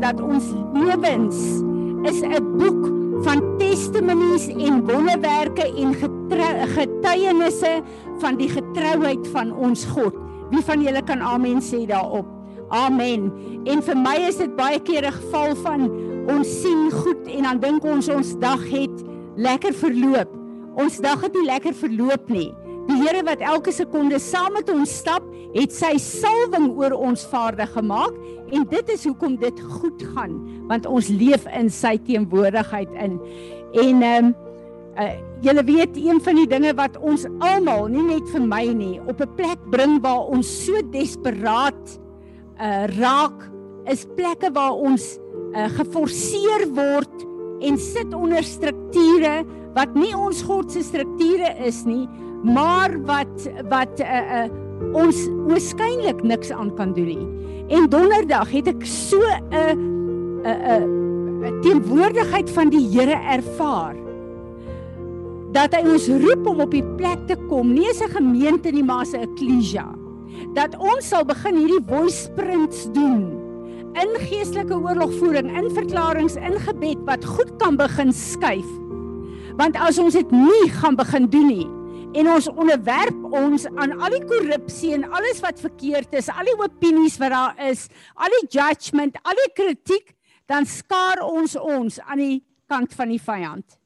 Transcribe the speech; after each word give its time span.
te 0.00 0.06
verklaar 0.06 0.12
dat 0.12 0.20
ons 0.20 0.44
lewens 0.74 1.36
is 2.04 2.20
'n 2.20 2.56
boek 2.56 2.92
van 3.24 3.58
testimonies 3.58 4.48
en 4.48 4.84
wonderwerke 4.86 5.74
en 5.76 5.94
getuienisse 6.74 7.82
van 8.18 8.36
die 8.36 8.48
getrouheid 8.48 9.28
van 9.28 9.52
ons 9.52 9.84
God. 9.84 10.14
Wie 10.50 10.62
van 10.62 10.82
julle 10.82 11.02
kan 11.02 11.20
amen 11.20 11.60
sê 11.60 11.86
daarop? 11.86 12.26
Amen. 12.68 13.32
En 13.64 13.82
vir 13.82 13.96
my 13.96 14.16
is 14.28 14.36
dit 14.36 14.56
baie 14.56 14.80
keer 14.80 15.06
'n 15.06 15.12
geval 15.12 15.56
van 15.56 15.90
ons 16.28 16.60
sien 16.60 16.90
goed 16.90 17.26
en 17.26 17.42
dan 17.42 17.58
dink 17.60 17.84
ons 17.84 18.08
ons 18.08 18.38
dag 18.38 18.70
het 18.70 19.04
lekker 19.36 19.72
verloop. 19.72 20.28
Ons 20.76 20.98
dag 20.98 21.20
het 21.20 21.34
nie 21.34 21.46
lekker 21.46 21.74
verloop 21.74 22.28
nie. 22.28 22.54
Die 22.86 22.96
Here 23.02 23.22
wat 23.22 23.40
elke 23.40 23.72
sekonde 23.72 24.18
saam 24.18 24.52
met 24.52 24.70
ons 24.70 24.96
stap, 24.96 25.22
het 25.56 25.74
sy 25.74 25.96
salwing 26.02 26.70
oor 26.76 26.94
ons 26.96 27.24
vaardig 27.30 27.70
gemaak 27.76 28.16
en 28.54 28.66
dit 28.70 28.90
is 28.94 29.04
hoekom 29.08 29.36
dit 29.40 29.60
goed 29.80 30.02
gaan, 30.14 30.36
want 30.70 30.86
ons 30.86 31.08
leef 31.08 31.46
in 31.56 31.70
sy 31.72 31.96
teenwoordigheid 32.06 32.92
in. 33.02 33.20
En 33.74 34.02
ehm 34.02 34.26
um, 34.26 34.34
uh, 34.96 35.12
julle 35.44 35.64
weet 35.64 35.96
een 36.00 36.20
van 36.24 36.38
die 36.38 36.46
dinge 36.48 36.72
wat 36.78 36.96
ons 37.04 37.26
almal, 37.44 37.86
nie 37.92 38.04
net 38.06 38.28
vir 38.32 38.44
my 38.48 38.64
nie, 38.72 38.96
op 39.04 39.20
'n 39.20 39.34
plek 39.36 39.60
bring 39.70 40.00
waar 40.00 40.24
ons 40.32 40.48
so 40.64 40.72
desperaat 40.92 42.00
uh 42.60 42.86
raak, 42.96 43.50
is 43.84 44.06
plekke 44.16 44.50
waar 44.52 44.72
ons 44.72 45.18
uh, 45.52 45.68
geforseer 45.76 46.66
word 46.72 47.26
en 47.60 47.76
sit 47.78 48.14
onder 48.14 48.42
strukture 48.42 49.44
wat 49.74 49.94
nie 49.94 50.14
ons 50.16 50.42
God 50.42 50.72
se 50.72 50.82
strukture 50.82 51.52
is 51.66 51.84
nie, 51.84 52.08
maar 52.42 52.96
wat 53.04 53.48
wat 53.68 54.00
uh, 54.00 54.06
uh, 54.40 54.65
ons 54.92 55.26
waarskynlik 55.48 56.22
niks 56.22 56.50
aan 56.50 56.74
kan 56.74 56.92
doen 56.96 57.06
nie. 57.06 57.28
En 57.76 57.88
donderdag 57.90 58.50
het 58.50 58.68
ek 58.68 58.84
so 58.84 59.18
'n 59.20 59.78
'n 60.44 61.04
'n 61.46 61.60
teenwoordigheid 61.62 62.50
van 62.50 62.70
die 62.70 62.88
Here 62.90 63.18
ervaar 63.36 63.96
dat 65.52 65.74
hy 65.74 65.88
ons 65.88 66.08
roep 66.08 66.46
om 66.46 66.60
op 66.60 66.70
die 66.70 66.84
plek 66.98 67.26
te 67.26 67.36
kom, 67.48 67.72
nie 67.72 67.88
as 67.88 68.02
'n 68.02 68.10
gemeente 68.10 68.70
nie, 68.70 68.84
maar 68.84 69.00
as 69.00 69.14
'n 69.14 69.24
eklesia. 69.24 69.86
Dat 70.54 70.76
ons 70.78 71.08
sal 71.08 71.24
begin 71.24 71.56
hierdie 71.56 71.84
voice 71.86 72.28
sprints 72.28 72.92
doen 72.92 73.32
in 73.94 74.10
geestelike 74.28 74.74
oorlogvoering, 74.74 75.56
in 75.56 75.70
verklaringe, 75.70 76.40
in 76.40 76.60
gebed 76.60 76.98
wat 77.04 77.24
goed 77.24 77.56
kan 77.56 77.76
begin 77.76 78.12
skuif. 78.12 78.66
Want 79.56 79.76
as 79.76 79.98
ons 79.98 80.12
dit 80.12 80.30
nie 80.30 80.68
gaan 80.68 80.96
begin 80.96 81.26
doen 81.26 81.46
nie 81.46 81.75
en 82.16 82.30
ons 82.32 82.48
onderwerp 82.48 83.24
ons 83.36 83.66
aan 83.76 83.94
al 84.00 84.14
die 84.16 84.24
korrupsie 84.24 84.94
en 84.96 85.04
alles 85.18 85.42
wat 85.44 85.60
verkeerd 85.60 86.14
is, 86.16 86.30
al 86.32 86.48
die 86.48 86.56
opinies 86.56 87.18
wat 87.20 87.34
daar 87.34 87.64
is, 87.68 87.86
al 88.16 88.32
die 88.38 88.46
judgement, 88.56 89.18
al 89.22 89.36
die 89.42 89.52
kritiek, 89.56 90.14
dan 90.48 90.66
skaar 90.68 91.24
ons 91.26 91.56
ons 91.58 91.98
aan 92.06 92.22
die 92.22 92.38
kant 92.70 92.94
van 92.96 93.12
die 93.12 93.22
vyand. 93.22 93.78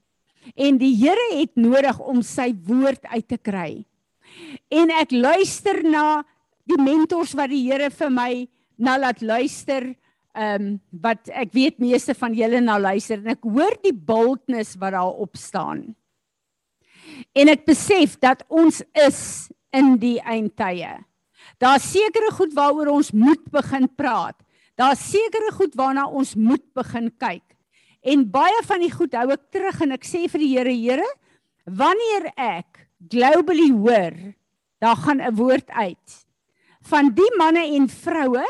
En 0.57 0.79
die 0.81 0.95
Here 0.97 1.27
het 1.35 1.57
nodig 1.61 1.99
om 2.01 2.23
sy 2.25 2.51
woord 2.67 3.05
uit 3.13 3.27
te 3.29 3.39
kry. 3.39 3.83
En 4.73 4.93
ek 4.95 5.13
luister 5.13 5.83
na 5.85 6.23
die 6.71 6.79
mentors 6.81 7.35
wat 7.37 7.51
die 7.53 7.65
Here 7.67 7.91
vir 7.93 8.13
my 8.15 8.33
na 8.81 8.97
laat 9.01 9.25
luister 9.25 9.91
ehm 10.31 10.63
um, 10.63 10.75
wat 11.03 11.27
ek 11.35 11.51
weet 11.57 11.81
meeste 11.83 12.15
van 12.15 12.37
julle 12.39 12.61
na 12.63 12.77
luister 12.79 13.19
en 13.19 13.33
ek 13.33 13.43
hoor 13.43 13.75
die 13.83 13.93
boldness 13.93 14.77
wat 14.79 14.95
daar 14.95 15.19
op 15.25 15.35
staan. 15.35 15.89
En 17.35 17.49
ek 17.49 17.65
besef 17.69 18.19
dat 18.19 18.45
ons 18.49 18.83
is 19.07 19.51
in 19.77 19.97
die 20.01 20.19
eindtye. 20.21 20.99
Daar's 21.61 21.91
sekere 21.93 22.31
goed 22.33 22.55
waaroor 22.57 22.93
ons 22.95 23.13
moet 23.13 23.43
begin 23.53 23.89
praat. 23.97 24.37
Daar's 24.81 25.03
sekere 25.11 25.53
goed 25.53 25.75
waarna 25.77 26.07
ons 26.09 26.35
moet 26.35 26.65
begin 26.75 27.11
kyk. 27.21 27.45
En 28.01 28.25
baie 28.33 28.63
van 28.65 28.81
die 28.81 28.93
goed 28.93 29.15
hou 29.19 29.29
ek 29.35 29.51
terug 29.53 29.83
en 29.85 29.93
ek 29.93 30.07
sê 30.09 30.25
vir 30.33 30.41
die 30.41 30.53
Here, 30.55 30.73
Here, 30.73 31.09
wanneer 31.69 32.31
ek 32.37 32.87
globally 33.13 33.69
hoor, 33.75 34.17
daar 34.81 34.97
gaan 34.97 35.21
'n 35.21 35.37
woord 35.37 35.69
uit 35.71 36.25
van 36.89 37.13
die 37.13 37.31
manne 37.37 37.61
en 37.77 37.89
vroue 37.89 38.47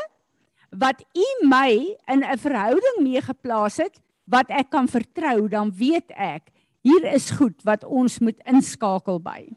wat 0.71 1.03
u 1.13 1.27
my 1.47 1.97
in 2.07 2.23
'n 2.23 2.37
verhouding 2.37 3.03
mee 3.03 3.21
geplaas 3.21 3.77
het 3.77 3.99
wat 4.25 4.47
ek 4.49 4.69
kan 4.69 4.87
vertrou, 4.87 5.49
dan 5.49 5.71
weet 5.75 6.11
ek 6.15 6.47
hier 6.81 7.05
is 7.13 7.29
goed 7.37 7.61
wat 7.67 7.83
ons 7.85 8.19
moet 8.19 8.37
inskakel 8.49 9.19
by. 9.21 9.49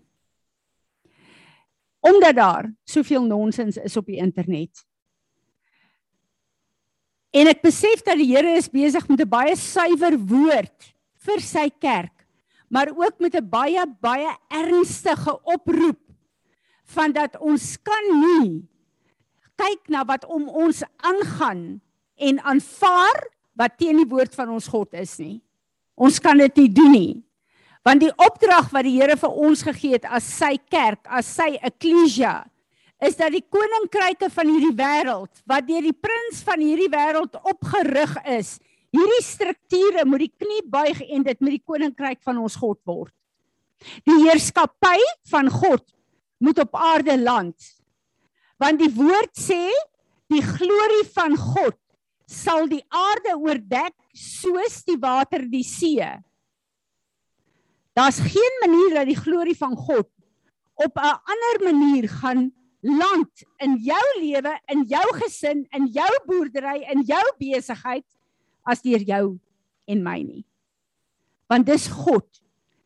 Omdat 2.05 2.37
daar 2.37 2.73
soveel 2.85 3.25
nonsens 3.25 3.79
is 3.81 3.97
op 3.97 4.07
die 4.07 4.21
internet. 4.21 4.85
En 7.35 7.49
ek 7.51 7.65
besef 7.65 8.05
dat 8.07 8.21
die 8.21 8.31
Here 8.31 8.55
is 8.55 8.71
besig 8.71 9.09
met 9.09 9.21
'n 9.21 9.29
baie 9.29 9.57
suiwer 9.57 10.19
woord 10.19 10.95
vir 11.25 11.41
sy 11.41 11.69
kerk, 11.81 12.27
maar 12.69 12.93
ook 12.93 13.19
met 13.19 13.35
'n 13.35 13.49
baie 13.49 13.83
baie 14.01 14.31
ernstige 14.49 15.35
oproep 15.43 16.01
van 16.85 17.13
dat 17.13 17.37
ons 17.41 17.77
kan 17.83 18.05
nie 18.21 18.69
kyk 19.57 19.89
na 19.89 20.05
wat 20.05 20.25
om 20.25 20.49
ons 20.49 20.83
aangaan 20.97 21.81
en 22.17 22.41
aanvaar 22.41 23.31
wat 23.55 23.79
teen 23.79 23.97
die 23.97 24.09
woord 24.09 24.35
van 24.35 24.49
ons 24.49 24.69
God 24.69 24.95
is 24.95 25.19
nie. 25.19 25.44
Ons 25.95 26.19
kan 26.23 26.39
dit 26.39 26.63
nie 26.63 26.71
doen 26.75 26.93
nie. 26.93 27.15
Want 27.85 28.01
die 28.01 28.13
opdrag 28.17 28.71
wat 28.73 28.87
die 28.87 28.97
Here 28.97 29.17
vir 29.21 29.39
ons 29.47 29.63
gegee 29.67 29.99
het 29.99 30.07
as 30.09 30.27
sy 30.27 30.57
kerk, 30.73 31.05
as 31.07 31.29
sy 31.29 31.55
eklesia, 31.61 32.43
is 33.05 33.19
dat 33.19 33.35
die 33.35 33.45
koninkryke 33.53 34.31
van 34.33 34.49
hierdie 34.49 34.77
wêreld 34.79 35.43
wat 35.51 35.67
deur 35.69 35.85
die 35.85 35.93
prins 35.93 36.41
van 36.47 36.63
hierdie 36.63 36.89
wêreld 36.89 37.37
opgerig 37.43 38.15
is, 38.39 38.57
hierdie 38.95 39.25
strukture 39.27 40.07
moet 40.09 40.25
die 40.25 40.33
knie 40.33 40.63
buig 40.71 41.03
en 41.05 41.27
dit 41.27 41.41
met 41.45 41.59
die 41.59 41.65
koninkryk 41.67 42.23
van 42.25 42.41
ons 42.41 42.57
God 42.57 42.81
word. 42.89 43.13
Die 44.09 44.17
heerskappy 44.23 44.97
van 45.29 45.51
God 45.53 45.85
moet 46.41 46.63
op 46.65 46.79
aarde 46.79 47.19
land 47.21 47.75
want 48.63 48.79
die 48.81 48.93
woord 48.95 49.33
sê 49.37 49.67
die 50.33 50.43
glorie 50.45 51.05
van 51.15 51.35
God 51.37 51.77
sal 52.31 52.69
die 52.71 52.83
aarde 52.89 53.37
oordek 53.37 53.95
soos 54.15 54.83
die 54.87 54.99
water 55.01 55.45
die 55.51 55.65
see. 55.67 56.05
Daar's 57.95 58.19
geen 58.19 58.61
manier 58.65 58.99
dat 58.99 59.09
die 59.11 59.19
glorie 59.19 59.57
van 59.57 59.77
God 59.77 60.09
op 60.75 60.97
'n 60.99 61.19
ander 61.33 61.73
manier 61.73 62.09
gaan 62.09 62.53
land 62.81 63.45
in 63.59 63.77
jou 63.81 64.07
lewe, 64.21 64.59
in 64.69 64.85
jou 64.85 65.05
gesin, 65.17 65.67
in 65.73 65.87
jou 65.87 66.11
boerdery, 66.27 66.85
in 66.93 67.03
jou 67.03 67.23
besigheid 67.39 68.05
as 68.67 68.83
deur 68.83 69.01
jou 69.01 69.39
en 69.87 70.03
my 70.03 70.23
nie. 70.23 70.45
Want 71.49 71.67
dis 71.67 71.89
God 71.89 72.27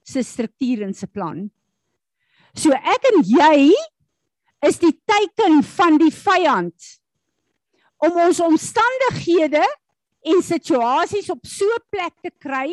se 0.02 0.22
struktuur 0.22 0.82
en 0.82 0.94
se 0.94 1.06
plan. 1.06 1.50
So 2.54 2.70
ek 2.72 3.10
en 3.12 3.22
jy 3.22 3.74
is 4.66 4.78
die 4.78 4.94
teken 5.06 5.62
van 5.62 5.98
die 5.98 6.12
vyand 6.14 6.98
om 7.98 8.20
ons 8.26 8.40
omstandighede 8.40 9.64
en 10.28 10.42
situasies 10.42 11.30
op 11.30 11.46
so 11.46 11.64
'n 11.64 11.84
plek 11.90 12.14
te 12.22 12.30
kry 12.38 12.70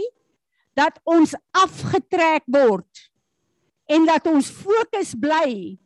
dat 0.76 1.00
ons 1.04 1.36
afgetrek 1.52 2.44
word 2.46 3.10
en 3.88 4.06
dat 4.06 4.28
ons 4.28 4.50
fokus 4.50 5.16
bly 5.16 5.78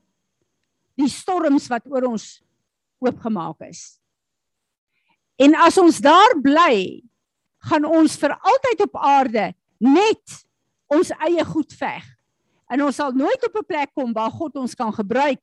die 0.99 1.09
storms 1.09 1.67
wat 1.67 1.85
oor 1.88 2.03
ons 2.03 2.41
oopgemaak 2.99 3.61
is. 3.69 3.99
En 5.39 5.55
as 5.55 5.78
ons 5.78 5.99
daar 6.03 6.35
bly, 6.43 7.03
gaan 7.69 7.85
ons 7.85 8.17
vir 8.19 8.35
altyd 8.35 8.81
op 8.87 8.96
aarde 8.96 9.53
net 9.79 10.35
ons 10.91 11.11
eie 11.28 11.46
goed 11.46 11.73
veg. 11.73 12.03
En 12.69 12.84
ons 12.85 12.96
sal 12.96 13.16
nooit 13.16 13.46
op 13.47 13.55
'n 13.55 13.66
plek 13.66 13.93
kom 13.93 14.14
waar 14.14 14.31
God 14.31 14.55
ons 14.55 14.75
kan 14.75 14.93
gebruik 14.93 15.41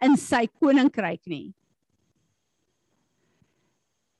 in 0.00 0.16
sy 0.16 0.46
koninkryk 0.46 1.26
nie. 1.26 1.54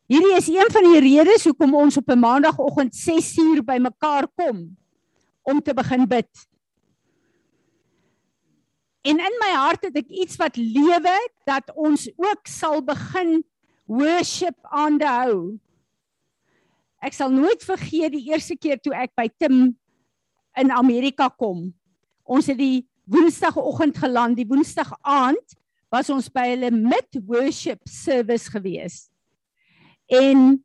Hierdie 0.04 0.34
is 0.36 0.50
een 0.52 0.68
van 0.68 0.84
die 0.84 1.00
redes 1.00 1.46
hoekom 1.48 1.74
ons 1.74 1.96
op 1.96 2.10
'n 2.12 2.18
maandagooggend 2.18 2.92
6uur 2.92 3.64
bymekaar 3.64 4.28
kom 4.36 4.76
om 5.42 5.62
te 5.62 5.74
begin 5.74 6.06
bid. 6.08 6.28
En 9.02 9.18
in 9.18 9.36
my 9.40 9.52
hart 9.52 9.84
het 9.84 9.96
ek 9.96 10.08
iets 10.08 10.36
wat 10.36 10.56
lewe 10.56 11.16
dat 11.44 11.72
ons 11.74 12.08
ook 12.16 12.46
sal 12.46 12.84
begin 12.84 13.44
worship 13.84 14.56
aanhou. 14.62 15.58
Ek 17.00 17.12
sal 17.12 17.30
nooit 17.30 17.64
vergeet 17.64 18.12
die 18.12 18.28
eerste 18.32 18.56
keer 18.56 18.80
toe 18.80 18.94
ek 18.96 19.12
by 19.16 19.28
Tim 19.38 19.76
in 20.56 20.70
Amerika 20.70 21.28
kom. 21.28 21.74
Ons 22.24 22.46
het 22.46 22.58
die 22.58 22.88
Woensdagoggend 23.04 23.98
geland, 23.98 24.36
die 24.36 24.48
Woensdag 24.48 24.92
aand 25.00 25.56
was 25.92 26.08
ons 26.10 26.28
by 26.32 26.48
hulle 26.54 26.70
mid 26.70 27.20
worship 27.28 27.80
service 27.84 28.48
gewees. 28.50 29.13
En 30.14 30.64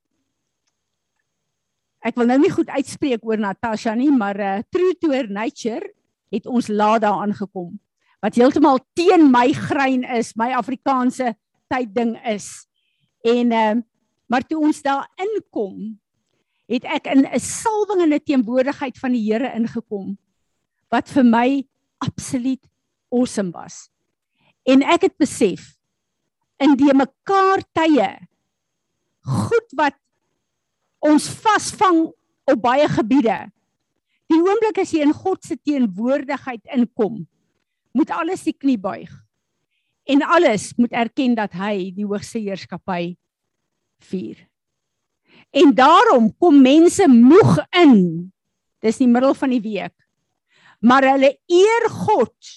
ek 2.06 2.16
wil 2.16 2.30
nou 2.30 2.40
nie 2.40 2.54
goed 2.54 2.70
uitspreek 2.70 3.26
oor 3.28 3.42
Natasha 3.42 3.96
nie, 3.96 4.12
maar 4.12 4.40
uh, 4.40 4.56
True 4.72 4.96
to 5.02 5.12
her 5.12 5.30
nature 5.30 5.94
het 6.30 6.46
ons 6.46 6.70
laat 6.70 7.02
daar 7.02 7.26
aangekom 7.26 7.80
wat 8.20 8.36
heeltemal 8.36 8.82
teen 9.00 9.30
my 9.32 9.48
grein 9.56 10.04
is, 10.04 10.34
my 10.36 10.52
Afrikaanse 10.52 11.32
tydding 11.72 12.18
is. 12.28 12.68
En 13.24 13.54
uh, 13.56 13.78
Maar 14.30 14.46
toe 14.46 14.62
ons 14.62 14.82
daar 14.86 15.08
inkom, 15.18 15.98
het 16.70 16.86
ek 16.86 17.10
in 17.10 17.26
'n 17.26 17.40
salwing 17.42 18.02
in 18.06 18.14
'n 18.14 18.24
teenwoordigheid 18.24 18.98
van 18.98 19.12
die 19.12 19.26
Here 19.26 19.50
ingekom 19.58 20.18
wat 20.90 21.10
vir 21.10 21.26
my 21.26 21.68
absoluut 21.98 22.62
awesome 23.10 23.52
was. 23.52 23.90
En 24.64 24.82
ek 24.82 25.02
het 25.02 25.18
besef 25.18 25.78
in 26.58 26.76
die 26.76 26.94
mekaar 26.94 27.62
tye 27.74 28.29
goed 29.26 29.76
wat 29.78 29.96
ons 31.06 31.30
vasvang 31.42 32.10
op 32.50 32.62
baie 32.62 32.88
gebiede. 32.92 33.48
Die 34.30 34.40
oomblik 34.42 34.82
as 34.84 34.94
jy 34.94 35.04
in 35.06 35.16
God 35.16 35.42
se 35.46 35.58
teenwoordigheid 35.58 36.62
inkom, 36.76 37.24
moet 37.98 38.12
alles 38.14 38.46
die 38.46 38.54
knie 38.54 38.78
buig. 38.78 39.10
En 40.10 40.22
alles 40.26 40.72
moet 40.78 40.94
erken 40.94 41.36
dat 41.38 41.54
hy 41.58 41.90
die 41.94 42.06
hoogste 42.06 42.42
heerskappy 42.42 43.16
vier. 44.10 44.38
En 45.50 45.74
daarom 45.74 46.30
kom 46.38 46.62
mense 46.62 47.08
moeg 47.10 47.58
in. 47.82 48.30
Dis 48.82 49.02
die 49.02 49.10
middel 49.10 49.34
van 49.38 49.54
die 49.54 49.64
week. 49.64 49.96
Maar 50.80 51.12
hulle 51.14 51.34
eer 51.50 51.90
God 51.92 52.54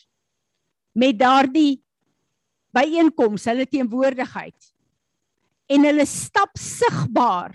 met 0.92 1.18
daardie 1.18 1.80
byeenkoms, 2.72 3.48
hulle 3.48 3.66
teenwoordigheid. 3.68 4.71
En 5.72 5.88
hulle 5.88 6.06
stap 6.08 6.56
sigbaar 6.60 7.54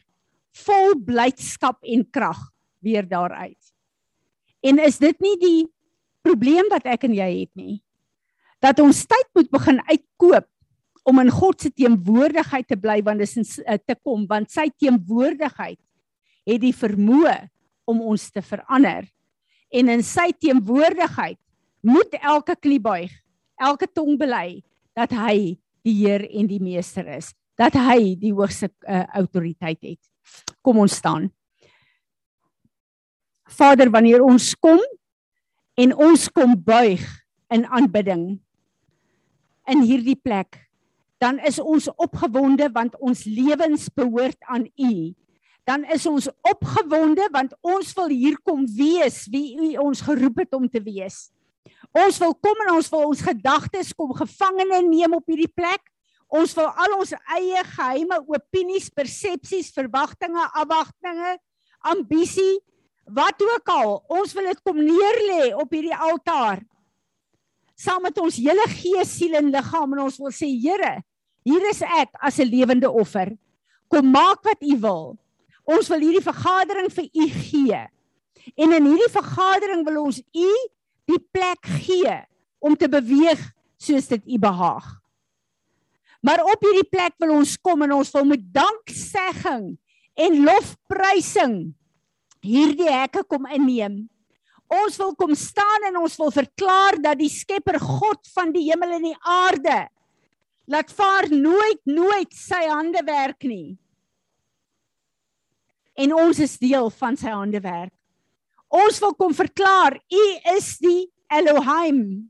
vol 0.66 0.96
blydskap 1.06 1.84
en 1.86 2.06
krag 2.10 2.40
weer 2.82 3.06
daaruit. 3.06 3.60
En 4.66 4.80
is 4.82 4.98
dit 5.02 5.20
nie 5.22 5.36
die 5.42 5.64
probleem 6.26 6.70
wat 6.72 6.88
ek 6.90 7.06
en 7.08 7.16
jy 7.16 7.28
het 7.44 7.54
nie? 7.60 7.80
Dat 8.64 8.80
ons 8.82 9.04
tyd 9.06 9.28
moet 9.38 9.52
begin 9.54 9.82
uitkoop 9.86 10.48
om 11.08 11.22
in 11.24 11.30
God 11.32 11.62
se 11.62 11.72
teenwoordigheid 11.72 12.68
te 12.68 12.78
bly 12.80 13.00
want 13.06 13.24
dis 13.24 13.38
in 13.40 13.46
eh, 13.64 13.80
te 13.80 13.96
kom 14.04 14.26
want 14.28 14.52
sy 14.52 14.68
teenwoordigheid 14.76 15.80
het 16.48 16.64
die 16.64 16.74
vermoë 16.76 17.38
om 17.88 18.02
ons 18.12 18.28
te 18.34 18.44
verander 18.44 19.08
en 19.72 19.94
in 19.94 20.04
sy 20.04 20.30
teenwoordigheid 20.36 21.40
moet 21.88 22.18
elke 22.20 22.58
knie 22.60 22.82
buig 22.84 23.14
elke 23.64 23.88
tong 23.88 24.18
bely 24.20 24.60
dat 24.98 25.16
hy 25.16 25.56
die 25.88 25.96
Heer 26.02 26.26
en 26.28 26.50
die 26.50 26.60
meester 26.60 27.08
is 27.16 27.32
dat 27.58 27.78
hy 27.88 28.16
die 28.20 28.34
hoogste 28.36 28.70
uh, 28.86 29.04
autoriteit 29.18 29.82
het 29.82 30.54
kom 30.62 30.84
ons 30.84 31.00
staan 31.00 31.30
Vader 33.48 33.90
wanneer 33.92 34.22
ons 34.26 34.54
kom 34.60 34.82
en 35.78 35.96
ons 35.96 36.30
kom 36.36 36.56
buig 36.60 37.04
in 37.54 37.64
aanbidding 37.66 38.30
in 39.68 39.84
hierdie 39.88 40.20
plek 40.20 40.68
dan 41.18 41.40
is 41.42 41.58
ons 41.60 41.90
opgewonde 41.98 42.70
want 42.74 42.98
ons 43.02 43.24
lewens 43.26 43.90
behoort 43.94 44.38
aan 44.46 44.68
U. 44.78 45.14
Dan 45.68 45.84
is 45.92 46.06
ons 46.06 46.30
opgewonde 46.46 47.26
want 47.34 47.56
ons 47.66 47.94
wil 47.98 48.14
hier 48.14 48.38
kom 48.46 48.66
wees 48.70 49.26
wie 49.34 49.58
U 49.58 49.72
ons 49.90 50.04
geroep 50.06 50.44
het 50.46 50.54
om 50.54 50.70
te 50.70 50.82
wees. 50.84 51.28
Ons 51.92 52.22
wil 52.22 52.36
kom 52.38 52.66
en 52.68 52.76
ons 52.78 52.90
wil 52.94 53.10
ons 53.10 53.26
gedagtes 53.26 53.94
kom 53.98 54.14
gevangene 54.16 54.84
neem 54.86 55.18
op 55.18 55.26
hierdie 55.28 55.52
plek. 55.52 55.82
Ons 56.28 56.54
wil 56.58 56.68
al 56.68 56.98
ons 57.00 57.14
eie 57.38 57.64
geheime 57.72 58.20
opinies, 58.28 58.90
persepsies, 58.92 59.72
verwagtinge, 59.72 60.44
afwagtinge, 60.54 61.38
ambisie, 61.88 62.58
wat 63.08 63.40
ook 63.40 63.70
al, 63.72 63.94
ons 64.12 64.34
wil 64.36 64.50
dit 64.52 64.64
kom 64.68 64.82
neerlê 64.84 65.54
op 65.56 65.72
hierdie 65.72 65.96
altaar 65.96 66.66
saam 67.78 68.02
met 68.08 68.18
ons 68.20 68.40
hele 68.42 68.66
gees, 68.74 69.12
siel 69.20 69.38
en 69.38 69.52
liggaam 69.54 69.94
en 69.94 70.06
ons 70.08 70.18
wil 70.22 70.34
sê 70.34 70.50
Here, 70.50 70.98
hier 71.48 71.70
is 71.70 71.84
ek 71.86 72.18
as 72.20 72.40
'n 72.40 72.50
lewende 72.50 72.90
offer. 72.90 73.38
Kom 73.88 74.12
maak 74.12 74.44
wat 74.44 74.62
U 74.62 74.76
wil. 74.82 75.18
Ons 75.64 75.88
wil 75.90 76.00
hierdie 76.00 76.26
vergadering 76.26 76.90
vir 76.92 77.06
U 77.06 77.28
gee. 77.30 77.82
En 78.58 78.74
in 78.74 78.86
hierdie 78.86 79.14
vergadering 79.14 79.86
wil 79.86 80.04
ons 80.06 80.20
U 80.20 80.50
die 81.06 81.20
plek 81.32 81.64
gee 81.86 82.26
om 82.60 82.76
te 82.76 82.90
beweeg 82.90 83.40
soos 83.78 84.08
dit 84.08 84.24
U 84.26 84.38
behaag. 84.40 85.00
Maar 86.26 86.44
op 86.44 86.64
hierdie 86.66 86.88
plek 86.90 87.16
wil 87.22 87.36
ons 87.38 87.56
kom 87.62 87.84
en 87.86 87.94
ons 88.00 88.12
wil 88.16 88.26
met 88.26 88.46
danksegging 88.54 89.74
en 90.18 90.40
lofprysing 90.46 91.58
hierdie 92.46 92.90
hekke 92.90 93.24
kom 93.30 93.48
inneem. 93.54 94.06
Ons 94.68 94.98
wil 95.00 95.14
kom 95.16 95.34
staan 95.38 95.88
en 95.92 96.02
ons 96.02 96.18
wil 96.20 96.32
verklaar 96.34 96.98
dat 97.04 97.20
die 97.20 97.32
Skepper 97.32 97.78
God 97.80 98.28
van 98.36 98.52
die 98.56 98.66
hemel 98.68 98.98
en 98.98 99.06
die 99.08 99.20
aarde 99.24 99.86
laat 100.68 100.90
vaar 100.92 101.30
nooit 101.32 101.80
nooit 101.88 102.34
sy 102.36 102.66
hande 102.68 103.00
werk 103.08 103.48
nie. 103.48 103.78
En 105.98 106.14
ons 106.14 106.40
is 106.44 106.58
deel 106.60 106.92
van 107.00 107.16
sy 107.18 107.32
hande 107.32 107.62
werk. 107.64 107.94
Ons 108.68 109.00
wil 109.00 109.16
kom 109.16 109.32
verklaar, 109.32 109.96
U 109.96 110.24
is 110.58 110.74
die 110.84 111.08
Elohim, 111.32 112.28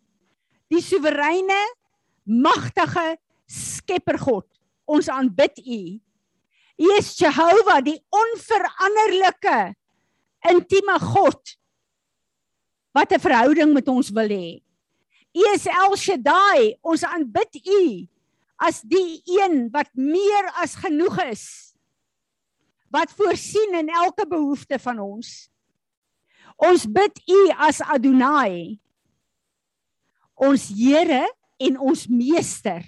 die 0.70 0.84
soewereine, 0.86 1.58
magtige 2.30 3.16
Skepper 3.48 4.20
God. 4.20 4.46
Ons 4.88 5.10
aanbid 5.12 5.60
U. 5.64 5.82
U 6.78 6.92
is 7.00 7.16
Jehovah, 7.18 7.82
die 7.82 7.98
onveranderlike 8.14 9.74
intieme 10.48 11.00
God 11.02 11.58
wat 12.94 13.12
'n 13.14 13.20
verhouding 13.20 13.74
met 13.74 13.88
ons 13.88 14.10
wil 14.10 14.30
hê. 14.30 14.62
U 15.34 15.44
is 15.54 15.68
El 15.68 15.96
Shaddai, 15.96 16.78
ons 16.82 17.04
aanbid 17.04 17.62
U 17.62 18.08
as 18.58 18.82
die 18.82 19.22
een 19.26 19.70
wat 19.70 19.90
meer 19.94 20.50
as 20.58 20.76
genoeg 20.76 21.20
is. 21.30 21.76
Wat 22.90 23.12
voorsien 23.12 23.76
in 23.78 23.90
elke 23.90 24.26
behoefte 24.26 24.80
van 24.80 25.00
ons. 25.00 25.50
Ons 26.58 26.88
bid 26.90 27.22
U 27.30 27.42
as 27.58 27.82
Adonai. 27.82 28.80
Ons 30.34 30.70
Here 30.74 31.28
en 31.58 31.78
ons 31.78 32.08
Meester. 32.08 32.82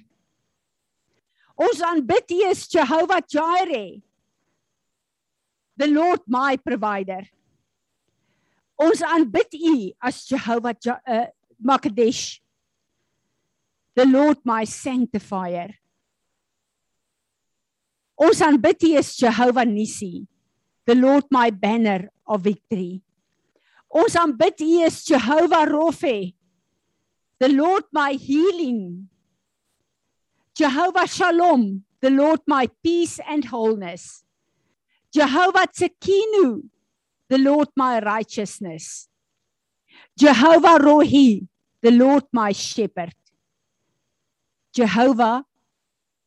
Ons 1.59 1.81
aanbid 1.83 2.31
U 2.31 2.53
Jehovah 2.71 3.19
Jireh. 3.27 3.99
The 5.75 5.87
Lord 5.87 6.23
my 6.27 6.55
provider. 6.55 7.27
Ons 8.79 9.03
aanbid 9.03 9.51
U 9.59 9.91
as 10.01 10.23
Jehovah 10.23 10.75
uh, 11.05 11.27
Makadesh. 11.59 12.39
The 13.93 14.05
Lord 14.05 14.39
my 14.45 14.63
sanctifier. 14.63 15.75
Ons 18.15 18.39
aanbid 18.39 18.87
U 18.87 19.03
Jehovah 19.03 19.67
Nissi. 19.67 20.27
The 20.87 20.95
Lord 20.95 21.25
my 21.29 21.49
banner 21.49 22.09
of 22.25 22.47
victory. 22.47 23.03
Ons 23.91 24.15
aanbid 24.15 24.63
U 24.63 24.87
Jehovah 24.87 25.67
Rofe. 25.67 26.33
The 27.39 27.49
Lord 27.49 27.83
my 27.91 28.13
healing. 28.13 29.09
Jehovah 30.59 31.07
Shalom, 31.07 31.85
the 32.01 32.09
Lord 32.09 32.41
my 32.45 32.67
peace 32.83 33.17
and 33.25 33.45
wholeness. 33.45 34.25
Jehovah 35.09 35.67
Tsekinu, 35.71 36.63
the 37.29 37.37
Lord 37.37 37.69
my 37.77 38.01
righteousness. 38.01 39.07
Jehovah 40.17 40.77
Rohi, 40.83 41.47
the 41.81 41.91
Lord 41.91 42.25
my 42.33 42.51
shepherd. 42.51 43.15
Jehovah 44.73 45.45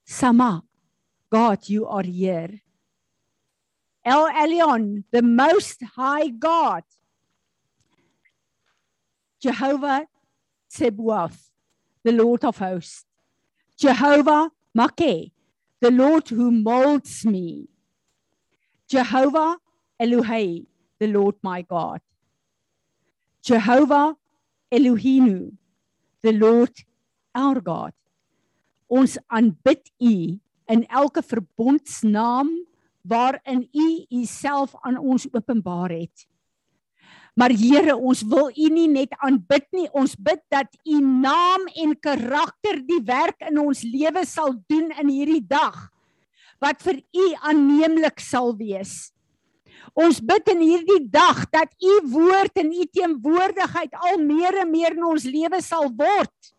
Sama, 0.07 0.65
God, 1.31 1.69
you 1.69 1.87
are 1.87 2.03
here. 2.03 2.63
El 4.03 4.31
Elyon, 4.31 5.05
the 5.13 5.21
most 5.21 5.83
high 5.95 6.29
God. 6.29 6.85
Jehovah 9.43 10.07
Tsebuath, 10.73 11.51
the 12.03 12.13
Lord 12.13 12.47
of 12.47 12.57
hosts. 12.57 13.05
Jehovah 13.83 14.51
Makeh, 14.79 15.33
the 15.81 15.91
Lord 15.91 16.29
who 16.29 16.53
molds 16.53 17.27
me. 17.27 17.67
Jehovah 18.87 19.59
Elohei, 20.01 20.67
the 21.01 21.09
Lord 21.09 21.35
my 21.43 21.63
God. 21.63 22.01
Jehovah 23.43 24.15
Elohim, 24.71 25.59
the 26.23 26.31
Lord 26.31 26.71
our 27.35 27.61
God. 27.61 27.93
Ons 28.87 29.19
aanbid 29.27 29.91
U 29.99 30.39
in 30.71 30.87
elke 30.87 31.27
verbondsnaam 31.27 32.55
waarin 33.03 33.67
U 33.75 33.89
Uself 34.23 34.79
aan 34.87 35.01
ons 35.01 35.27
openbaar 35.35 35.91
het. 35.91 36.29
Maar 37.39 37.55
Here, 37.57 37.95
ons 37.97 38.21
wil 38.29 38.51
U 38.51 38.69
nie 38.75 38.89
net 38.93 39.15
aanbid 39.25 39.65
nie, 39.73 39.87
ons 39.97 40.13
bid 40.21 40.43
dat 40.53 40.69
U 40.85 41.01
naam 41.01 41.65
en 41.81 41.95
karakter 41.97 42.83
die 42.85 43.01
werk 43.09 43.41
in 43.49 43.61
ons 43.63 43.81
lewe 43.87 44.27
sal 44.29 44.53
doen 44.69 44.93
in 45.01 45.09
hierdie 45.09 45.45
dag 45.45 45.89
wat 46.63 46.85
vir 46.85 47.01
U 47.01 47.25
aanneemlik 47.49 48.21
sal 48.23 48.53
wees. 48.55 49.13
Ons 49.99 50.23
bid 50.25 50.47
in 50.55 50.63
hierdie 50.63 51.03
dag 51.13 51.43
dat 51.53 51.73
u 51.83 51.93
woord 52.15 52.57
en 52.63 52.71
u 52.73 52.85
teenwoordigheid 52.97 53.97
al 54.09 54.23
meer 54.23 54.63
en 54.63 54.71
meer 54.71 54.97
in 54.97 55.05
ons 55.05 55.27
lewe 55.29 55.61
sal 55.65 55.91
word. 55.91 56.53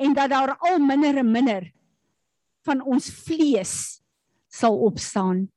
En 0.00 0.14
dat 0.16 0.30
daar 0.30 0.54
al 0.58 0.78
minder 0.78 1.18
en 1.22 1.30
minder 1.32 1.66
van 2.66 2.82
ons 2.84 3.08
vlees 3.24 3.74
sal 4.50 4.76
opstaan. 4.86 5.48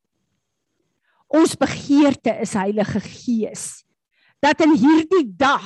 Ons 1.34 1.56
begeerte 1.58 2.36
is 2.44 2.54
Heilige 2.54 3.02
Gees 3.02 3.84
dat 4.44 4.60
in 4.62 4.76
hierdie 4.76 5.26
dag 5.40 5.66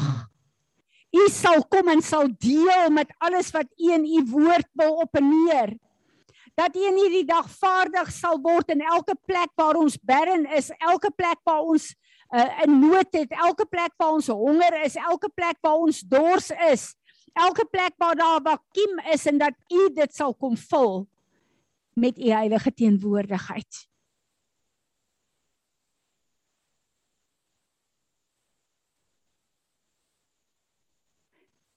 U 1.16 1.24
sal 1.32 1.64
kom 1.72 1.88
en 1.90 2.02
sal 2.04 2.28
deel 2.40 2.92
met 2.94 3.12
alles 3.24 3.50
wat 3.56 3.68
U 3.80 3.92
in 3.96 4.06
U 4.06 4.24
woord 4.32 4.68
wil 4.78 5.00
openeer. 5.02 5.72
Dat 6.58 6.76
U 6.76 6.84
in 6.84 7.00
hierdie 7.00 7.26
dag 7.26 7.48
vaardig 7.50 8.12
sal 8.14 8.38
word 8.44 8.74
in 8.76 8.84
elke 8.84 9.16
plek 9.26 9.50
waar 9.58 9.80
ons 9.80 9.98
barren 9.98 10.46
is, 10.58 10.70
elke 10.78 11.10
plek 11.16 11.40
waar 11.48 11.64
ons 11.64 11.90
uh, 12.36 12.46
in 12.66 12.80
nood 12.84 13.10
het, 13.16 13.34
elke 13.34 13.66
plek 13.66 13.96
waar 13.98 14.18
ons 14.20 14.30
honger 14.30 14.82
is, 14.84 15.00
elke 15.00 15.32
plek 15.34 15.58
waar 15.64 15.80
ons 15.88 16.04
dors 16.12 16.52
is, 16.70 16.90
elke 17.34 17.66
plek 17.72 17.96
waar 18.02 18.18
daar 18.20 18.42
vakuum 18.44 19.04
is 19.14 19.28
en 19.32 19.42
dat 19.42 19.56
U 19.74 19.90
dit 19.96 20.14
sal 20.14 20.36
kom 20.36 20.58
vul 20.70 21.06
met 21.98 22.20
U 22.20 22.34
heilige 22.36 22.74
teenwoordigheid. 22.74 23.87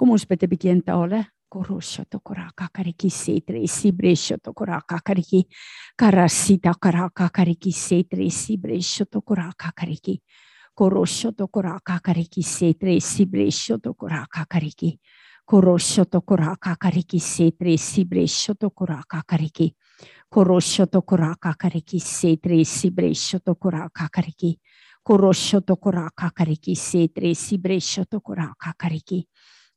Kom 0.01 0.15
ons 0.15 0.25
bid 0.25 0.43
'n 0.45 0.49
bietjie 0.49 0.73
in 0.73 0.81
tale. 0.83 1.19
Korosho 1.51 2.05
to 2.09 2.21
koraka 2.21 2.69
kariki 2.73 3.11
setre 3.11 3.67
sibresho 3.67 4.39
to 4.41 4.55
koraka 4.55 4.99
kariki 5.05 5.45
karasita 5.95 6.73
karaka 6.81 7.29
kariki 7.29 7.71
setre 7.73 8.31
sibresho 8.31 9.05
to 9.05 9.21
koraka 9.21 9.73
kariki 9.75 10.23
korosho 10.75 11.33
to 11.37 11.49
koraka 11.49 12.01
kariki 12.01 12.43
setre 12.43 12.99
sibresho 13.01 13.79
to 13.79 13.93
koraka 13.93 14.47
kariki 14.49 14.99
korosho 15.45 16.05
to 16.09 16.21
koraka 16.23 16.77
kariki 16.79 17.21
setre 17.21 17.77
sibresho 17.77 18.55
to 18.55 18.71
koraka 18.71 19.23
kariki 19.27 19.75
korosho 20.33 20.87
to 20.87 21.03
koraka 21.03 21.55
kariki 21.59 22.01
setre 22.01 22.65
sibresho 22.65 23.39
to 23.45 23.55
koraka 23.55 24.09
kariki 24.09 24.61
korosho 25.05 25.61
to 25.61 25.77
koraka 25.77 26.31
kariki 26.33 26.75
setre 26.75 27.35
sibresho 27.35 28.05
to 28.09 28.21
koraka 28.21 28.73
kariki 28.79 29.27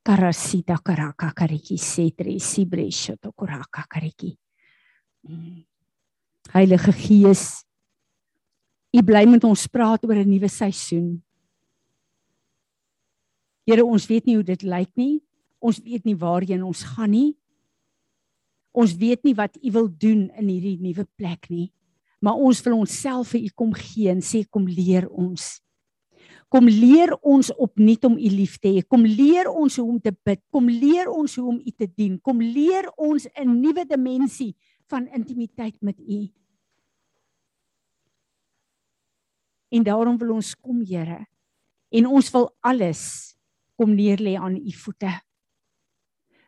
Karasita 0.04 0.78
karaka 0.84 1.32
kariki 1.32 1.78
setri 1.80 2.40
sibresho 2.40 3.16
to 3.22 3.32
kuraka 3.32 3.88
kariki. 3.88 4.38
Mm. 5.28 5.64
Heilige 6.52 6.92
Gees, 6.92 7.64
U 8.94 9.02
bly 9.02 9.24
met 9.26 9.44
ons 9.48 9.66
praat 9.68 10.04
oor 10.06 10.20
'n 10.22 10.30
nuwe 10.30 10.50
seisoen. 10.50 11.24
Here, 13.66 13.82
ons 13.86 14.06
weet 14.06 14.26
nie 14.26 14.36
hoe 14.36 14.44
dit 14.44 14.62
lyk 14.62 14.92
nie. 14.96 15.24
Ons 15.60 15.80
weet 15.80 16.06
nie 16.06 16.16
waarheen 16.16 16.64
ons 16.64 16.84
gaan 16.84 17.10
nie. 17.10 17.34
Ons 18.72 18.94
weet 18.94 19.24
nie 19.24 19.34
wat 19.34 19.58
U 19.64 19.72
wil 19.72 19.88
doen 19.88 20.30
in 20.38 20.48
hierdie 20.48 20.78
nuwe 20.78 21.08
plek 21.16 21.50
nie. 21.50 21.72
Maar 22.22 22.36
ons 22.36 22.62
wil 22.62 22.78
onsself 22.78 23.32
vir 23.32 23.48
U 23.48 23.50
kom 23.56 23.74
gee 23.74 24.10
en 24.12 24.22
sê 24.22 24.44
kom 24.46 24.68
leer 24.68 25.10
ons. 25.10 25.63
Kom 26.54 26.70
leer 26.70 27.16
ons 27.26 27.50
opnuut 27.58 28.04
om 28.06 28.14
U 28.14 28.30
lief 28.30 28.60
te 28.62 28.70
hê. 28.76 28.84
Kom 28.86 29.08
leer 29.10 29.48
ons 29.50 29.80
hoe 29.80 29.88
om 29.90 29.98
te 29.98 30.12
bid. 30.14 30.38
Kom 30.54 30.68
leer 30.70 31.10
ons 31.10 31.34
hoe 31.40 31.48
om 31.50 31.58
U 31.58 31.72
te 31.74 31.88
dien. 31.90 32.20
Kom 32.22 32.42
leer 32.46 32.92
ons 32.94 33.26
'n 33.34 33.50
nuwe 33.58 33.86
dimensie 33.90 34.54
van 34.86 35.08
intimiteit 35.08 35.82
met 35.82 35.98
U. 36.00 36.30
En 39.74 39.84
daarom 39.84 40.18
wil 40.18 40.36
ons 40.36 40.56
kom, 40.56 40.86
Here. 40.86 41.26
En 41.90 42.06
ons 42.06 42.32
wil 42.32 42.50
alles 42.62 43.34
kom 43.76 43.96
neer 43.96 44.22
lê 44.22 44.36
aan 44.38 44.56
U 44.56 44.72
voete. 44.72 45.10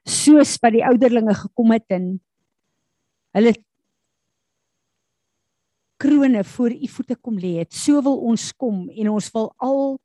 Soos 0.05 0.57
wat 0.61 0.73
die 0.73 0.85
ouderlinge 0.85 1.33
gekom 1.33 1.71
het 1.71 1.89
en 1.89 2.21
hulle 3.33 3.55
krone 6.05 6.43
voor 6.43 6.71
u 6.71 6.87
voete 6.87 7.15
kom 7.15 7.37
lê 7.41 7.57
het. 7.59 7.73
So 7.73 8.01
wil 8.05 8.19
ons 8.29 8.51
kom 8.53 8.85
en 8.89 9.09
ons 9.09 9.29
wil 9.33 9.49
al 9.57 9.95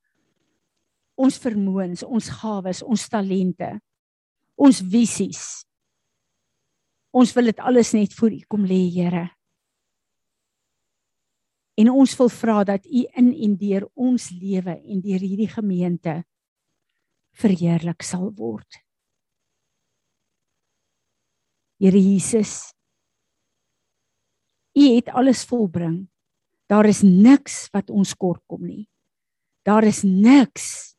ons 1.20 1.36
vermoëns, 1.42 2.04
ons 2.06 2.30
gawes, 2.40 2.80
ons 2.80 3.08
talente, 3.12 3.68
ons 4.56 4.80
visies. 4.80 5.42
Ons 7.12 7.34
wil 7.36 7.50
dit 7.50 7.60
alles 7.60 7.92
net 7.92 8.14
voor 8.16 8.32
u 8.32 8.40
kom 8.48 8.64
lê, 8.64 8.80
Here. 8.94 9.26
En 11.80 11.90
ons 11.92 12.16
wil 12.18 12.28
vra 12.32 12.62
dat 12.64 12.86
u 12.86 13.04
in 13.20 13.30
en 13.32 13.56
deur 13.56 13.86
ons 13.94 14.30
lewe 14.36 14.74
en 14.76 15.00
deur 15.00 15.22
hierdie 15.22 15.48
gemeente 15.48 16.20
verheerlik 17.40 18.04
sal 18.04 18.28
word. 18.36 18.80
Here 21.80 21.96
Jesus, 21.96 22.74
U 24.80 24.86
het 24.96 25.08
alles 25.08 25.44
volbring. 25.44 26.08
Daar 26.66 26.86
is 26.86 27.02
niks 27.02 27.66
wat 27.74 27.90
ons 27.90 28.14
kort 28.16 28.40
kom 28.48 28.62
nie. 28.64 28.86
Daar 29.66 29.84
is 29.84 30.02
niks 30.06 30.94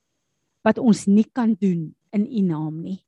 wat 0.61 0.77
ons 0.77 1.07
nie 1.09 1.25
kan 1.33 1.55
doen 1.57 1.89
in 2.13 2.27
U 2.27 2.41
naam 2.45 2.81
nie. 2.83 2.99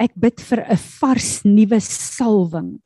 Ek 0.00 0.14
bid 0.16 0.40
vir 0.40 0.64
'n 0.64 0.76
vars 0.76 1.44
nuwe 1.44 1.80
salwing 1.80 2.80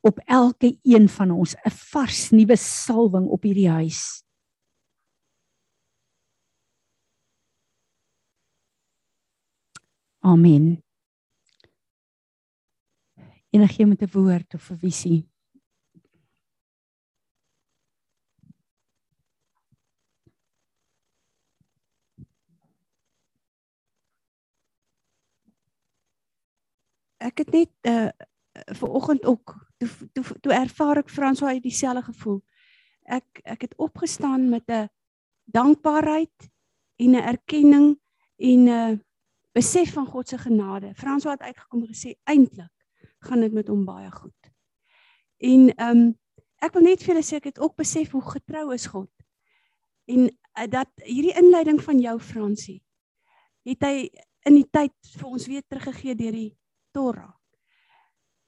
op 0.00 0.18
elke 0.26 0.78
een 0.82 1.08
van 1.08 1.30
ons, 1.30 1.54
'n 1.54 1.70
vars 1.92 2.30
nuwe 2.30 2.56
salwing 2.56 3.26
op 3.28 3.42
hierdie 3.42 3.68
huis. 3.68 4.22
Amen 10.22 10.89
enige 13.50 13.84
met 13.84 14.02
'n 14.02 14.10
woord 14.12 14.54
of 14.54 14.70
'n 14.70 14.76
visie. 14.76 15.28
Ek 27.16 27.38
het 27.38 27.50
net 27.50 27.70
uh 27.82 28.08
ver 28.54 28.88
oggend 28.88 29.24
ook 29.24 29.66
toe 29.76 29.88
toe 30.12 30.24
toe 30.40 30.52
ervaar 30.52 30.96
ek 30.96 31.10
Frans 31.10 31.40
hoe 31.40 31.48
hy 31.48 31.60
dieselfde 31.60 32.02
gevoel. 32.02 32.42
Ek 33.02 33.40
ek 33.42 33.60
het 33.60 33.74
opgestaan 33.76 34.48
met 34.48 34.68
'n 34.68 34.88
dankbaarheid 35.44 36.50
en 36.96 37.10
'n 37.10 37.26
erkenning 37.34 38.00
en 38.36 38.68
'n 38.68 39.04
besef 39.52 39.92
van 39.92 40.06
God 40.06 40.28
se 40.28 40.38
genade. 40.38 40.94
Frans 40.94 41.24
het 41.24 41.40
uitgekom 41.40 41.80
en 41.80 41.88
gesê 41.88 42.14
eintlik 42.24 42.79
gaan 43.26 43.40
dit 43.44 43.52
met 43.52 43.68
hom 43.68 43.84
baie 43.84 44.10
goed. 44.10 44.52
En 45.40 45.70
ehm 45.74 45.96
um, 45.96 46.08
ek 46.60 46.74
wil 46.76 46.84
net 46.84 47.00
vir 47.00 47.14
julle 47.14 47.24
sê 47.24 47.38
ek 47.40 47.46
het 47.48 47.58
ook 47.60 47.76
besef 47.80 48.10
hoe 48.12 48.20
getrou 48.20 48.66
is 48.74 48.86
God. 48.92 49.10
En 50.12 50.26
uh, 50.28 50.66
dat 50.68 50.90
hierdie 51.06 51.36
inleiding 51.40 51.80
van 51.80 52.00
jou 52.00 52.18
Fransie 52.20 52.82
het 53.64 53.84
hy 53.84 54.10
in 54.48 54.56
die 54.58 54.68
tyd 54.72 54.92
vir 55.16 55.28
ons 55.28 55.46
weer 55.48 55.64
teruggegee 55.68 56.16
deur 56.16 56.36
die 56.36 56.50
Torah. 56.92 57.32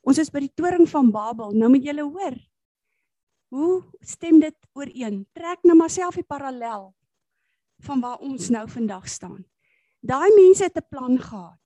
Ons 0.03 0.19
is 0.19 0.33
by 0.35 0.43
die 0.43 0.55
toring 0.59 0.89
van 0.91 1.13
Babel. 1.15 1.55
Nou 1.55 1.71
moet 1.73 1.85
julle 1.87 2.05
hoor. 2.05 2.37
Hoe 3.53 3.83
stem 4.01 4.41
dit 4.43 4.57
ooreen? 4.75 5.23
Trek 5.37 5.63
nou 5.69 5.77
maar 5.79 5.93
self 5.93 6.19
die 6.19 6.27
parallel 6.27 6.91
van 7.87 8.01
waar 8.03 8.23
ons 8.25 8.49
nou 8.51 8.65
vandag 8.71 9.09
staan. 9.11 9.43
Daai 10.03 10.31
mense 10.35 10.65
het 10.65 10.77
'n 10.77 10.89
plan 10.89 11.19
gehad. 11.19 11.61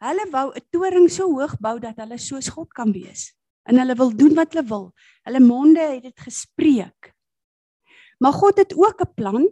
Hulle 0.00 0.24
wou 0.32 0.48
'n 0.56 0.64
toring 0.72 1.08
so 1.10 1.28
hoog 1.28 1.58
bou 1.60 1.78
dat 1.78 1.96
hulle 2.00 2.18
soos 2.18 2.48
God 2.48 2.72
kan 2.72 2.92
wees. 2.92 3.34
En 3.68 3.78
hulle 3.78 3.94
wil 3.94 4.16
doen 4.16 4.34
wat 4.34 4.52
hulle 4.52 4.66
wil. 4.68 4.92
Hulle 5.28 5.40
monde 5.40 5.80
het 5.80 6.02
dit 6.02 6.20
gespreek. 6.20 7.12
Maar 8.18 8.32
God 8.32 8.56
het 8.56 8.72
ook 8.76 9.00
'n 9.00 9.14
plan. 9.14 9.48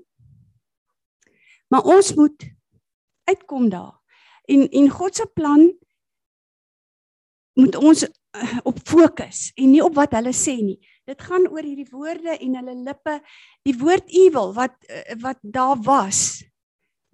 Maar 1.68 1.84
ons 1.84 2.14
moet 2.14 2.50
uitkom 3.24 3.68
daar. 3.68 4.00
En 4.44 4.68
en 4.68 4.88
God 4.88 5.16
se 5.16 5.26
plan 5.26 5.72
moet 7.52 7.76
ons 7.76 8.02
uh, 8.02 8.58
op 8.62 8.78
fokus 8.84 9.52
en 9.54 9.70
nie 9.70 9.84
op 9.84 9.94
wat 9.94 10.12
hulle 10.12 10.32
sê 10.32 10.56
nie. 10.62 10.78
Dit 11.04 11.22
gaan 11.22 11.48
oor 11.48 11.62
hierdie 11.62 11.90
woorde 11.90 12.38
en 12.38 12.54
hulle 12.54 12.74
lippe. 12.74 13.20
Die 13.62 13.76
woord 13.76 14.08
evil 14.08 14.54
wat 14.54 14.76
uh, 14.88 15.14
wat 15.20 15.38
daar 15.42 15.76
was 15.82 16.44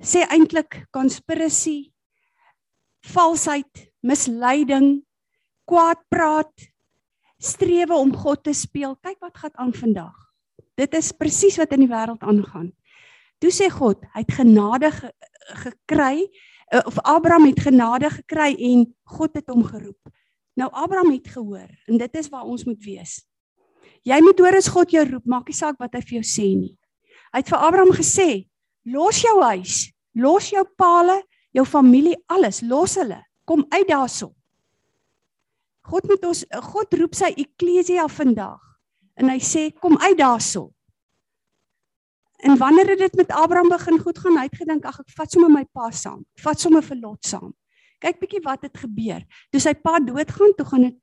sê 0.02 0.26
eintlik 0.26 0.86
conspiracy 0.90 1.93
valsheid, 3.12 3.88
misleiding, 4.04 5.02
kwaad 5.68 6.00
praat, 6.12 6.70
strewe 7.40 7.96
om 7.96 8.12
God 8.16 8.44
te 8.46 8.54
speel. 8.56 8.96
Kyk 9.04 9.20
wat 9.25 9.38
gaan 9.42 9.58
aan 9.61 9.75
vandag. 9.76 10.16
Dit 10.78 10.94
is 10.96 11.12
presies 11.12 11.58
wat 11.61 11.75
in 11.76 11.84
die 11.84 11.90
wêreld 11.90 12.25
aangaan. 12.25 12.73
Toe 13.42 13.52
sê 13.52 13.68
God, 13.70 14.02
hy 14.14 14.25
het 14.25 14.34
genade 14.40 14.90
ge 14.94 15.12
gekry 15.44 16.25
eh, 16.73 16.80
of 16.88 16.96
Abraham 17.04 17.50
het 17.50 17.58
genade 17.61 18.08
gekry 18.08 18.54
en 18.56 18.87
God 19.12 19.34
het 19.37 19.50
hom 19.52 19.61
geroep. 19.68 20.00
Nou 20.56 20.70
Abraham 20.73 21.12
het 21.12 21.28
gehoor 21.28 21.68
en 21.68 22.00
dit 22.00 22.16
is 22.16 22.30
waar 22.32 22.49
ons 22.49 22.64
moet 22.64 22.80
wees. 22.80 23.18
Jy 24.08 24.16
moet 24.25 24.40
hoor 24.40 24.56
as 24.56 24.70
God 24.73 24.92
jou 24.92 25.04
roep, 25.04 25.26
maak 25.28 25.50
nie 25.52 25.56
saak 25.56 25.76
wat 25.80 25.92
hy 25.96 26.00
vir 26.00 26.16
jou 26.18 26.25
sê 26.28 26.46
nie. 26.56 26.73
Hy 27.34 27.42
het 27.42 27.52
vir 27.52 27.66
Abraham 27.68 27.92
gesê, 27.92 28.28
los 28.88 29.20
jou 29.20 29.37
huis, 29.42 29.90
los 30.16 30.49
jou 30.52 30.64
palle, 30.80 31.18
jou 31.54 31.64
familie, 31.66 32.16
alles, 32.26 32.61
los 32.62 32.96
hulle. 33.00 33.20
Kom 33.44 33.64
uit 33.70 33.88
daarso. 33.88 34.32
God 35.84 36.06
moet 36.08 36.25
ons 36.25 36.44
God 36.73 36.94
roep 36.96 37.16
sy 37.16 37.34
eklesia 37.37 38.06
vandag 38.08 38.61
en 39.20 39.28
hy 39.30 39.37
sê 39.44 39.68
kom 39.82 39.99
uit 40.00 40.16
daarso. 40.18 40.70
En 42.44 42.56
wanneer 42.61 42.94
het 42.94 43.02
dit 43.04 43.20
met 43.20 43.30
Abraham 43.32 43.70
begin 43.73 44.00
goed 44.00 44.18
gaan? 44.18 44.38
Hy 44.40 44.49
het 44.49 44.56
gedink 44.58 44.88
ag 44.88 44.99
ek 45.00 45.12
vat 45.16 45.30
sommer 45.32 45.52
my 45.52 45.62
pa 45.73 45.90
saam. 45.94 46.25
Vat 46.40 46.61
sommer 46.61 46.84
vir 46.84 46.99
Lot 47.00 47.28
saam. 47.28 47.52
Kyk 48.02 48.18
bietjie 48.20 48.42
wat 48.44 48.66
het 48.66 48.76
gebeur. 48.80 49.23
Toe 49.52 49.62
sy 49.62 49.73
pa 49.80 50.00
doodgaan, 50.02 50.52
toe 50.58 50.66
gaan 50.68 50.88
dit 50.88 50.99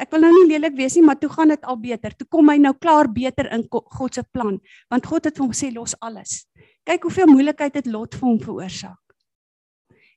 ek 0.00 0.12
wil 0.14 0.22
nou 0.24 0.30
nie 0.32 0.48
lelik 0.52 0.76
wees 0.78 0.94
nie, 0.96 1.04
maar 1.04 1.18
toe 1.20 1.28
gaan 1.32 1.52
dit 1.52 1.64
al 1.68 1.76
beter. 1.80 2.14
Toe 2.16 2.26
kom 2.30 2.48
hy 2.52 2.56
nou 2.62 2.72
klaar 2.78 3.10
beter 3.10 3.50
in 3.52 3.66
God 3.68 4.16
se 4.16 4.24
plan, 4.32 4.56
want 4.92 5.06
God 5.10 5.28
het 5.28 5.40
hom 5.42 5.50
gesê 5.52 5.72
los 5.74 5.96
alles. 6.00 6.44
Kyk 6.88 7.08
hoeveel 7.08 7.28
moeilikheid 7.30 7.80
het 7.80 7.90
Lot 7.90 8.16
vir 8.16 8.28
hom 8.28 8.38
veroorsaak. 8.40 9.09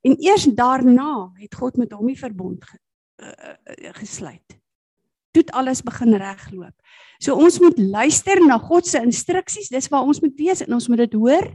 En 0.04 0.18
eers 0.20 0.46
daarna 0.56 1.32
het 1.40 1.56
God 1.56 1.78
met 1.80 1.94
hom 1.96 2.10
die 2.12 2.20
verbond 2.20 2.66
ge, 2.68 2.78
uh, 3.24 3.94
gesluit. 4.00 4.60
Toe 5.32 5.46
alles 5.56 5.82
begin 5.82 6.14
regloop. 6.20 6.76
So 7.24 7.38
ons 7.40 7.60
moet 7.64 7.80
luister 7.80 8.42
na 8.46 8.60
God 8.60 8.88
se 8.88 9.00
instruksies. 9.02 9.72
Dis 9.72 9.88
waar 9.90 10.04
ons 10.04 10.20
moet 10.22 10.36
wees 10.38 10.62
en 10.66 10.76
ons 10.76 10.88
moet 10.92 11.06
dit 11.06 11.16
hoor 11.18 11.48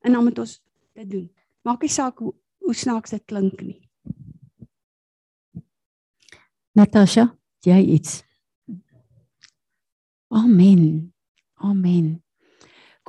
en 0.00 0.16
dan 0.16 0.24
moet 0.24 0.38
ons 0.38 0.56
dit 0.96 1.10
doen. 1.10 1.28
Maak 1.62 1.84
nie 1.84 1.92
saak 1.92 2.18
hoe 2.18 2.34
hoe 2.60 2.74
snaaks 2.76 3.10
dit 3.10 3.22
klink 3.26 3.62
nie. 3.64 3.80
Natasha, 6.76 7.32
jy 7.66 7.80
iets. 7.96 8.20
Amen. 10.30 11.12
Amen. 11.58 12.20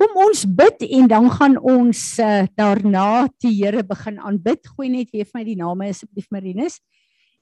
Kom 0.02 0.16
ons 0.18 0.40
bid 0.50 0.80
en 0.98 1.04
dan 1.06 1.28
gaan 1.30 1.52
ons 1.62 1.98
uh, 2.18 2.42
daarna 2.58 3.28
die 3.38 3.52
Here 3.54 3.84
begin 3.86 4.16
aanbid. 4.18 4.64
Gooi 4.74 4.88
net 4.90 5.12
weer 5.14 5.28
vir 5.28 5.36
my 5.38 5.42
die 5.46 5.58
name 5.60 5.86
asseblief 5.92 6.24
Marinus. 6.34 6.80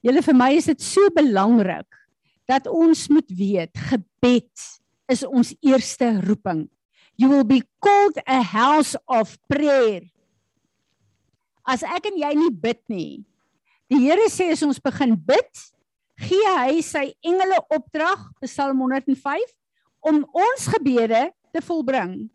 Julle 0.05 0.21
vir 0.21 0.35
my 0.37 0.51
is 0.53 0.67
dit 0.69 0.83
so 0.85 1.09
belangrik 1.15 1.87
dat 2.45 2.67
ons 2.69 3.07
moet 3.09 3.31
weet 3.33 3.81
gebed 3.89 4.65
is 5.09 5.23
ons 5.25 5.55
eerste 5.65 6.11
roeping. 6.21 6.67
You 7.17 7.31
will 7.31 7.47
be 7.49 7.63
called 7.81 8.19
a 8.29 8.43
house 8.45 8.93
of 9.09 9.33
prayer. 9.49 10.05
As 11.65 11.81
ek 11.81 12.11
en 12.11 12.19
jy 12.21 12.29
nie 12.43 12.51
bid 12.53 12.81
nie. 12.93 13.23
Die 13.89 14.03
Here 14.03 14.27
sê 14.29 14.51
as 14.53 14.61
ons 14.67 14.77
begin 14.77 15.15
bid, 15.17 15.63
gee 16.27 16.53
hy 16.59 16.77
sy 16.85 17.07
engele 17.25 17.57
opdrag, 17.73 18.21
Psalm 18.45 18.85
105, 18.85 19.49
om 20.13 20.21
ons 20.29 20.69
gebede 20.75 21.23
te 21.49 21.65
volbring. 21.65 22.29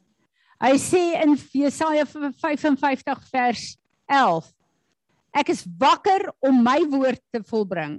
Hy 0.57 0.77
sê 0.81 1.03
in 1.21 1.35
Jesaja 1.37 2.07
55 2.09 3.27
vers 3.29 3.65
11: 4.09 4.47
Ek 5.37 5.51
is 5.53 5.67
wakker 5.77 6.31
om 6.41 6.63
my 6.65 6.79
woord 6.89 7.21
te 7.35 7.43
volbring. 7.45 7.99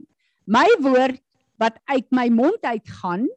My 0.49 0.65
woord 0.81 1.21
wat 1.61 1.77
uit 1.91 2.07
my 2.13 2.27
mond 2.33 2.63
uitgaan. 2.65 3.27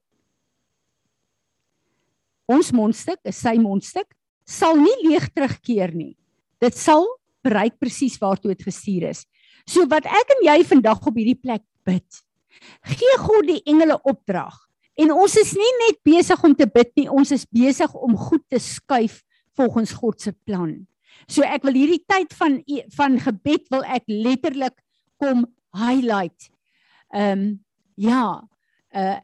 Ons 2.51 2.73
mondstuk, 2.75 3.21
is 3.29 3.39
sy 3.39 3.55
mondstuk, 3.61 4.09
sal 4.49 4.81
nie 4.81 4.97
leeg 5.05 5.29
terugkeer 5.35 5.93
nie. 5.95 6.17
Dit 6.61 6.77
sal 6.81 7.05
bereik 7.45 7.77
presies 7.81 8.19
waartoe 8.21 8.55
dit 8.55 8.65
gestuur 8.67 9.11
is. 9.13 9.25
So 9.69 9.85
wat 9.91 10.09
ek 10.09 10.33
en 10.37 10.43
jy 10.49 10.59
vandag 10.67 11.05
op 11.07 11.17
hierdie 11.17 11.39
plek 11.39 11.63
bid, 11.87 12.25
gee 12.89 13.21
God 13.21 13.47
die 13.49 13.61
engele 13.69 14.01
opdrag 14.01 14.57
En 15.01 15.13
ons 15.15 15.35
is 15.41 15.53
nie 15.57 15.73
net 15.87 16.01
besig 16.05 16.45
om 16.45 16.55
te 16.57 16.67
bid 16.69 16.91
nie, 16.99 17.09
ons 17.09 17.33
is 17.33 17.47
besig 17.49 17.93
om 17.97 18.17
goed 18.19 18.45
te 18.53 18.61
skuif 18.61 19.21
volgens 19.57 19.93
God 19.97 20.21
se 20.21 20.33
plan. 20.45 20.75
So 21.31 21.45
ek 21.47 21.65
wil 21.67 21.77
hierdie 21.79 22.03
tyd 22.09 22.33
van 22.39 22.61
van 22.97 23.19
gebed 23.21 23.69
wil 23.73 23.85
ek 23.85 24.07
letterlik 24.11 24.77
kom 25.21 25.47
highlight. 25.77 26.51
Ehm 27.15 27.41
um, 27.41 27.51
ja, 28.01 28.41
uh 28.95 29.19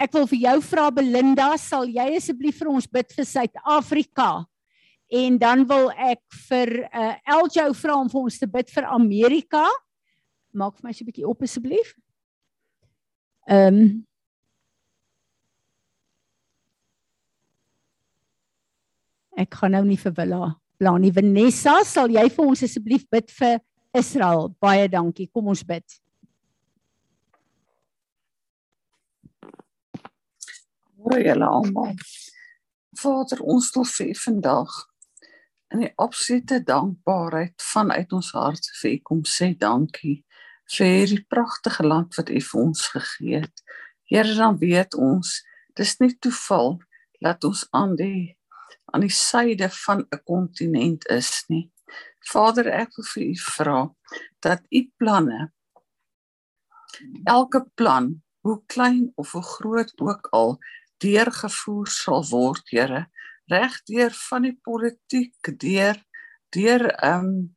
ek 0.00 0.14
wil 0.16 0.24
vir 0.30 0.38
jou 0.40 0.54
vra 0.64 0.86
Belinda, 0.96 1.50
sal 1.60 1.84
jy 1.84 2.06
asseblief 2.16 2.62
vir 2.62 2.70
ons 2.72 2.86
bid 2.88 3.10
vir 3.12 3.26
Suid-Afrika? 3.28 4.46
En 5.12 5.36
dan 5.36 5.66
wil 5.68 5.90
ek 5.92 6.22
vir 6.48 6.72
uh 6.88 7.14
Eljo 7.36 7.66
vra 7.76 7.98
om 8.00 8.08
vir 8.08 8.20
ons 8.22 8.38
te 8.40 8.48
bid 8.48 8.72
vir 8.72 8.88
Amerika. 8.88 9.66
Maak 10.56 10.78
vir 10.78 10.88
my 10.88 10.92
so 10.92 11.04
'n 11.04 11.10
bietjie 11.10 11.28
op 11.28 11.42
asseblief. 11.42 11.92
Ehm 13.48 13.82
um, 13.82 13.90
Ek 19.40 19.56
gaan 19.56 19.72
nou 19.72 19.86
nie 19.88 19.96
vir 20.00 20.12
Willa 20.18 20.50
pla 20.80 20.96
nie. 21.00 21.12
Vanessa, 21.16 21.80
sal 21.84 22.12
jy 22.12 22.26
vir 22.32 22.46
ons 22.52 22.64
asseblief 22.66 23.06
bid 23.12 23.28
vir 23.38 23.60
Israel? 23.96 24.48
Baie 24.60 24.88
dankie. 24.92 25.28
Kom 25.32 25.50
ons 25.52 25.62
bid. 25.66 26.00
Môre 31.00 31.22
julle 31.24 31.48
almal. 31.48 31.94
Vader, 33.00 33.40
ons 33.40 33.70
wil 33.76 33.86
vir 33.88 34.16
vandag 34.20 34.72
in 35.70 35.84
die 35.84 35.92
absolute 36.02 36.58
dankbaarheid 36.66 37.62
vanuit 37.62 38.12
ons 38.16 38.32
hart 38.34 38.66
vir 38.80 38.96
U 38.96 38.98
kom 39.06 39.20
sê 39.28 39.52
dankie 39.56 40.18
vir 40.74 40.90
hierdie 40.90 41.22
pragtige 41.30 41.86
land 41.86 42.18
wat 42.18 42.32
U 42.32 42.42
vir 42.48 42.60
ons 42.60 42.82
gegee 42.92 43.44
het. 43.44 43.64
Here, 44.10 44.34
dan 44.34 44.58
weet 44.60 44.96
ons, 44.98 45.38
dis 45.78 45.96
nie 46.02 46.12
toeval 46.18 46.80
dat 47.22 47.46
ons 47.46 47.64
aan 47.76 47.94
die 47.96 48.34
aan 48.92 49.04
die 49.06 49.14
suide 49.14 49.70
van 49.84 50.06
'n 50.10 50.22
kontinent 50.24 51.06
is 51.08 51.44
nie. 51.48 51.70
Vader, 52.32 52.66
ek 52.66 52.96
wil 52.96 53.06
vir 53.14 53.22
u 53.22 53.36
vra 53.36 53.80
dat 54.40 54.60
u 54.70 54.80
planne 54.96 55.52
elke 57.24 57.64
plan, 57.74 58.22
hoe 58.40 58.62
klein 58.66 59.12
of 59.14 59.32
hoe 59.32 59.42
groot 59.42 59.92
ook 60.00 60.26
al, 60.30 60.58
deurgevoer 60.96 61.88
sal 61.88 62.24
word, 62.28 62.70
Here, 62.70 63.06
regdeur 63.50 64.12
van 64.28 64.46
die 64.46 64.56
politiek 64.62 65.54
deur 65.58 65.98
deur 66.54 66.86
ehm 66.90 67.26
um, 67.26 67.56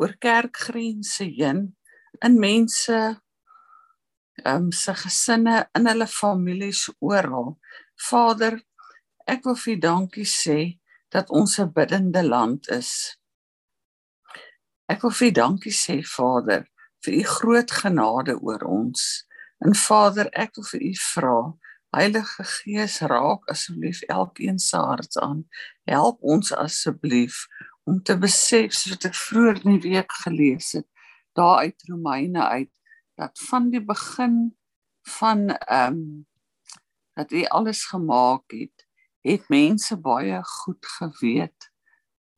oor 0.00 0.14
kerkgrense 0.16 1.24
heen 1.24 1.60
in 2.24 2.38
mense 2.40 2.98
ehm 4.44 4.56
um, 4.56 4.72
se 4.72 4.94
gesinne 4.96 5.68
in 5.76 5.88
hulle 5.88 6.06
families 6.08 6.86
oral. 6.98 7.58
Vader, 8.08 8.60
Ek 9.30 9.44
wil 9.46 9.54
vir 9.62 9.76
dankie 9.78 10.26
sê 10.26 10.58
dat 11.14 11.30
ons 11.30 11.58
'n 11.62 11.72
biddende 11.74 12.22
land 12.26 12.68
is. 12.68 13.16
Ek 14.90 15.02
wil 15.02 15.14
vir 15.14 15.32
dankie 15.32 15.76
sê 15.84 16.02
Vader 16.02 16.66
vir 17.04 17.14
u 17.14 17.22
groot 17.22 17.70
genade 17.70 18.34
oor 18.42 18.62
ons. 18.66 19.26
En 19.64 19.74
Vader, 19.74 20.26
ek 20.32 20.56
wil 20.56 20.66
vir 20.72 20.82
u 20.82 20.94
vra, 20.94 21.38
Heilige 21.94 22.44
Gees, 22.44 23.00
raak 23.00 23.46
asseblief 23.50 24.02
elkeen 24.02 24.58
se 24.58 24.76
hart 24.76 25.16
aan. 25.18 25.48
Help 25.84 26.18
ons 26.22 26.52
asseblief 26.52 27.46
om 27.84 28.02
te 28.02 28.16
besef 28.18 28.74
soos 28.74 29.06
ek 29.06 29.14
vroeër 29.14 29.62
in 29.64 29.78
die 29.78 29.94
week 29.94 30.12
gelees 30.24 30.72
het, 30.72 30.86
daar 31.34 31.66
uit 31.66 31.82
Romeine 31.88 32.46
uit 32.46 32.72
dat 33.14 33.38
van 33.50 33.70
die 33.70 33.84
begin 33.84 34.56
van 35.18 35.50
ehm 35.50 35.94
um, 35.94 36.26
dat 37.18 37.32
u 37.32 37.44
alles 37.44 37.84
gemaak 37.84 38.50
het 38.54 38.79
het 39.26 39.48
mense 39.48 39.96
baie 40.00 40.40
goed 40.44 40.86
geweet 40.98 41.70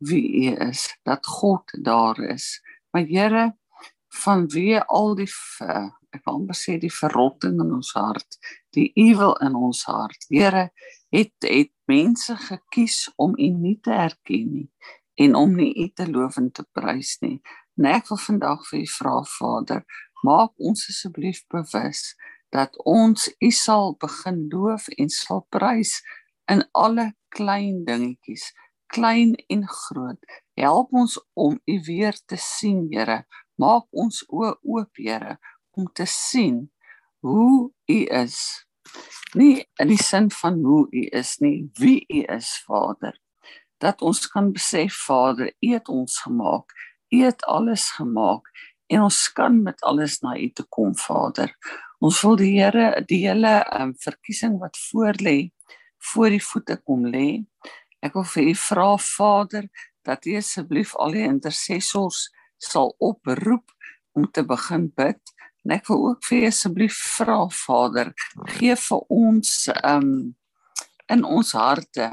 wie 0.03 0.51
U 0.51 0.55
is, 0.68 0.88
dat 1.07 1.27
God 1.27 1.71
daar 1.85 2.18
is. 2.18 2.61
Maar 2.90 3.07
Here, 3.07 3.45
vanweë 4.12 4.83
al 4.90 5.14
die 5.16 5.31
ek 6.12 6.27
wil 6.27 6.42
amper 6.42 6.57
sê 6.59 6.77
die 6.81 6.92
verrotting 6.92 7.61
in 7.62 7.71
ons 7.73 7.92
hart, 7.97 8.37
die 8.77 8.90
ewel 9.01 9.33
in 9.45 9.55
ons 9.57 9.85
hart. 9.88 10.27
Here, 10.29 10.68
het 11.14 11.47
het 11.47 11.73
mense 11.88 12.37
gekies 12.37 13.07
om 13.16 13.37
U 13.38 13.49
nie 13.49 13.79
te 13.81 13.95
erken 13.97 14.51
nie 14.53 14.68
en 15.21 15.35
om 15.37 15.55
nie 15.57 15.73
U 15.85 15.88
te 15.92 16.07
loof 16.09 16.38
en 16.40 16.51
te 16.53 16.64
prys 16.77 17.18
nie. 17.25 17.38
En 17.79 17.88
ek 17.92 18.09
wil 18.11 18.21
vandag 18.21 18.64
vir 18.68 18.83
U 18.83 18.87
vra, 18.97 19.16
Vader, 19.29 19.83
maak 20.25 20.53
ons 20.57 20.87
asseblief 20.88 21.42
bewus 21.53 22.12
dat 22.53 22.77
ons 22.88 23.29
U 23.40 23.51
sal 23.57 23.95
begin 24.01 24.47
loof 24.53 24.88
en 24.97 25.12
sal 25.12 25.47
prys 25.53 25.99
in 26.52 26.64
alle 26.72 27.12
klein 27.32 27.84
dingetjies, 27.88 28.50
klein 28.92 29.34
en 29.48 29.64
groot. 29.68 30.20
Help 30.60 30.92
ons 30.92 31.16
om 31.32 31.56
U 31.64 31.78
weer 31.86 32.18
te 32.26 32.36
sien, 32.36 32.84
Here. 32.92 33.22
Maak 33.60 33.88
ons 33.90 34.22
oë 34.28 34.52
oop, 34.60 35.00
Here, 35.00 35.38
om 35.76 35.88
te 35.96 36.06
sien 36.08 36.66
hoe 37.24 37.70
U 37.88 37.98
is. 38.22 38.38
Nie 39.38 39.62
in 39.80 39.88
die 39.88 40.00
sin 40.00 40.28
van 40.42 40.60
hoe 40.64 40.84
U 40.90 41.06
is 41.22 41.38
nie, 41.40 41.70
wie 41.80 42.02
U 42.08 42.24
is, 42.36 42.52
Vader. 42.66 43.16
Dat 43.80 44.02
ons 44.04 44.26
kan 44.30 44.52
besef, 44.52 44.98
Vader, 45.06 45.54
U 45.62 45.72
het 45.72 45.88
ons 45.88 46.18
gemaak. 46.26 46.76
U 47.12 47.24
het 47.24 47.44
alles 47.48 47.88
gemaak 47.96 48.48
en 48.92 49.06
ons 49.06 49.22
kan 49.32 49.56
met 49.64 49.80
alles 49.88 50.18
na 50.20 50.36
U 50.36 50.50
toe 50.52 50.66
kom, 50.68 50.92
Vader. 50.96 51.54
Ons 52.02 52.20
wil 52.26 52.36
die 52.36 52.52
Here 52.58 53.04
die 53.08 53.22
hele 53.24 53.62
um, 53.78 53.94
verkiesing 54.04 54.58
wat 54.60 54.76
voor 54.90 55.16
lê 55.22 55.52
voor 56.12 56.30
die 56.30 56.42
voete 56.42 56.76
kom 56.82 57.06
lê. 57.06 57.44
Ek 58.02 58.14
wil 58.18 58.26
vir 58.34 58.50
u 58.50 58.54
vra 58.54 58.88
Vader 58.98 59.68
dat 60.02 60.26
u 60.26 60.36
asseblief 60.36 60.96
al 60.96 61.14
die 61.14 61.26
intercessors 61.28 62.26
sal 62.58 62.94
oproep 62.98 63.70
om 64.18 64.26
te 64.30 64.42
begin 64.42 64.90
bid 64.96 65.20
En 65.62 65.76
ek 65.76 65.86
wil 65.86 66.08
ook 66.10 66.24
vir 66.26 66.48
asseblief 66.48 66.96
vra 67.16 67.44
Vader, 67.54 68.10
gee 68.56 68.74
vir 68.78 69.04
ons 69.14 69.52
um 69.86 70.08
in 71.12 71.22
ons 71.28 71.52
harte. 71.54 72.08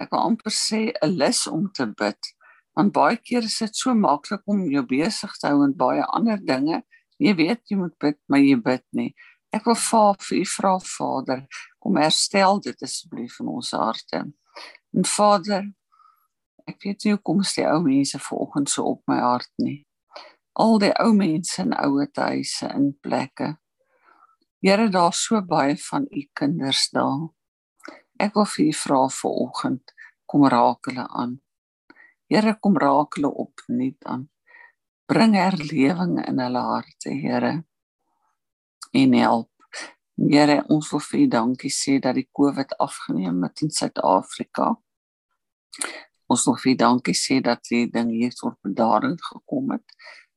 Ek 0.00 0.12
wil 0.12 0.22
amper 0.30 0.54
sê 0.54 0.80
'n 0.92 1.12
lus 1.20 1.44
om 1.50 1.68
te 1.72 1.86
bid. 1.86 2.32
Want 2.76 2.92
baie 2.92 3.16
keer 3.16 3.44
is 3.44 3.58
dit 3.58 3.76
so 3.76 3.94
maklik 3.94 4.42
om 4.46 4.64
jou 4.70 4.82
besig 4.82 5.32
te 5.38 5.48
hou 5.48 5.66
met 5.66 5.76
baie 5.76 6.04
ander 6.16 6.38
dinge. 6.38 6.82
Jy 7.18 7.34
weet 7.36 7.60
jy 7.70 7.76
moet 7.76 7.98
bid, 7.98 8.18
maar 8.28 8.40
jy 8.40 8.56
bid 8.56 8.84
nie. 8.92 9.14
Ek 9.54 9.68
wil 9.68 9.76
vir 9.78 10.40
u 10.40 10.44
vra 10.50 10.74
Vader, 10.82 11.44
kom 11.78 11.98
herstel 12.00 12.58
dit 12.64 12.80
asseblief 12.82 13.36
in 13.38 13.50
ons 13.52 13.70
harte. 13.76 14.24
En 14.94 15.04
Vader, 15.06 15.68
ek 16.66 16.80
weet 16.82 17.04
nie 17.04 17.12
hoekom 17.14 17.42
is 17.44 17.52
die 17.54 17.66
ou 17.68 17.78
mense 17.84 18.18
vanoggend 18.24 18.72
so 18.72 18.86
op 18.96 19.02
my 19.10 19.20
hart 19.22 19.52
nie. 19.62 19.84
Al 20.58 20.80
die 20.82 20.90
ou 21.02 21.12
mense 21.14 21.60
in 21.62 21.74
ouer 21.76 22.10
huise 22.18 22.70
in 22.74 22.88
plekke. 23.02 23.52
Here, 24.64 24.88
daar's 24.90 25.20
so 25.22 25.38
baie 25.46 25.76
van 25.76 26.08
u 26.10 26.22
kinders 26.34 26.88
daar. 26.94 27.28
Ek 28.18 28.34
wil 28.34 28.48
vir 28.56 28.64
u 28.64 28.74
vra 28.80 29.00
vanoggend, 29.20 29.94
kom 30.26 30.48
raak 30.50 30.90
hulle 30.90 31.04
aan. 31.10 31.36
Here, 32.32 32.56
kom 32.58 32.80
raak 32.80 33.20
hulle 33.20 33.30
op 33.44 33.62
nuut 33.68 34.10
aan. 34.10 34.26
Bring 35.06 35.38
herlewing 35.38 36.16
in 36.24 36.42
hulle 36.42 36.64
harte, 36.72 37.14
Here. 37.14 37.54
En 38.94 39.12
help 39.18 39.50
Here, 40.14 40.60
ons 40.70 40.88
wil 40.92 41.00
vir 41.02 41.20
U 41.20 41.24
dankie 41.26 41.72
sê 41.74 41.96
dat 41.98 42.14
die 42.14 42.28
COVID 42.38 42.76
afgeneem 42.78 43.40
het 43.42 43.64
in 43.66 43.72
Suid-Afrika. 43.74 44.68
Ons 46.30 46.44
wil 46.46 46.54
vir 46.62 46.70
U 46.70 46.74
dankie 46.84 47.16
sê 47.18 47.40
dat 47.42 47.64
die 47.66 47.88
ding 47.90 48.12
hier 48.14 48.36
tot 48.38 48.54
bedaring 48.62 49.16
gekom 49.18 49.74
het. 49.74 49.96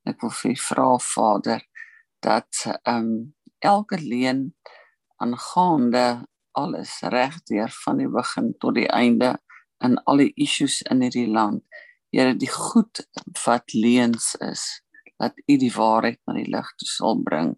Ek 0.10 0.18
wil 0.26 0.34
vir 0.34 0.56
U 0.56 0.58
vra 0.64 0.88
Vader 1.12 1.62
dat 2.26 2.64
ehm 2.66 3.06
um, 3.06 3.14
elke 3.62 3.98
leen 4.02 4.42
aangaande 5.22 6.26
alles 6.58 6.98
regdeur 7.14 7.72
van 7.86 8.02
die 8.02 8.10
begin 8.10 8.52
tot 8.62 8.76
die 8.78 8.90
einde 8.90 9.36
in 9.86 9.98
al 10.10 10.26
die 10.26 10.34
issues 10.42 10.82
in 10.90 11.06
hierdie 11.06 11.30
land. 11.30 11.62
Here, 12.10 12.34
die 12.34 12.50
goed 12.50 13.06
wat 13.46 13.74
leens 13.78 14.34
is, 14.42 14.66
dat 15.22 15.38
U 15.46 15.58
die 15.58 15.74
waarheid 15.74 16.22
na 16.26 16.38
die 16.38 16.50
lig 16.50 16.74
sal 16.82 17.22
bring. 17.22 17.54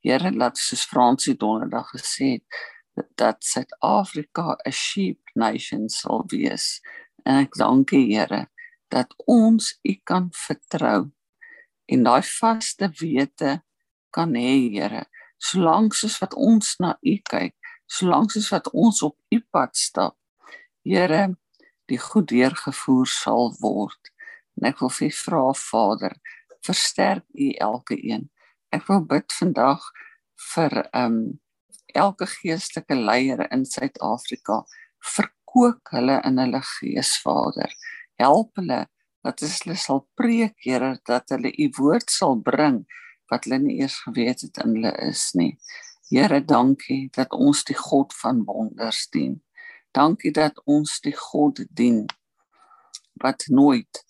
Here 0.00 0.30
laat 0.32 0.56
soos 0.56 0.86
Fransie 0.88 1.36
donderdag 1.36 1.90
gesê 1.92 2.28
het 2.38 3.10
dat 3.20 3.44
Suid-Afrika 3.44 4.56
'n 4.64 4.72
sheep 4.72 5.20
nation 5.34 5.88
sal 5.88 6.24
wees. 6.26 6.80
En 7.24 7.44
ek 7.44 7.54
dank 7.54 7.92
U 7.92 8.00
Here 8.12 8.48
dat 8.88 9.14
ons 9.26 9.78
U 9.82 9.94
kan 10.04 10.28
vertrou 10.32 11.10
en 11.86 12.02
daai 12.02 12.22
vaste 12.22 12.88
wete 13.00 13.62
kan 14.10 14.34
hê 14.34 14.72
Here. 14.72 15.04
Solank 15.38 15.94
soos 15.94 16.18
wat 16.18 16.34
ons 16.34 16.76
na 16.78 16.96
U 17.02 17.14
kyk, 17.30 17.54
solank 17.86 18.30
soos 18.30 18.48
wat 18.50 18.70
ons 18.72 19.02
op 19.02 19.16
U 19.30 19.40
pad 19.50 19.76
stap, 19.76 20.16
Here, 20.84 21.36
die 21.86 21.98
goed 21.98 22.28
deurgevoer 22.28 23.06
sal 23.06 23.56
word. 23.60 24.12
En 24.56 24.68
ek 24.70 24.80
wil 24.80 24.88
vir 24.88 25.12
vra 25.12 25.52
Vader, 25.52 26.14
versterk 26.64 27.24
U 27.34 27.50
elke 27.52 27.96
een 28.00 28.30
ek 28.74 28.86
wil 28.88 29.04
bid 29.06 29.32
vandag 29.38 29.84
vir 30.54 30.82
ehm 30.90 31.06
um, 31.06 31.22
elke 31.90 32.26
geestelike 32.30 32.94
leier 32.94 33.40
in 33.50 33.64
Suid-Afrika. 33.66 34.60
Verkoop 35.16 35.90
hulle 35.90 36.20
in 36.26 36.38
hulle 36.38 36.60
gees 36.76 37.16
Vader 37.24 37.72
help 38.22 38.60
hulle 38.60 38.84
dat 39.26 39.42
hulle 39.42 39.76
sal 39.76 40.04
preek 40.14 40.54
Here 40.64 40.92
dat 41.08 41.32
hulle 41.34 41.50
u 41.50 41.66
woord 41.80 42.12
sal 42.14 42.38
bring 42.46 42.84
wat 43.32 43.48
hulle 43.48 43.58
nie 43.64 43.80
eers 43.80 43.98
geweet 44.04 44.44
het 44.46 44.62
in 44.62 44.76
hulle 44.76 44.92
is 45.08 45.30
nie. 45.34 45.56
Here 46.10 46.40
dankie 46.44 47.08
dat 47.16 47.34
ons 47.34 47.64
die 47.66 47.78
God 47.78 48.14
van 48.22 48.44
wonders 48.46 49.06
dien. 49.14 49.40
Dankie 49.94 50.32
dat 50.34 50.58
ons 50.66 50.98
die 51.02 51.14
God 51.16 51.62
dien 51.70 52.04
wat 53.22 53.46
nooit 53.50 54.04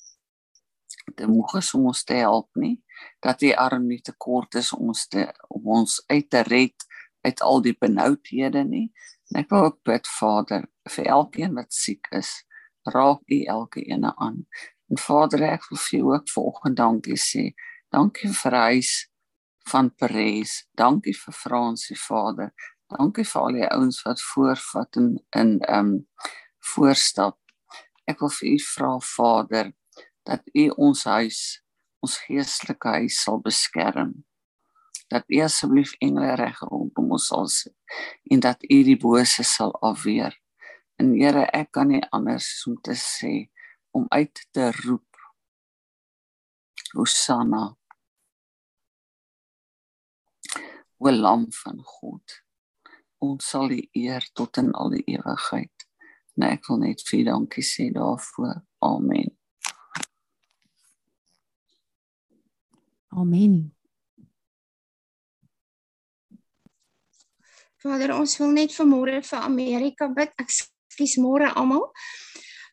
te 1.17 1.27
moeg 1.27 1.57
is 1.59 1.73
om 1.75 1.89
ons 1.91 2.05
te 2.05 2.21
help 2.21 2.49
nie 2.61 2.77
dat 3.21 3.41
die 3.41 3.57
arm 3.59 3.87
nie 3.87 4.01
te 4.01 4.15
kort 4.17 4.55
is 4.55 4.73
om 4.73 4.93
ons 4.93 5.07
te 5.09 5.27
om 5.49 5.73
ons 5.81 6.01
uit 6.07 6.31
te 6.31 6.43
red 6.49 6.87
uit 7.27 7.43
al 7.45 7.61
die 7.63 7.77
benoudhede 7.77 8.65
nie. 8.65 8.89
En 9.31 9.43
ek 9.43 9.51
wil 9.53 9.69
ook 9.69 9.83
bid 9.85 10.09
Vader 10.09 10.67
vir 10.89 11.11
elkeen 11.17 11.55
wat 11.59 11.73
siek 11.77 12.09
is 12.17 12.33
raak 12.89 13.21
u 13.29 13.43
elke 13.45 13.83
ene 13.85 14.13
aan. 14.17 14.45
En 14.91 14.99
Vader 14.99 15.45
ek 15.53 15.69
wil 15.71 15.83
vir 15.85 15.99
u 16.01 16.03
ook 16.15 16.33
volgende 16.33 16.83
dankie 16.83 17.21
sê. 17.21 17.45
Dankie 17.93 18.33
vir 18.43 18.57
huis 18.71 18.93
van 19.71 19.91
Paris 19.95 20.65
dankie 20.75 21.15
vir 21.15 21.37
Fransie 21.37 21.99
Vader. 21.99 22.55
Dankie 22.91 23.25
vir 23.25 23.43
al 23.43 23.59
die 23.59 23.69
ouens 23.69 24.01
wat 24.07 24.23
voorvat 24.33 24.97
in 24.97 25.13
in 25.37 25.59
ehm 25.61 25.93
um, 25.93 25.93
voorstap. 26.75 27.39
Ek 28.07 28.21
wil 28.21 28.33
vir 28.41 28.49
u 28.49 28.59
vra 28.65 28.97
Vader 29.01 29.71
dat 30.27 30.43
U 30.55 30.69
ons 30.77 31.05
huis, 31.05 31.41
ons 32.05 32.19
geestelike 32.27 32.97
huis 33.01 33.21
sal 33.23 33.41
beskerm. 33.45 34.15
Dat 35.11 35.27
U 35.29 35.41
asseblief 35.45 35.97
engele 35.99 36.37
reg 36.39 36.61
rondom 36.71 37.17
ons 37.17 37.27
sal 37.33 37.49
sit 37.51 37.75
en 38.31 38.43
dat 38.45 38.63
U 38.65 38.79
die 38.87 38.99
bose 39.01 39.45
sal 39.45 39.75
afweer. 39.85 40.37
En 41.01 41.15
Here, 41.17 41.47
ek 41.57 41.73
kan 41.77 41.91
nie 41.91 42.03
anders 42.13 42.49
om 42.69 42.77
te 42.85 42.95
sê 42.99 43.51
om 43.97 44.07
uit 44.13 44.47
te 44.55 44.71
roep 44.85 45.07
Hosanna. 46.95 47.77
O 51.01 51.11
lam 51.11 51.47
van 51.63 51.79
God, 51.87 52.41
ons 53.25 53.47
sal 53.53 53.73
U 53.73 53.81
eer 53.97 54.27
tot 54.37 54.61
in 54.61 54.73
al 54.77 54.93
die 54.97 55.05
ewigheid. 55.17 55.87
Nee, 56.37 56.57
ek 56.59 56.69
wil 56.69 56.83
net 56.85 57.05
vir 57.09 57.25
dankie 57.31 57.65
sê 57.67 57.89
daarvoor. 57.95 58.61
Amen. 58.85 59.40
Amen. 63.21 63.75
Vader, 67.81 68.15
ons 68.17 68.37
wil 68.41 68.53
net 68.57 68.73
vanmôre 68.77 69.21
vir 69.25 69.45
Amerika 69.45 70.09
bid. 70.13 70.33
Ekskuus 70.41 71.17
môre 71.21 71.51
almal. 71.57 71.91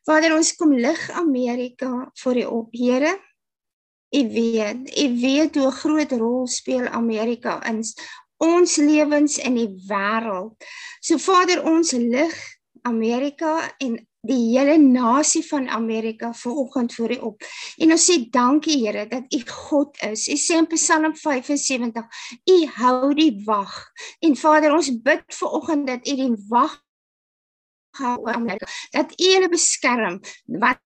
Vader, 0.08 0.34
ons 0.36 0.52
kom 0.56 0.72
lig 0.72 1.00
Amerika 1.16 1.90
voor 2.22 2.40
U 2.40 2.44
op, 2.60 2.72
Here. 2.72 3.12
U 4.16 4.22
weet, 4.32 4.88
U 4.88 5.06
weet 5.20 5.56
hoe 5.60 5.70
groot 5.70 6.12
rol 6.16 6.46
speel 6.48 6.88
Amerika 6.88 7.58
in 7.68 7.82
ons 8.38 8.76
lewens 8.76 9.36
in 9.38 9.58
die 9.58 9.68
wêreld. 9.88 10.56
So 11.04 11.20
Vader, 11.20 11.60
ons 11.64 11.92
lig 11.92 12.36
Amerika 12.88 13.74
en 13.84 13.98
die 14.26 14.58
hele 14.58 14.78
nasie 14.78 15.44
van 15.46 15.68
Amerika 15.68 16.32
vanoggend 16.34 16.94
voor 16.94 17.12
U 17.12 17.18
op. 17.30 17.42
En 17.76 17.92
ons 17.94 18.06
sê 18.10 18.18
dankie 18.30 18.78
Here 18.86 19.06
dat 19.06 19.34
U 19.34 19.40
God 19.46 20.02
is. 20.02 20.26
U 20.28 20.36
sê 20.36 20.58
in 20.58 20.66
Psalm 20.66 21.14
75, 21.16 22.04
U 22.50 22.58
hou 22.80 23.14
die 23.14 23.42
wag. 23.44 23.92
En 24.20 24.36
Vader, 24.36 24.74
ons 24.74 24.90
bid 25.02 25.24
vanoggend 25.26 25.86
dat 25.86 26.08
U 26.08 26.16
die 26.16 26.34
wag 26.48 26.76
hou 27.98 28.18
oor 28.18 28.34
Amerika. 28.34 28.66
Dat 28.90 29.14
U 29.20 29.32
hulle 29.34 29.48
beskerm 29.48 30.20
wat 30.58 30.82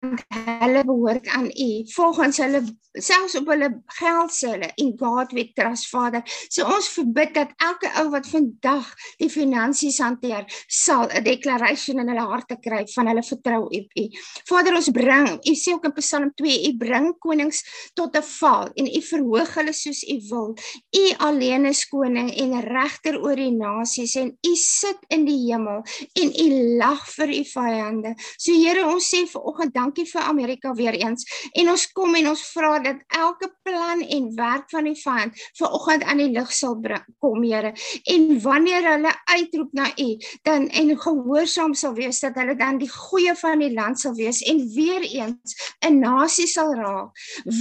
hulle 0.00 0.84
behoort 0.84 1.26
aan 1.28 1.46
U. 1.46 1.70
Volgens 1.92 2.36
hulle 2.36 2.62
selfs 2.98 3.36
op 3.38 3.46
hulle 3.52 3.68
geld 4.00 4.32
sê 4.34 4.54
hulle 4.54 4.70
in 4.82 4.94
God 4.98 5.32
we 5.36 5.44
trust 5.54 5.90
Vader. 5.92 6.22
So 6.50 6.66
ons 6.66 6.88
verbid 6.94 7.34
dat 7.36 7.52
elke 7.62 7.90
ou 8.00 8.08
wat 8.14 8.26
vandag 8.30 8.88
die 9.20 9.30
finansies 9.30 10.00
hanteer, 10.02 10.46
sal 10.66 11.06
'n 11.08 11.24
declaration 11.24 12.00
in 12.00 12.08
hulle 12.08 12.26
harte 12.32 12.56
kry 12.64 12.82
van 12.94 13.10
hulle 13.12 13.22
vertrou 13.22 13.62
op 13.68 13.98
U. 14.02 14.04
Vader, 14.48 14.74
ons 14.74 14.90
bring, 14.90 15.28
U 15.46 15.54
sê 15.54 15.74
ook 15.74 15.84
in 15.84 15.92
Psalm 16.00 16.32
2, 16.34 16.68
U 16.68 16.76
bring 16.76 17.12
konings 17.18 17.62
tot 17.94 18.16
'n 18.16 18.22
val 18.22 18.70
en 18.74 18.86
U 18.86 19.00
verhoog 19.00 19.54
hulle 19.54 19.72
soos 19.72 20.02
U 20.02 20.16
wil. 20.30 20.54
U 20.96 21.04
alleen 21.18 21.66
is 21.66 21.84
koning 21.84 22.30
en 22.30 22.60
regter 22.60 23.20
oor 23.20 23.36
die 23.36 23.52
nasies 23.52 24.16
en 24.16 24.36
U 24.46 24.56
sit 24.56 24.98
in 25.08 25.24
die 25.24 25.52
hemel 25.52 25.84
en 26.14 26.32
U 26.34 26.76
lag 26.78 27.06
vir 27.06 27.28
U 27.28 27.44
vyande. 27.44 28.14
So 28.38 28.52
Here, 28.60 28.84
ons 28.86 29.08
sê 29.08 29.26
vir 29.26 29.42
oggend 29.42 29.76
dankie 29.90 30.06
vir 30.06 30.22
Amerika 30.22 30.72
weer 30.74 30.94
eens 30.94 31.26
en 31.58 31.70
ons 31.70 31.86
kom 31.92 32.14
en 32.14 32.30
ons 32.30 32.42
vra 32.54 32.78
dat 32.84 33.02
elke 33.18 33.50
plan 33.66 34.00
en 34.00 34.30
werk 34.36 34.70
van 34.70 34.86
die 34.86 34.96
vyand 34.98 35.34
ver 35.58 35.74
oggend 35.74 36.04
aan 36.06 36.22
die 36.22 36.30
lig 36.30 36.52
sal 36.54 36.78
bring 36.78 37.04
kom 37.18 37.42
Here 37.42 37.72
en 38.14 38.26
wanneer 38.44 38.86
hulle 38.86 39.12
uitroep 39.34 39.72
na 39.74 39.90
U 39.98 40.08
dan 40.46 40.68
en 40.68 40.94
gehoorsaam 40.94 41.74
sal 41.74 41.96
wees 41.98 42.20
dat 42.22 42.38
hulle 42.38 42.54
dan 42.56 42.78
die 42.78 42.90
goeie 42.90 43.34
van 43.34 43.64
die 43.64 43.72
land 43.74 43.98
sal 43.98 44.14
wees 44.14 44.42
en 44.46 44.62
weer 44.74 45.02
eens 45.02 45.56
'n 45.86 45.98
nasie 45.98 46.46
sal 46.46 46.74
raak 46.74 47.10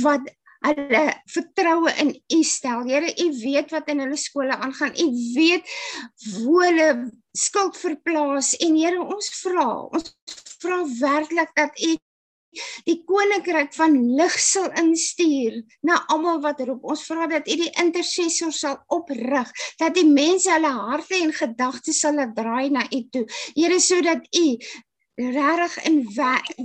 wat 0.04 0.30
hulle 0.68 1.04
vertroue 1.32 1.92
in 2.04 2.10
U 2.36 2.44
stel. 2.44 2.84
Here, 2.84 3.08
U 3.08 3.28
weet 3.44 3.72
wat 3.72 3.88
in 3.88 4.00
hulle 4.04 4.18
skole 4.18 4.56
aangaan. 4.58 4.92
U 4.92 5.08
weet 5.36 5.64
hoe 6.36 6.66
hulle 6.66 6.90
skuld 7.32 7.78
verplaas 7.78 8.58
en 8.58 8.76
Here, 8.76 9.00
ons 9.00 9.32
vra, 9.40 9.68
ons 9.88 10.14
vra 10.60 10.84
werklik 11.00 11.56
dat 11.56 11.80
U 11.80 11.96
die 12.88 13.00
koninkryk 13.08 13.74
van 13.78 13.98
lig 14.18 14.36
sal 14.40 14.70
instuur 14.82 15.60
na 15.86 16.00
almal 16.14 16.42
wat 16.44 16.62
roep. 16.66 16.84
Ons 16.84 17.06
vra 17.08 17.28
dat 17.32 17.48
U 17.50 17.58
die 17.64 17.72
intercessor 17.82 18.54
sal 18.56 18.78
oprig, 18.88 19.52
dat 19.80 19.96
die 19.98 20.08
mense 20.08 20.52
hulle 20.52 20.72
harte 20.92 21.20
en 21.20 21.34
gedagtes 21.36 22.02
sal 22.04 22.20
laat 22.20 22.36
draai 22.38 22.70
na 22.74 22.86
U 22.90 23.02
toe. 23.12 23.26
Here 23.56 23.80
sodat 23.84 24.28
U 24.36 24.46
regtig 25.20 25.76
in 25.84 25.98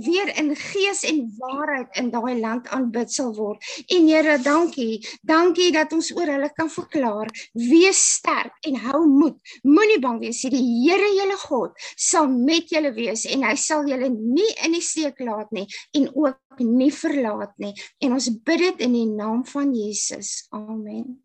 weer 0.05 0.29
in 0.37 0.55
gees 0.55 1.03
en 1.03 1.33
waarheid 1.37 1.97
in 1.99 2.09
daai 2.11 2.39
land 2.39 2.67
aanbid 2.67 3.11
sal 3.11 3.33
word. 3.35 3.63
En 3.87 4.07
Here, 4.07 4.37
dankie. 4.41 5.03
Dankie 5.21 5.71
dat 5.75 5.91
ons 5.93 6.11
oor 6.15 6.29
hulle 6.31 6.49
kan 6.55 6.69
verklaar: 6.71 7.29
wees 7.53 7.99
sterk 8.15 8.55
en 8.69 8.79
hou 8.87 9.03
moed. 9.07 9.37
Moenie 9.63 9.99
bang 9.99 10.19
wees 10.23 10.43
nie. 10.43 10.53
Die 10.55 10.63
Here, 10.85 11.11
julle 11.17 11.37
God, 11.43 11.75
sal 11.95 12.29
met 12.31 12.71
julle 12.71 12.93
wees 12.95 13.25
en 13.29 13.43
hy 13.43 13.55
sal 13.59 13.87
julle 13.89 14.09
nie 14.09 14.51
in 14.65 14.77
die 14.77 14.83
steek 14.83 15.19
laat 15.19 15.51
nie 15.55 15.67
en 15.97 16.09
ook 16.13 16.63
nie 16.63 16.91
verlaat 16.93 17.53
nie. 17.61 17.73
En 17.99 18.15
ons 18.15 18.31
bid 18.47 18.63
dit 18.63 18.87
in 18.87 18.95
die 18.95 19.07
naam 19.11 19.43
van 19.51 19.75
Jesus. 19.75 20.45
Amen. 20.55 21.19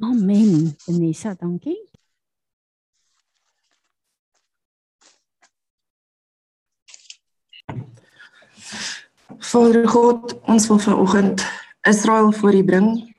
Amen. 0.00 0.76
Denisa, 0.86 1.34
dankie. 1.34 1.89
Vader 9.38 9.88
God, 9.88 10.40
ons 10.42 10.66
wil 10.66 10.78
vanoggend 10.78 11.46
Israel 11.82 12.32
voor 12.32 12.54
U 12.54 12.64
bring. 12.64 13.14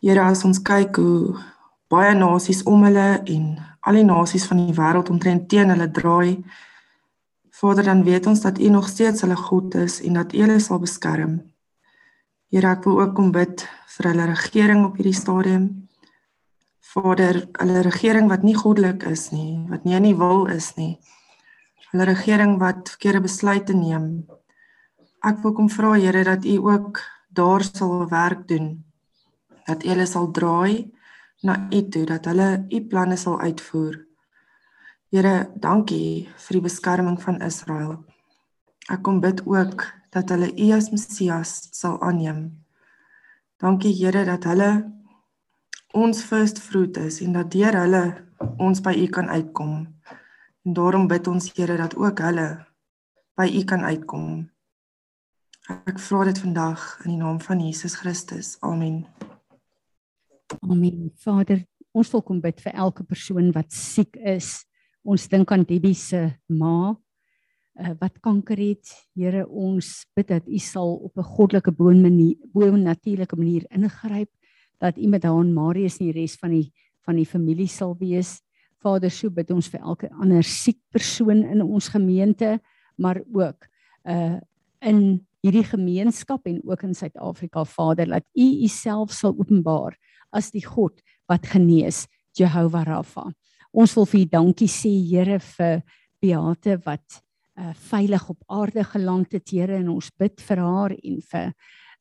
Here, 0.00 0.20
as 0.20 0.44
ons 0.44 0.60
kyk 0.62 0.98
hoe 1.00 1.38
baie 1.88 2.12
nasies 2.14 2.62
om 2.68 2.84
hulle 2.84 3.22
en 3.24 3.46
al 3.88 3.98
die 3.98 4.04
nasies 4.04 4.44
van 4.50 4.60
die 4.60 4.76
wêreld 4.76 5.08
omtrent 5.12 5.48
teen 5.48 5.72
hulle 5.72 5.88
draai, 5.90 6.44
Vader, 7.54 7.86
dan 7.88 8.04
weet 8.04 8.26
ons 8.26 8.42
dat 8.44 8.58
U 8.58 8.68
nog 8.68 8.88
steeds 8.88 9.24
hulle 9.24 9.36
God 9.36 9.74
is 9.80 10.00
en 10.04 10.20
dat 10.20 10.34
U 10.34 10.44
hulle 10.44 10.60
sal 10.60 10.82
beskerm. 10.82 11.40
Here, 12.52 12.74
ek 12.76 12.84
wil 12.84 13.00
ook 13.00 13.16
kom 13.16 13.32
bid 13.32 13.64
vir 13.96 14.10
hulle 14.12 14.28
regering 14.34 14.84
op 14.84 15.00
hierdie 15.00 15.16
stadium. 15.16 15.66
Vader, 16.94 17.46
hulle 17.62 17.82
regering 17.86 18.28
wat 18.28 18.44
nie 18.44 18.56
goddelik 18.58 19.06
is 19.08 19.30
nie, 19.32 19.64
wat 19.72 19.88
nie 19.88 19.96
in 19.96 20.12
U 20.12 20.16
wil 20.20 20.46
is 20.52 20.74
nie. 20.76 20.98
Hulle 21.94 22.12
regering 22.12 22.58
wat 22.60 22.90
verkeerde 22.92 23.24
besluite 23.24 23.72
neem, 23.72 24.26
Ek 25.24 25.38
wil 25.40 25.54
kom 25.56 25.70
vra 25.72 25.94
Here 25.96 26.20
dat 26.20 26.44
U 26.44 26.56
ook 26.68 26.98
daar 27.32 27.62
sal 27.64 28.08
werk 28.08 28.44
doen. 28.48 28.84
Dat 29.64 29.84
U 29.84 29.88
hulle 29.88 30.04
sal 30.06 30.28
draai 30.30 30.92
na 31.40 31.54
U 31.72 31.80
toe, 31.88 32.04
dat 32.04 32.28
hulle 32.28 32.66
U 32.68 32.80
planne 32.88 33.16
sal 33.16 33.40
uitvoer. 33.40 34.02
Here, 35.08 35.48
dankie 35.56 36.28
vir 36.28 36.58
die 36.58 36.64
beskerming 36.68 37.16
van 37.24 37.40
Israel. 37.40 38.04
Ek 38.92 39.00
kom 39.00 39.24
bid 39.24 39.40
ook 39.48 39.88
dat 40.12 40.28
hulle 40.28 40.52
U 40.52 40.70
as 40.76 40.92
Messias 40.92 41.56
sal 41.72 41.96
aanneem. 42.04 42.50
Dankie 43.56 43.96
Here 43.96 44.28
dat 44.28 44.44
hulle 44.44 44.70
ons 45.96 46.20
first 46.20 46.60
fruit 46.60 47.00
is 47.00 47.22
en 47.24 47.32
dat 47.40 47.48
deur 47.54 47.80
hulle 47.80 48.06
ons 48.60 48.84
by 48.84 48.92
U 48.92 49.08
kan 49.08 49.32
uitkom. 49.32 49.86
En 50.68 50.76
daarom 50.76 51.08
bid 51.08 51.32
ons 51.32 51.52
Here 51.56 51.80
dat 51.80 51.96
ook 51.96 52.20
hulle 52.28 52.50
by 53.40 53.48
U 53.48 53.64
kan 53.64 53.88
uitkom. 53.88 54.52
Ek 55.64 55.96
vra 55.96 56.26
dit 56.28 56.36
vandag 56.42 56.80
in 57.06 57.14
die 57.14 57.20
naam 57.22 57.38
van 57.40 57.62
Jesus 57.64 57.94
Christus. 57.96 58.58
Amen. 58.60 59.06
Amen. 60.60 61.08
Vader, 61.24 61.62
ons 61.96 62.10
wil 62.12 62.20
kom 62.20 62.42
bid 62.44 62.60
vir 62.60 62.76
elke 62.76 63.06
persoon 63.08 63.48
wat 63.56 63.72
siek 63.72 64.18
is. 64.20 64.66
Ons 65.08 65.24
dink 65.32 65.48
aan 65.56 65.64
Debbie 65.64 65.96
se 65.96 66.20
ma 66.52 66.92
uh, 66.92 67.94
wat 67.96 68.20
kanker 68.20 68.60
het. 68.60 68.92
Here, 69.16 69.46
ons 69.48 70.04
bid 70.12 70.28
dat 70.34 70.44
U 70.44 70.60
sal 70.60 70.94
op 71.08 71.16
'n 71.16 71.30
goddelike 71.32 71.72
boonmanier, 71.72 72.36
bo-natuurlike 72.52 73.36
manier 73.36 73.64
ingryp 73.72 74.28
dat 74.78 74.98
U 75.00 75.08
met 75.08 75.24
haar 75.24 75.40
en 75.40 75.54
Marius 75.54 75.96
en 75.98 76.12
die 76.12 76.20
res 76.20 76.36
van 76.36 76.50
die 76.50 76.72
van 77.08 77.16
die 77.16 77.26
familie 77.26 77.68
sal 77.68 77.96
wees. 77.96 78.42
Vader, 78.84 79.10
so 79.10 79.30
bid 79.30 79.50
ons 79.50 79.68
vir 79.68 79.80
elke 79.80 80.10
ander 80.12 80.42
siek 80.42 80.80
persoon 80.92 81.42
in 81.42 81.62
ons 81.62 81.88
gemeente, 81.88 82.60
maar 82.96 83.24
ook 83.32 83.64
uh 84.04 84.40
in 84.84 85.24
hierdie 85.44 85.66
gemeenskap 85.68 86.46
en 86.48 86.62
ook 86.64 86.86
in 86.86 86.94
Suid-Afrika 86.96 87.64
Vader 87.68 88.08
dat 88.08 88.24
U 88.32 88.46
Uself 88.64 89.12
sal 89.12 89.34
openbaar 89.36 89.96
as 90.32 90.50
die 90.54 90.64
God 90.64 91.02
wat 91.28 91.46
genees 91.52 92.06
Jehovah 92.34 92.86
Rafa. 92.88 93.28
Ons 93.74 93.94
wil 93.98 94.08
vir 94.08 94.22
U 94.22 94.24
dankie 94.32 94.70
sê 94.70 94.92
Here 95.10 95.38
vir 95.38 95.82
Beate 96.22 96.78
wat 96.86 97.20
uh, 97.60 97.74
veilig 97.90 98.24
op 98.32 98.40
aarde 98.48 98.84
geland 98.88 99.36
het 99.36 99.52
Here 99.52 99.76
en 99.76 99.90
ons 99.92 100.08
bid 100.18 100.40
vir 100.40 100.62
haar 100.64 100.96
en 100.96 101.20
vir 101.32 101.52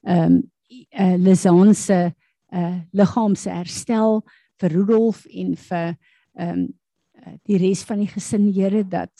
ehm 0.03 0.37
um, 0.37 0.41
uh, 0.73 1.15
Lizanne 1.21 1.75
se 1.77 1.97
uh, 2.53 2.77
liggaamse 2.97 3.51
herstel 3.51 4.23
vir 4.61 4.73
Rudolf 4.73 5.25
en 5.29 5.53
vir 5.67 5.93
ehm 6.39 6.63
um, 6.63 6.71
die 7.47 7.55
res 7.55 7.85
van 7.87 8.01
die 8.03 8.09
gesin 8.11 8.49
Here 8.51 8.81
dat 8.83 9.13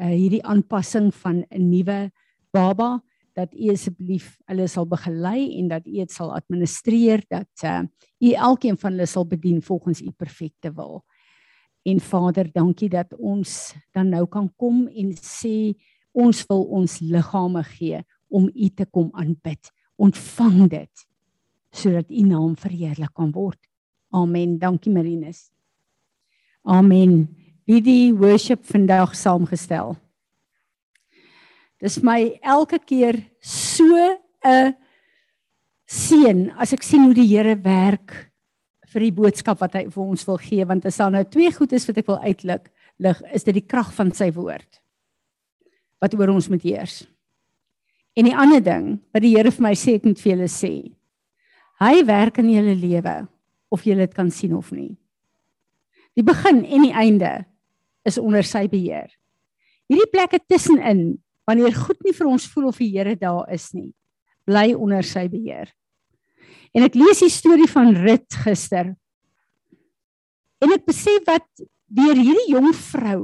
uh, 0.00 0.10
hierdie 0.10 0.42
aanpassing 0.44 1.12
van 1.14 1.44
'n 1.48 1.70
nuwe 1.70 2.10
baba 2.52 2.98
dat 3.38 3.54
u 3.54 3.70
asseblief 3.70 4.32
hulle 4.50 4.66
sal 4.70 4.86
begelei 4.90 5.58
en 5.60 5.70
dat 5.70 5.86
u 5.86 6.00
dit 6.00 6.12
sal 6.12 6.34
administreer 6.34 7.22
dat 7.30 7.64
uh, 7.64 7.82
u 8.18 8.32
elkeen 8.32 8.78
van 8.78 8.96
hulle 8.96 9.06
sal 9.06 9.26
bedien 9.26 9.62
volgens 9.62 10.02
u 10.02 10.10
perfekte 10.10 10.72
wil. 10.74 11.04
En 11.86 12.00
Vader, 12.00 12.50
dankie 12.52 12.88
dat 12.90 13.14
ons 13.14 13.74
dan 13.94 14.10
nou 14.10 14.26
kan 14.26 14.50
kom 14.56 14.86
en 14.88 15.14
sê 15.22 15.74
ons 16.12 16.42
wil 16.50 16.64
ons 16.80 16.98
liggame 17.00 17.62
gee 17.78 18.02
om 18.28 18.50
u 18.50 18.68
te 18.74 18.86
kom 18.90 19.08
aanbid. 19.12 19.70
Ontvang 19.96 20.66
dit 20.68 21.06
sodat 21.70 22.10
u 22.10 22.22
naam 22.24 22.56
verheerlik 22.56 23.12
kan 23.14 23.30
word. 23.32 23.58
Amen. 24.10 24.56
Dankie 24.58 24.92
Marinus. 24.92 25.50
Amen. 26.64 27.28
Wie 27.68 27.82
die 27.84 28.14
worship 28.16 28.64
vandag 28.64 29.14
saamgestel. 29.16 29.96
Dis 31.78 32.00
my 32.02 32.38
elke 32.42 32.80
keer 32.82 33.20
so 33.40 34.18
'n 34.44 34.74
seën 35.88 36.50
as 36.58 36.72
ek 36.72 36.82
sien 36.82 37.04
hoe 37.04 37.14
die 37.14 37.26
Here 37.26 37.54
werk 37.54 38.32
vir 38.92 39.00
die 39.00 39.12
boodskap 39.12 39.60
wat 39.60 39.74
hy 39.74 39.86
vir 39.88 40.02
ons 40.04 40.26
wil 40.26 40.38
gee 40.38 40.64
want 40.64 40.86
as 40.86 40.96
daar 40.96 41.10
nou 41.10 41.24
twee 41.24 41.50
goed 41.52 41.72
is 41.72 41.86
wat 41.88 41.98
ek 41.98 42.06
wil 42.06 42.20
uitlig 42.20 42.66
lig 42.98 43.22
is 43.32 43.44
dit 43.44 43.54
die 43.54 43.66
krag 43.66 43.92
van 43.94 44.12
sy 44.12 44.30
woord 44.34 44.80
wat 46.02 46.14
oor 46.14 46.30
ons 46.30 46.48
moet 46.48 46.62
heers. 46.62 47.06
En 48.14 48.26
die 48.26 48.36
ander 48.36 48.62
ding 48.62 48.98
wat 49.14 49.22
die 49.22 49.36
Here 49.36 49.50
vir 49.50 49.62
my 49.62 49.74
sê 49.74 49.96
ek 49.98 50.06
moet 50.06 50.18
vir 50.18 50.32
julle 50.32 50.50
sê. 50.50 50.72
Hy 51.78 51.94
werk 52.06 52.38
in 52.42 52.50
julle 52.50 52.74
lewe 52.74 53.14
of 53.70 53.84
julle 53.86 54.06
dit 54.06 54.14
kan 54.14 54.30
sien 54.30 54.54
of 54.56 54.72
nie. 54.74 54.96
Die 56.18 56.26
begin 56.26 56.64
en 56.66 56.82
die 56.82 56.94
einde 56.94 57.32
is 58.06 58.18
onder 58.18 58.42
sy 58.42 58.66
beheer. 58.70 59.10
Hierdie 59.86 60.10
plekke 60.10 60.40
tussenin 60.50 61.20
wanneer 61.48 61.72
goed 61.72 62.00
nie 62.04 62.12
vir 62.12 62.28
ons 62.28 62.46
voel 62.52 62.68
of 62.68 62.78
die 62.82 62.90
Here 62.92 63.16
daar 63.16 63.48
is 63.54 63.70
nie, 63.72 63.90
bly 64.44 64.74
onder 64.76 65.04
sy 65.06 65.26
beheer. 65.32 65.72
En 66.76 66.84
ek 66.84 66.98
lees 66.98 67.22
die 67.24 67.32
storie 67.32 67.68
van 67.70 67.94
Rut 67.96 68.36
gister. 68.44 68.92
En 70.60 70.74
ek 70.74 70.84
besef 70.88 71.24
wat 71.28 71.48
deur 71.88 72.18
hierdie 72.18 72.52
jong 72.52 72.74
vrou 72.76 73.22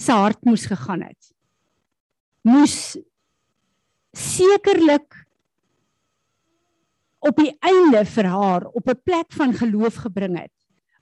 se 0.00 0.14
hart 0.14 0.38
moes 0.46 0.68
gegaan 0.70 1.02
het. 1.08 1.32
Moes 2.46 2.76
sekerlik 4.16 5.18
op 7.20 7.36
die 7.36 7.52
einde 7.60 8.04
vir 8.08 8.30
haar 8.32 8.64
op 8.70 8.88
'n 8.88 9.02
plek 9.04 9.32
van 9.36 9.52
geloof 9.52 10.06
gebring 10.06 10.38
het 10.38 10.54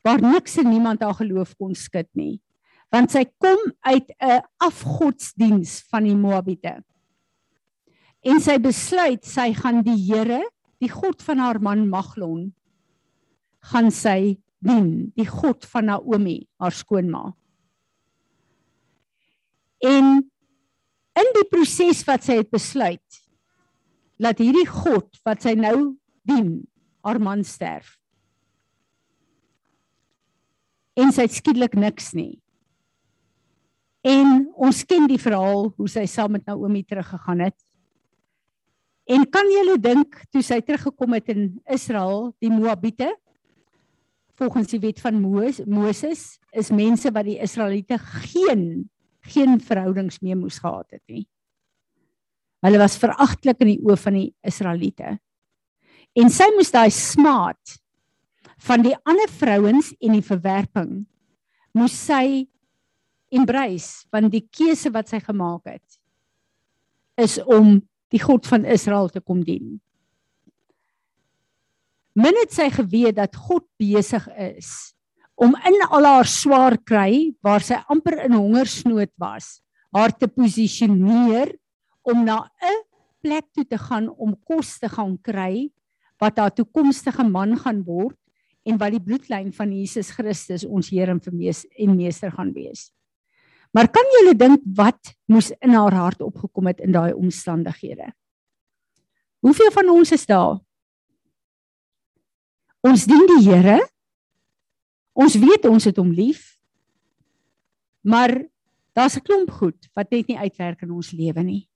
waar 0.02 0.20
niks 0.20 0.56
en 0.58 0.70
niemand 0.70 1.02
haar 1.02 1.14
geloof 1.14 1.54
kon 1.56 1.74
skud 1.74 2.08
nie 2.14 2.40
want 2.94 3.12
sy 3.12 3.24
kom 3.40 3.60
uit 3.84 4.08
'n 4.20 4.42
afgodsdiens 4.58 5.82
van 5.90 6.04
die 6.04 6.16
Moabiete. 6.16 6.82
En 8.24 8.40
sy 8.40 8.58
besluit 8.58 9.24
sy 9.24 9.52
gaan 9.54 9.82
die 9.82 9.96
Here, 9.96 10.42
die 10.80 10.90
God 10.90 11.22
van 11.22 11.38
haar 11.38 11.60
man 11.60 11.88
Maglon, 11.88 12.54
gaan 13.60 13.90
sy 13.90 14.38
dien, 14.58 15.12
die 15.16 15.26
God 15.26 15.64
van 15.64 15.84
Naomi, 15.84 16.46
haar 16.58 16.74
skoonma. 16.74 17.34
En 19.84 20.30
in 21.18 21.32
die 21.34 21.46
proses 21.50 22.02
wat 22.06 22.26
sy 22.26 22.40
het 22.40 22.50
besluit 22.50 23.22
laat 24.18 24.40
hierdie 24.42 24.66
God 24.66 25.20
wat 25.26 25.44
sy 25.46 25.54
nou 25.54 25.94
dien, 26.26 26.66
haar 27.06 27.20
man 27.22 27.44
sterf. 27.46 27.94
En 30.98 31.12
sy 31.14 31.28
skielik 31.30 31.76
niks 31.78 32.10
nie. 32.18 32.40
En 34.06 34.48
ons 34.54 34.82
ken 34.86 35.08
die 35.10 35.20
verhaal 35.20 35.72
hoe 35.76 35.88
sy 35.90 36.04
saam 36.06 36.36
met 36.36 36.46
Naomi 36.46 36.84
teruggegaan 36.86 37.42
het. 37.48 37.56
En 39.08 39.24
kan 39.32 39.48
julle 39.50 39.78
dink 39.80 40.20
toe 40.30 40.42
sy 40.44 40.60
teruggekom 40.60 41.16
het 41.16 41.32
in 41.32 41.48
Israel, 41.72 42.34
die 42.42 42.52
Moabiete, 42.52 43.08
volgens 44.38 44.70
die 44.70 44.80
wet 44.82 45.00
van 45.02 45.18
Moses, 45.18 46.36
is 46.52 46.70
mense 46.70 47.10
wat 47.10 47.26
die 47.26 47.40
Israeliete 47.42 47.98
geen 47.98 48.86
geen 49.28 49.58
verhoudings 49.60 50.20
mee 50.24 50.36
moes 50.38 50.58
gehad 50.62 50.88
het 50.94 51.02
nie. 51.10 51.26
Hulle 52.64 52.80
was 52.80 52.98
veragtelik 52.98 53.60
in 53.62 53.74
die 53.74 53.82
oë 53.86 53.98
van 54.00 54.16
die 54.18 54.28
Israeliete. 54.46 55.16
En 56.18 56.32
sy 56.32 56.48
moes 56.56 56.72
daai 56.74 56.90
smaat 56.94 57.76
van 58.66 58.82
die 58.82 58.96
ander 59.06 59.30
vrouens 59.30 59.92
en 60.02 60.16
die 60.16 60.24
verwerping 60.24 60.92
moes 61.76 61.94
sy 61.94 62.48
embrace 63.34 64.06
van 64.12 64.30
die 64.32 64.44
keuse 64.50 64.90
wat 64.94 65.10
sy 65.10 65.20
gemaak 65.20 65.66
het 65.68 65.98
is 67.18 67.38
om 67.42 67.80
die 68.14 68.20
God 68.22 68.46
van 68.46 68.64
Israel 68.64 69.10
te 69.10 69.20
kom 69.20 69.42
dien. 69.44 69.80
Min 72.18 72.36
het 72.40 72.54
sy 72.54 72.68
geweet 72.72 73.18
dat 73.18 73.36
God 73.36 73.66
besig 73.78 74.24
is 74.38 74.94
om 75.38 75.54
in 75.68 75.76
al 75.86 76.06
haar 76.08 76.26
swaar 76.26 76.74
kry 76.82 77.34
waar 77.46 77.62
sy 77.62 77.78
amper 77.86 78.16
in 78.24 78.34
hongersnood 78.34 79.12
was, 79.22 79.60
haar 79.94 80.10
te 80.10 80.26
posisioneer 80.26 81.52
om 82.02 82.24
na 82.24 82.50
'n 82.58 82.82
plek 83.22 83.46
toe 83.54 83.64
te 83.64 83.78
gaan 83.78 84.08
om 84.08 84.34
kos 84.46 84.78
te 84.78 84.88
gaan 84.88 85.18
kry 85.22 85.70
wat 86.18 86.38
haar 86.38 86.54
toekomstige 86.54 87.22
man 87.22 87.56
gaan 87.56 87.84
word 87.84 88.18
en 88.66 88.78
wat 88.78 88.92
die 88.92 89.02
bloedlyn 89.02 89.52
van 89.52 89.72
Jesus 89.72 90.10
Christus 90.10 90.64
ons 90.64 90.90
Here 90.90 91.12
en 91.12 91.96
Meester 91.96 92.30
gaan 92.30 92.52
wees. 92.52 92.90
Maar 93.72 93.90
kan 93.92 94.06
julle 94.18 94.34
dink 94.36 94.62
wat 94.76 95.12
moes 95.28 95.50
in 95.60 95.76
haar 95.76 95.94
hart 95.94 96.22
opgekom 96.24 96.70
het 96.70 96.80
in 96.80 96.92
daai 96.92 97.12
omstandighede? 97.12 98.12
Hoeveel 99.44 99.70
van 99.70 99.90
ons 99.92 100.12
is 100.12 100.26
daar? 100.26 100.58
Ons 102.80 103.04
dien 103.10 103.26
die 103.26 103.42
Here. 103.46 103.78
Ons 105.12 105.36
weet 105.38 105.66
ons 105.68 105.84
het 105.84 105.96
hom 105.98 106.12
lief. 106.14 106.56
Maar 108.00 108.38
daar's 108.94 109.16
'n 109.16 109.22
klomp 109.22 109.50
goed 109.50 109.90
wat 109.94 110.10
net 110.10 110.26
nie 110.26 110.38
uitwerk 110.38 110.82
in 110.82 110.90
ons 110.90 111.12
lewe 111.12 111.42
nie 111.42 111.68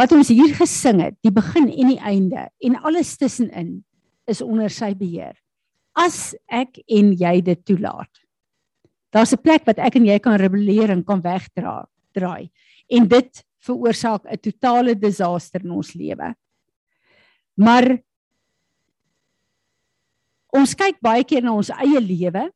wat 0.00 0.14
ons 0.16 0.30
hier 0.32 0.54
gesing 0.56 1.02
het, 1.04 1.16
die 1.24 1.34
begin 1.34 1.68
en 1.68 1.92
die 1.92 2.00
einde 2.00 2.46
en 2.64 2.78
alles 2.88 3.12
tussenin 3.20 3.80
is 4.30 4.40
onder 4.44 4.72
sy 4.72 4.92
beheer. 4.96 5.34
As 5.98 6.32
ek 6.48 6.78
en 6.88 7.12
jy 7.18 7.40
dit 7.44 7.64
toelaat. 7.66 8.10
Daar's 9.10 9.32
'n 9.32 9.42
plek 9.42 9.66
wat 9.66 9.78
ek 9.78 9.96
en 9.96 10.06
jy 10.06 10.18
kan 10.18 10.38
rebelleer 10.38 10.90
en 10.90 11.04
kan 11.04 11.20
wegdra, 11.20 11.88
draai. 12.14 12.50
En 12.88 13.08
dit 13.08 13.44
veroorsaak 13.58 14.24
'n 14.24 14.38
totale 14.38 14.94
disaster 14.94 15.60
in 15.64 15.70
ons 15.70 15.94
lewe. 15.94 16.34
Maar 17.54 17.98
ons 20.52 20.74
kyk 20.74 21.00
baie 21.00 21.24
keer 21.24 21.42
na 21.42 21.52
ons 21.52 21.70
eie 21.70 22.00
lewe 22.00 22.50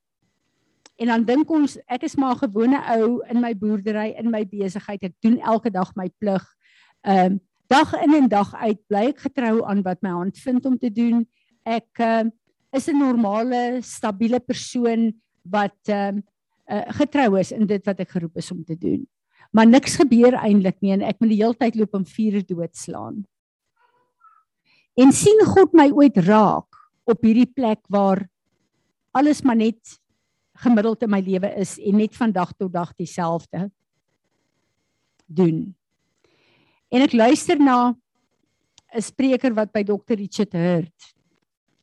en 0.98 1.06
dan 1.06 1.24
dink 1.24 1.50
ons 1.50 1.78
ek 1.88 2.04
is 2.04 2.16
maar 2.16 2.34
'n 2.34 2.48
gewone 2.48 2.78
ou 2.96 3.22
in 3.28 3.40
my 3.40 3.54
boerdery, 3.54 4.14
in 4.18 4.30
my 4.30 4.44
besigheid. 4.44 5.02
Ek 5.02 5.14
doen 5.20 5.38
elke 5.40 5.70
dag 5.70 5.94
my 5.96 6.08
plig 6.18 6.44
ehm 7.02 7.32
um, 7.32 7.40
dag 7.66 7.94
in 8.02 8.14
en 8.14 8.28
dag 8.28 8.54
uit 8.54 8.80
bly 8.88 9.08
ek 9.08 9.18
getrou 9.18 9.64
aan 9.64 9.82
wat 9.82 10.02
my 10.02 10.10
hand 10.10 10.38
vind 10.38 10.66
om 10.66 10.78
te 10.78 10.90
doen. 10.90 11.26
Ek 11.64 11.98
uh, 11.98 12.24
is 12.72 12.88
'n 12.88 12.98
normale, 12.98 13.82
stabiele 13.82 14.40
persoon 14.40 15.12
wat 15.42 15.88
ehm 15.88 16.18
uh, 16.18 16.22
uh, 16.70 16.84
getrou 16.98 17.38
is 17.40 17.52
in 17.52 17.66
dit 17.66 17.84
wat 17.86 18.00
ek 18.00 18.14
geroep 18.16 18.36
is 18.40 18.50
om 18.54 18.64
te 18.64 18.76
doen. 18.78 19.02
Maar 19.54 19.66
niks 19.66 19.96
gebeur 20.00 20.34
eintlik 20.40 20.80
nie 20.82 20.94
en 20.96 21.04
ek 21.06 21.20
moet 21.20 21.30
die 21.30 21.40
hele 21.42 21.58
tyd 21.58 21.76
loop 21.78 21.94
om 21.94 22.06
vuur 22.06 22.40
doodslaan. 22.46 23.22
En 24.94 25.12
sien 25.12 25.40
God 25.46 25.74
my 25.74 25.90
ooit 25.90 26.16
raak 26.26 26.80
op 27.10 27.22
hierdie 27.26 27.50
plek 27.50 27.82
waar 27.92 28.24
alles 29.14 29.42
maar 29.42 29.58
net 29.58 29.98
gemiddeld 30.62 31.02
in 31.02 31.10
my 31.10 31.20
lewe 31.22 31.50
is 31.60 31.76
en 31.82 31.98
net 31.98 32.14
van 32.16 32.32
dag 32.32 32.52
tot 32.54 32.72
dag 32.72 32.92
dieselfde 32.98 33.68
doen. 35.26 35.74
En 36.94 37.02
ek 37.02 37.14
luister 37.14 37.58
na 37.58 37.94
'n 38.94 39.02
spreker 39.02 39.54
wat 39.54 39.72
by 39.72 39.82
Dr. 39.82 40.14
Richard 40.14 40.52
Hurt 40.52 41.14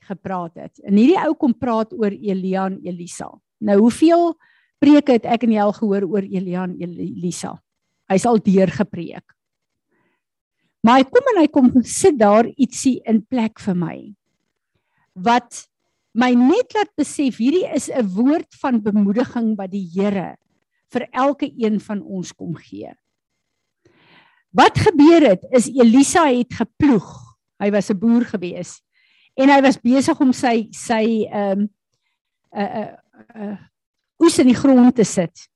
gepraat 0.07 0.55
het. 0.55 0.79
En 0.79 0.95
hierdie 0.95 1.19
ou 1.19 1.33
kom 1.35 1.53
praat 1.53 1.93
oor 1.93 2.11
Elia 2.11 2.65
en 2.65 2.79
Elisa. 2.83 3.29
Nou 3.59 3.77
hoeveel 3.79 4.35
preke 4.81 5.19
het 5.19 5.27
ek 5.29 5.45
en 5.45 5.53
jy 5.55 5.61
al 5.63 5.75
gehoor 5.77 6.07
oor 6.09 6.25
Elia 6.25 6.65
en 6.65 6.75
Elisa? 6.81 7.55
Hy's 8.11 8.25
al 8.27 8.41
deur 8.43 8.71
gepreek. 8.73 9.25
Maar 10.81 11.01
hy 11.01 11.09
kom 11.13 11.27
en 11.33 11.39
hy 11.41 11.47
kom 11.53 11.67
sit 11.85 12.17
daar 12.17 12.49
ietsie 12.57 12.99
in 13.07 13.21
plek 13.21 13.61
vir 13.61 13.77
my. 13.77 13.97
Wat 15.13 15.67
my 16.17 16.31
net 16.35 16.73
laat 16.75 16.89
besef 16.97 17.37
hierdie 17.39 17.67
is 17.69 17.89
'n 17.89 18.07
woord 18.15 18.49
van 18.61 18.81
bemoediging 18.81 19.55
wat 19.57 19.71
die 19.71 19.87
Here 19.93 20.35
vir 20.91 21.07
elke 21.13 21.47
een 21.47 21.79
van 21.79 22.01
ons 22.01 22.33
kom 22.33 22.55
gee. 22.55 22.91
Wat 24.51 24.75
gebeur 24.77 25.29
het 25.29 25.45
is 25.55 25.69
Elisa 25.69 26.27
het 26.27 26.53
geploeg. 26.53 27.37
Hy 27.59 27.69
was 27.71 27.89
'n 27.89 27.99
boer 27.99 28.25
gewees 28.25 28.81
en 29.37 29.49
hy 29.49 29.61
was 29.61 29.77
besig 29.77 30.19
om 30.19 30.33
sy 30.33 30.67
sy 30.71 31.27
ehm 31.31 31.59
um, 31.59 31.69
'n 32.51 32.59
uh, 32.59 32.65
'n 32.65 32.97
uh, 33.35 33.51
uh, 33.51 33.57
oes 34.21 34.37
in 34.41 34.51
die 34.51 34.57
grond 34.57 34.95
te 34.95 35.05
sit. 35.07 35.47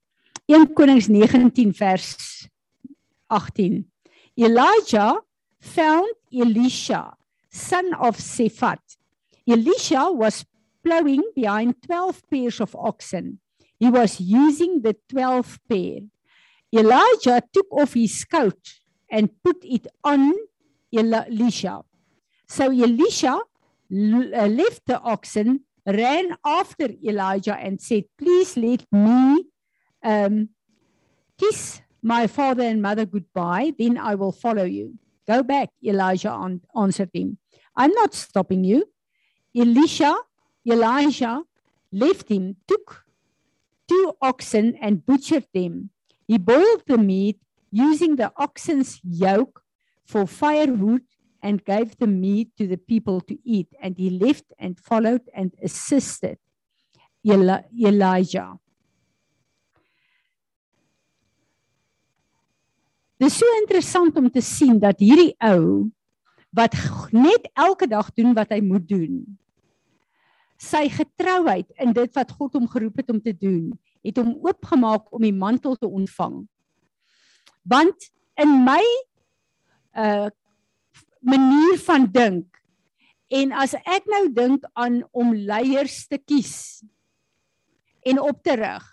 1 0.50 0.74
Konings 0.78 1.08
19 1.10 1.74
vers 1.74 2.48
18. 3.28 3.84
Elijah 4.36 5.22
found 5.60 6.12
Elisha, 6.32 7.16
son 7.50 7.94
of 8.00 8.18
Shaphat. 8.18 8.98
Elisha 9.48 10.12
was 10.12 10.46
plowing 10.84 11.24
behind 11.36 11.82
12 11.82 12.22
pairs 12.30 12.60
of 12.60 12.76
oxen. 12.76 13.40
He 13.80 13.90
was 13.90 14.20
using 14.20 14.82
the 14.82 14.96
12 15.10 15.60
pair. 15.70 16.00
Elijah 16.74 17.42
took 17.54 17.72
off 17.72 17.94
his 17.94 18.24
coat 18.26 18.60
and 19.10 19.30
put 19.44 19.58
it 19.64 19.88
on 20.04 20.34
Elisha. 20.94 21.82
So 22.48 22.66
Elisha 22.66 23.34
uh, 23.34 23.42
left 23.90 24.86
the 24.86 25.00
oxen, 25.02 25.62
ran 25.86 26.36
after 26.46 26.90
Elijah 27.04 27.56
and 27.56 27.82
said, 27.82 28.06
Please 28.18 28.58
let 28.58 28.86
me 28.92 29.46
um, 30.04 30.50
kiss 31.38 31.82
my 32.02 32.28
father 32.28 32.64
and 32.64 32.82
mother 32.82 33.06
goodbye, 33.06 33.74
then 33.78 33.98
I 33.98 34.16
will 34.16 34.32
follow 34.32 34.64
you. 34.64 34.98
Go 35.28 35.42
back, 35.42 35.70
Elijah 35.84 36.38
answered 36.76 37.10
him. 37.14 37.38
I'm 37.76 37.92
not 37.92 38.14
stopping 38.14 38.64
you. 38.64 38.86
Elisha, 39.56 40.16
Elijah 40.68 41.42
left 41.92 42.30
him, 42.30 42.58
took 42.68 43.06
two 43.88 44.14
oxen 44.22 44.76
and 44.82 45.06
butchered 45.06 45.48
them. 45.54 45.90
He 46.28 46.38
boiled 46.38 46.84
the 46.86 46.98
meat 46.98 47.40
using 47.72 48.16
the 48.16 48.32
oxen's 48.38 49.00
yoke 49.04 49.64
for 50.06 50.28
firewood 50.28 51.02
and 51.46 51.62
gave 51.62 51.94
the 52.02 52.10
meat 52.10 52.50
to 52.58 52.66
the 52.66 52.78
people 52.78 53.22
to 53.30 53.38
eat. 53.46 53.70
And 53.78 53.94
he 53.98 54.10
left 54.10 54.50
and 54.58 54.80
followed 54.82 55.22
and 55.38 55.54
assisted 55.62 56.42
Eli- 57.22 57.70
Elijah. 57.78 58.58
Dit 63.22 63.30
is 63.30 63.38
so 63.38 63.48
interessant 63.62 64.18
om 64.18 64.28
te 64.30 64.42
sien 64.44 64.82
dat 64.82 65.00
hierdie 65.00 65.36
ou 65.46 65.92
wat 66.56 66.74
net 67.14 67.46
elke 67.54 67.88
dag 67.88 68.10
doen 68.18 68.34
wat 68.36 68.52
hy 68.52 68.60
moet 68.66 68.84
doen. 68.90 69.22
Sy 70.60 70.88
getrouheid 70.90 71.70
in 71.84 71.94
dit 71.96 72.12
wat 72.18 72.34
God 72.34 72.58
hom 72.58 72.68
geroep 72.72 73.00
het 73.04 73.14
om 73.14 73.22
te 73.22 73.36
doen, 73.36 73.72
het 74.04 74.20
hom 74.20 74.36
oopgemaak 74.44 75.08
om 75.14 75.24
die 75.24 75.36
mantel 75.36 75.78
te 75.78 75.88
ontvang 75.88 76.44
want 77.66 78.12
in 78.38 78.64
my 78.64 78.84
uh 79.98 80.30
manier 81.26 81.80
van 81.86 82.06
dink. 82.12 82.50
En 83.34 83.56
as 83.58 83.74
ek 83.82 84.06
nou 84.10 84.28
dink 84.34 84.66
aan 84.78 85.02
om 85.12 85.34
leiers 85.34 86.06
te 86.08 86.20
kies 86.22 86.84
en 88.06 88.22
op 88.22 88.44
te 88.46 88.54
rig 88.60 88.86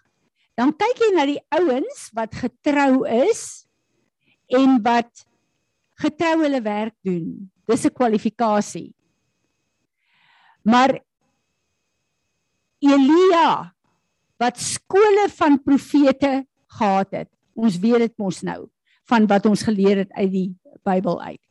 dan 0.59 0.73
kyk 0.77 1.01
jy 1.01 1.11
na 1.17 1.27
die 1.29 1.41
ouens 1.53 2.09
wat 2.17 2.35
getrou 2.37 3.05
is 3.09 3.65
en 4.53 4.77
wat 4.85 5.25
getrou 6.03 6.43
hulle 6.43 6.61
werk 6.65 6.97
doen. 7.07 7.49
Dis 7.69 7.87
'n 7.87 7.95
kwalifikasie. 7.95 8.93
Maar 10.65 11.01
Elia 12.83 13.73
wat 14.39 14.59
skole 14.59 15.29
van 15.29 15.63
profete 15.63 16.47
gehad 16.67 17.11
het 17.13 17.31
Ons 17.55 17.79
weet 17.79 18.09
dit 18.09 18.15
mos 18.19 18.41
nou 18.43 18.69
van 19.11 19.27
wat 19.27 19.47
ons 19.47 19.63
geleer 19.63 19.97
het 20.05 20.13
uit 20.13 20.31
die 20.33 20.49
Bybel 20.87 21.21
uit. 21.21 21.43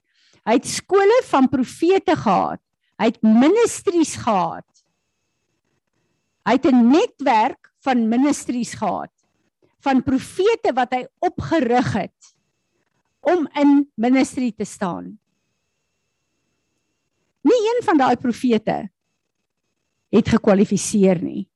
Hy 0.47 0.57
het 0.57 0.67
skole 0.67 1.21
van 1.29 1.49
profete 1.49 2.15
gehad. 2.17 2.61
Hy 2.97 3.09
het 3.11 3.21
ministries 3.25 4.15
gehad. 4.21 4.67
Hy 6.45 6.57
het 6.57 6.65
'n 6.65 6.89
netwerk 6.89 7.71
van 7.81 8.07
ministries 8.09 8.73
gehad 8.73 9.11
van 9.81 10.03
profete 10.05 10.73
wat 10.77 10.93
hy 10.93 11.05
opgerig 11.19 11.93
het 11.93 12.33
om 13.21 13.47
in 13.57 13.85
ministry 13.95 14.51
te 14.51 14.65
staan. 14.65 15.17
Nie 17.41 17.61
een 17.69 17.81
van 17.85 17.97
daai 17.97 18.15
profete 18.21 18.89
het 20.11 20.29
gekwalifiseer 20.29 21.21
nie. 21.23 21.47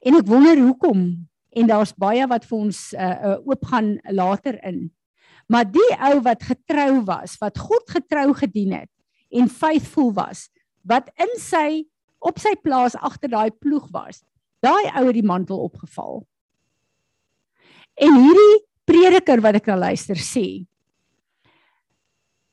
En 0.00 0.16
ek 0.16 0.28
wonder 0.28 0.60
hoekom 0.60 1.02
en 1.50 1.66
daar's 1.66 1.92
baie 1.98 2.24
wat 2.30 2.46
vir 2.48 2.56
ons 2.56 2.78
uh, 2.94 3.10
uh 3.10 3.36
oop 3.44 3.64
gaan 3.72 3.98
later 4.08 4.56
in. 4.64 4.88
Maar 5.50 5.66
die 5.66 5.92
ou 6.10 6.20
wat 6.26 6.44
getrou 6.46 7.02
was, 7.08 7.36
wat 7.42 7.58
God 7.58 7.90
getrou 7.90 8.30
gedien 8.38 8.76
het 8.78 8.90
en 9.34 9.50
faithful 9.50 10.12
was, 10.14 10.48
wat 10.86 11.10
in 11.20 11.32
sy 11.42 11.84
op 12.22 12.38
sy 12.38 12.52
plaas 12.62 12.94
agter 12.98 13.32
daai 13.32 13.50
ploeg 13.50 13.88
was, 13.94 14.22
daai 14.62 14.90
ou 14.94 15.06
het 15.08 15.16
die 15.16 15.26
mantel 15.26 15.62
opgeval. 15.64 16.22
En 17.98 18.14
hierdie 18.14 18.56
prediker 18.86 19.42
wat 19.42 19.58
ek 19.60 19.70
nou 19.70 19.78
luister 19.80 20.18
sê, 20.20 20.64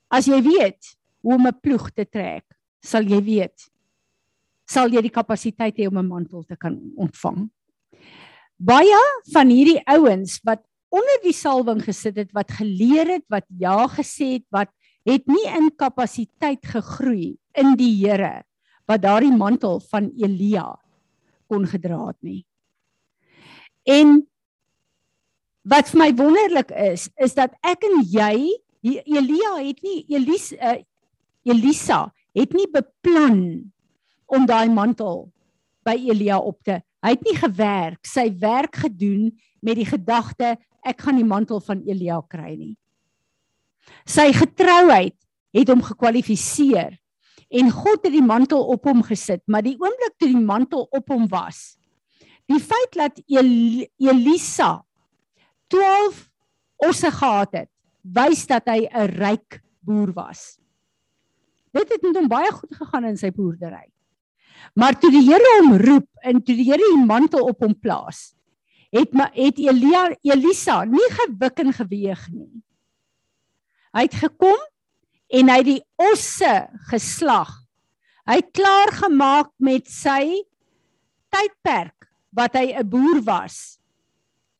as 0.08 0.28
jy 0.30 0.40
weet 0.42 0.96
hoe 1.22 1.36
om 1.36 1.48
'n 1.48 1.60
ploeg 1.62 1.92
te 1.92 2.06
trek, 2.06 2.46
sal 2.82 3.04
jy 3.04 3.22
weet 3.22 3.68
sal 4.68 4.92
jy 4.92 5.02
die 5.06 5.14
kapasiteit 5.14 5.78
hê 5.80 5.88
om 5.88 5.98
'n 5.98 6.08
mantel 6.08 6.44
te 6.44 6.56
kan 6.56 6.76
ontvang. 6.98 7.50
Baie 8.60 9.00
van 9.32 9.50
hierdie 9.50 9.82
ouens 9.86 10.40
wat 10.44 10.64
onder 10.98 11.22
die 11.24 11.36
salwing 11.36 11.84
gesit 11.86 12.18
het, 12.18 12.34
wat 12.36 12.52
geleer 12.58 13.18
het, 13.18 13.26
wat 13.32 13.46
ja 13.62 13.86
gesê 13.94 14.38
het, 14.40 14.48
wat 14.54 14.74
het 15.08 15.30
nie 15.30 15.46
in 15.56 15.70
kapasiteit 15.78 16.66
gegroei 16.68 17.38
in 17.58 17.76
die 17.80 17.94
Here 18.02 18.42
wat 18.88 19.04
daardie 19.04 19.36
mantel 19.36 19.82
van 19.92 20.10
Elia 20.16 20.72
kon 21.52 21.68
gedra 21.68 22.00
het 22.10 22.20
nie. 22.24 22.42
En 23.88 24.22
wat 25.68 25.92
vir 25.92 26.00
my 26.00 26.10
wonderlik 26.16 26.72
is, 26.72 27.08
is 27.20 27.36
dat 27.36 27.56
ek 27.68 27.84
en 27.88 28.00
jy, 28.08 28.36
Elia 28.88 29.58
het 29.60 29.82
nie 29.84 30.06
Elisa 30.16 30.56
uh, 30.78 30.78
Elisa 31.48 32.06
het 32.38 32.54
nie 32.56 32.68
beplan 32.72 33.40
om 34.32 34.46
daai 34.48 34.70
mantel 34.72 35.26
by 35.88 35.96
Elia 35.96 36.38
op 36.40 36.60
te. 36.68 36.78
Hy 37.04 37.14
het 37.16 37.24
nie 37.26 37.36
gewerk, 37.40 38.08
sy 38.08 38.30
werk 38.40 38.80
gedoen 38.84 39.32
met 39.64 39.80
die 39.80 39.88
gedagte 39.88 40.56
ek 40.86 41.02
gaan 41.02 41.18
die 41.20 41.28
mantel 41.28 41.62
van 41.64 41.82
Elia 41.88 42.20
kry 42.30 42.56
nie. 42.56 42.76
Sy 44.08 44.32
getrouheid 44.36 45.16
het 45.56 45.70
hom 45.72 45.82
gekwalifiseer 45.86 46.98
en 47.48 47.72
God 47.72 48.04
het 48.04 48.12
die 48.12 48.26
mantel 48.26 48.66
op 48.74 48.88
hom 48.90 49.02
gesit, 49.08 49.42
maar 49.48 49.64
die 49.64 49.78
oomblik 49.80 50.18
toe 50.20 50.30
die 50.34 50.44
mantel 50.44 50.88
op 50.92 51.08
hom 51.14 51.28
was, 51.32 51.78
die 52.48 52.60
feit 52.60 52.96
dat 52.96 53.20
El 53.28 53.88
Elisa 54.00 54.82
12 55.72 56.28
osse 56.88 57.12
gehad 57.12 57.56
het, 57.56 57.70
wys 58.04 58.46
dat 58.48 58.68
hy 58.68 58.88
'n 58.88 59.12
ryk 59.20 59.62
boer 59.82 60.14
was. 60.14 60.58
Dit 61.74 61.92
het 61.92 62.02
met 62.02 62.16
hom 62.16 62.28
baie 62.28 62.52
goed 62.52 62.74
gegaan 62.76 63.06
in 63.06 63.18
sy 63.18 63.32
boerdery. 63.32 63.92
Maar 64.76 65.00
toe 65.00 65.12
die 65.12 65.26
Here 65.26 65.52
hom 65.60 65.78
roep 65.78 66.08
en 66.24 66.42
toe 66.42 66.56
die 66.56 66.66
Here 66.66 66.82
die 66.82 67.06
mantel 67.06 67.48
op 67.48 67.60
hom 67.62 67.76
plaas, 67.76 68.37
het 68.94 69.14
het 69.36 69.60
Elia 69.60 70.16
Elisa 70.22 70.84
nie 70.86 71.10
gewik 71.20 71.60
en 71.60 71.74
geweeg 71.74 72.28
nie. 72.32 72.52
Hy 73.96 74.06
het 74.08 74.16
gekom 74.16 74.60
en 75.28 75.50
hy 75.52 75.62
die 75.64 75.82
osse 76.00 76.54
geslag. 76.92 77.52
Hy 78.28 78.40
het 78.42 78.52
klaar 78.56 78.92
gemaak 78.96 79.52
met 79.64 79.88
sy 79.92 80.44
tydperk 81.34 82.08
wat 82.32 82.56
hy 82.56 82.76
'n 82.76 82.88
boer 82.88 83.22
was 83.24 83.80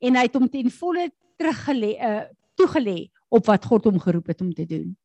en 0.00 0.16
hy 0.16 0.24
het 0.26 0.34
hom 0.34 0.48
ten 0.48 0.70
volle 0.70 1.10
teruggelê 1.38 1.96
uh, 2.00 2.24
toegelê 2.58 3.10
op 3.28 3.46
wat 3.46 3.64
God 3.64 3.84
hom 3.84 4.00
geroep 4.00 4.26
het 4.26 4.40
om 4.40 4.52
te 4.52 4.66
doen. 4.66 4.96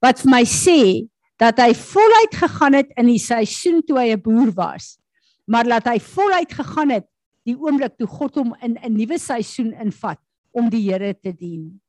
Wat 0.00 0.20
vir 0.20 0.30
my 0.30 0.44
sê 0.44 1.08
dat 1.40 1.58
hy 1.60 1.72
voluit 1.74 2.34
gegaan 2.34 2.74
het 2.74 2.92
in 2.96 3.06
die 3.06 3.20
seisoen 3.20 3.82
toe 3.84 3.98
hy 3.98 4.12
'n 4.12 4.22
boer 4.22 4.52
was, 4.52 4.98
maar 5.44 5.64
dat 5.64 5.84
hy 5.84 5.98
voluit 6.00 6.52
gegaan 6.52 6.90
het 6.90 7.06
die 7.46 7.54
oomblik 7.54 7.94
toe 7.96 8.08
God 8.10 8.34
hom 8.40 8.54
in 8.60 8.76
'n 8.76 8.92
nuwe 8.92 9.18
seisoen 9.18 9.72
invat 9.72 10.18
om 10.52 10.68
die 10.70 10.82
Here 10.90 11.14
te 11.14 11.32
dien. 11.32 11.80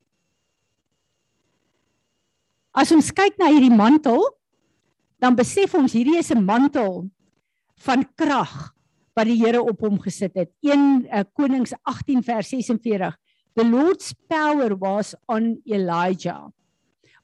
As 2.72 2.92
ons 2.92 3.10
kyk 3.10 3.38
na 3.38 3.48
hierdie 3.50 3.74
mantel, 3.74 4.22
dan 5.18 5.34
besef 5.34 5.74
ons 5.74 5.92
hierdie 5.92 6.18
is 6.18 6.30
'n 6.30 6.44
mantel 6.44 7.10
van 7.82 8.04
krag 8.14 8.74
wat 9.16 9.26
die 9.26 9.38
Here 9.38 9.62
op 9.62 9.80
hom 9.80 9.98
gesit 9.98 10.34
het. 10.34 10.50
1 10.62 11.06
uh, 11.10 11.24
Konings 11.34 11.74
18 11.82 12.22
vers 12.22 12.48
46. 12.48 13.16
The 13.54 13.64
Lord's 13.64 14.14
power 14.28 14.76
was 14.78 15.16
on 15.26 15.58
Elijah. 15.66 16.52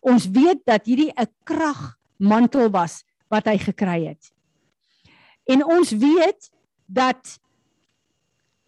Ons 0.00 0.26
weet 0.26 0.64
dat 0.66 0.86
hierdie 0.86 1.12
'n 1.14 1.30
krag 1.44 1.96
mantel 2.18 2.70
was 2.70 3.04
wat 3.30 3.46
hy 3.46 3.58
gekry 3.58 4.06
het. 4.10 4.32
En 5.46 5.64
ons 5.64 5.90
weet 5.92 6.50
dat 6.86 7.38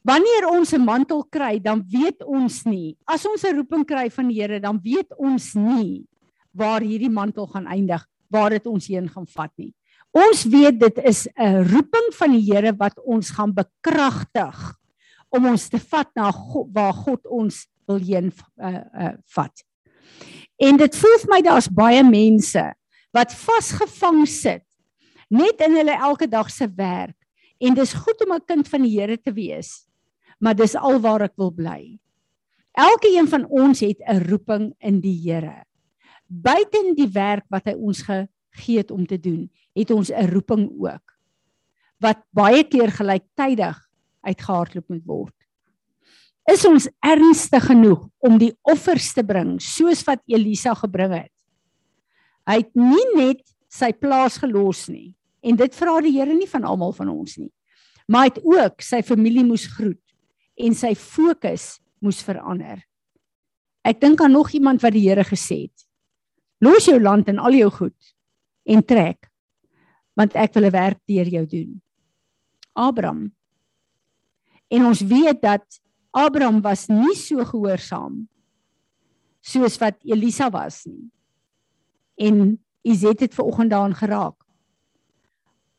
wanneer 0.07 0.47
ons 0.49 0.73
'n 0.73 0.85
mantel 0.85 1.25
kry, 1.25 1.59
dan 1.59 1.83
weet 1.91 2.23
ons 2.25 2.65
nie. 2.65 2.97
As 3.05 3.27
ons 3.27 3.43
'n 3.43 3.57
roeping 3.57 3.85
kry 3.85 4.11
van 4.11 4.29
die 4.29 4.41
Here, 4.41 4.61
dan 4.61 4.79
weet 4.83 5.11
ons 5.19 5.55
nie 5.55 6.07
waar 6.55 6.81
hierdie 6.81 7.11
mantel 7.11 7.47
gaan 7.47 7.67
eindig, 7.67 8.07
waar 8.31 8.51
dit 8.51 8.67
ons 8.67 8.87
heen 8.87 9.09
gaan 9.09 9.27
vat 9.27 9.53
nie. 9.57 9.75
Ons 10.13 10.45
weet 10.45 10.79
dit 10.81 10.99
is 11.05 11.29
'n 11.37 11.63
roeping 11.69 12.15
van 12.15 12.31
die 12.31 12.53
Here 12.53 12.73
wat 12.73 12.99
ons 13.05 13.31
gaan 13.31 13.53
bekragtig 13.53 14.75
om 15.31 15.47
ons 15.47 15.69
te 15.69 15.79
vat 15.79 16.09
na 16.15 16.31
God, 16.31 16.69
waar 16.73 16.95
God 16.95 17.27
ons 17.27 17.67
wil 17.87 17.99
heen 17.99 18.33
uh, 18.59 18.67
uh, 18.67 19.13
vat. 19.35 19.65
En 20.57 20.77
dit 20.77 20.97
voel 20.97 21.19
vir 21.19 21.31
my 21.31 21.43
daar's 21.43 21.69
baie 21.69 22.03
mense 22.03 22.75
wat 23.13 23.33
vasgevang 23.33 24.27
sit 24.29 24.65
net 25.29 25.61
in 25.61 25.75
hulle 25.75 25.99
elke 25.99 26.27
dag 26.27 26.51
se 26.51 26.69
werk 26.77 27.17
en 27.59 27.75
dis 27.75 27.93
goed 27.93 28.21
om 28.25 28.35
'n 28.35 28.47
kind 28.47 28.69
van 28.69 28.83
die 28.83 29.01
Here 29.01 29.17
te 29.17 29.33
wees 29.33 29.86
maar 30.39 30.57
dis 30.57 30.75
alwaar 30.77 31.27
ek 31.29 31.37
wil 31.37 31.53
bly. 31.55 31.99
Elke 32.77 33.09
een 33.09 33.29
van 33.29 33.47
ons 33.49 33.81
het 33.81 34.01
'n 34.05 34.29
roeping 34.29 34.75
in 34.79 35.01
die 35.01 35.17
Here. 35.25 35.65
Buiten 36.29 36.95
die 36.95 37.09
werk 37.09 37.45
wat 37.49 37.65
hy 37.65 37.73
ons 37.73 38.03
gegee 38.03 38.79
het 38.79 38.91
om 38.91 39.07
te 39.07 39.19
doen 39.19 39.51
het 39.75 39.91
ons 39.91 40.11
'n 40.11 40.29
roeping 40.33 40.71
ook 40.79 41.17
wat 42.01 42.19
baie 42.31 42.65
keer 42.65 42.91
gelyktydig 42.93 43.77
uitgehardloop 44.21 44.89
moet 44.89 45.05
word. 45.05 45.35
Is 46.53 46.65
ons 46.65 46.89
ernstig 47.01 47.65
genoeg 47.67 48.09
om 48.19 48.39
die 48.39 48.53
offers 48.63 49.13
te 49.13 49.25
bring 49.25 49.61
soos 49.61 50.05
wat 50.05 50.21
Elisa 50.27 50.75
gebring 50.75 51.13
het? 51.13 51.33
Hy 52.47 52.57
het 52.63 52.75
nie 52.75 53.07
net 53.17 53.43
sy 53.69 53.93
plaas 53.93 54.39
gelos 54.39 54.89
nie 54.89 55.15
en 55.43 55.57
dit 55.57 55.75
vra 55.75 56.01
die 56.01 56.13
Here 56.13 56.35
nie 56.35 56.49
van 56.49 56.65
almal 56.65 56.93
van 56.93 57.09
ons 57.09 57.37
nie. 57.37 57.53
Maar 58.09 58.21
hy 58.21 58.29
het 58.35 58.45
ook 58.45 58.83
sy 58.83 59.03
familie 59.03 59.45
moes 59.45 59.67
groet 59.67 60.06
en 60.57 60.75
sy 60.75 60.95
fokus 60.97 61.77
moes 62.01 62.23
verander. 62.25 62.81
Ek 63.87 64.01
dink 64.01 64.21
aan 64.21 64.35
nog 64.35 64.51
iemand 64.57 64.83
wat 64.83 64.97
die 64.97 65.07
Here 65.07 65.25
gesê 65.25 65.67
het: 65.69 65.87
Los 66.61 66.89
jou 66.89 66.99
land 67.01 67.29
en 67.29 67.39
al 67.39 67.59
jou 67.61 67.71
goed 67.71 68.15
en 68.67 68.83
trek 68.83 69.31
want 70.17 70.33
ek 70.33 70.55
wil 70.55 70.65
'n 70.65 70.73
werk 70.73 71.01
deur 71.05 71.29
jou 71.29 71.47
doen. 71.47 71.83
Abraham. 72.73 73.33
En 74.71 74.87
ons 74.87 75.01
weet 75.01 75.41
dat 75.43 75.81
Abraham 76.11 76.63
was 76.63 76.89
nie 76.89 77.15
so 77.15 77.45
gehoorsaam 77.45 78.29
soos 79.41 79.79
wat 79.79 79.95
Elisa 80.03 80.51
was 80.51 80.87
nie 80.87 81.11
en 82.17 82.59
Izet 82.87 83.21
het 83.21 83.35
ver 83.35 83.45
oggend 83.45 83.71
daaraan 83.71 83.95
geraak. 83.95 84.47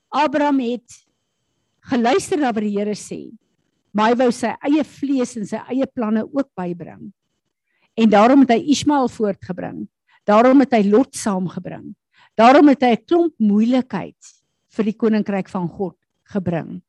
Abraham 0.08 0.60
het 0.60 1.08
geluister 1.80 2.40
na 2.40 2.52
wat 2.52 2.64
die 2.64 2.76
Here 2.76 2.96
sê, 3.00 3.32
hy 4.06 4.16
wou 4.16 4.32
sy 4.32 4.54
eie 4.70 4.84
vlees 4.84 5.36
en 5.38 5.46
sy 5.46 5.62
eie 5.72 5.88
planne 5.88 6.24
ook 6.26 6.50
bybring. 6.58 7.12
En 7.98 8.10
daarom 8.10 8.44
het 8.46 8.54
hy 8.54 8.60
Ismael 8.76 9.10
voortgebring. 9.10 9.88
Daarom 10.28 10.60
het 10.60 10.76
hy 10.76 10.84
Lot 10.90 11.16
saamgebring. 11.16 11.96
Daarom 12.38 12.68
het 12.70 12.82
hy 12.82 12.94
'n 12.94 13.06
klomp 13.06 13.34
moeilikheid 13.40 14.18
vir 14.70 14.84
die 14.86 14.94
koninkryk 14.94 15.50
van 15.50 15.68
God 15.68 15.98
gebring. 16.30 16.82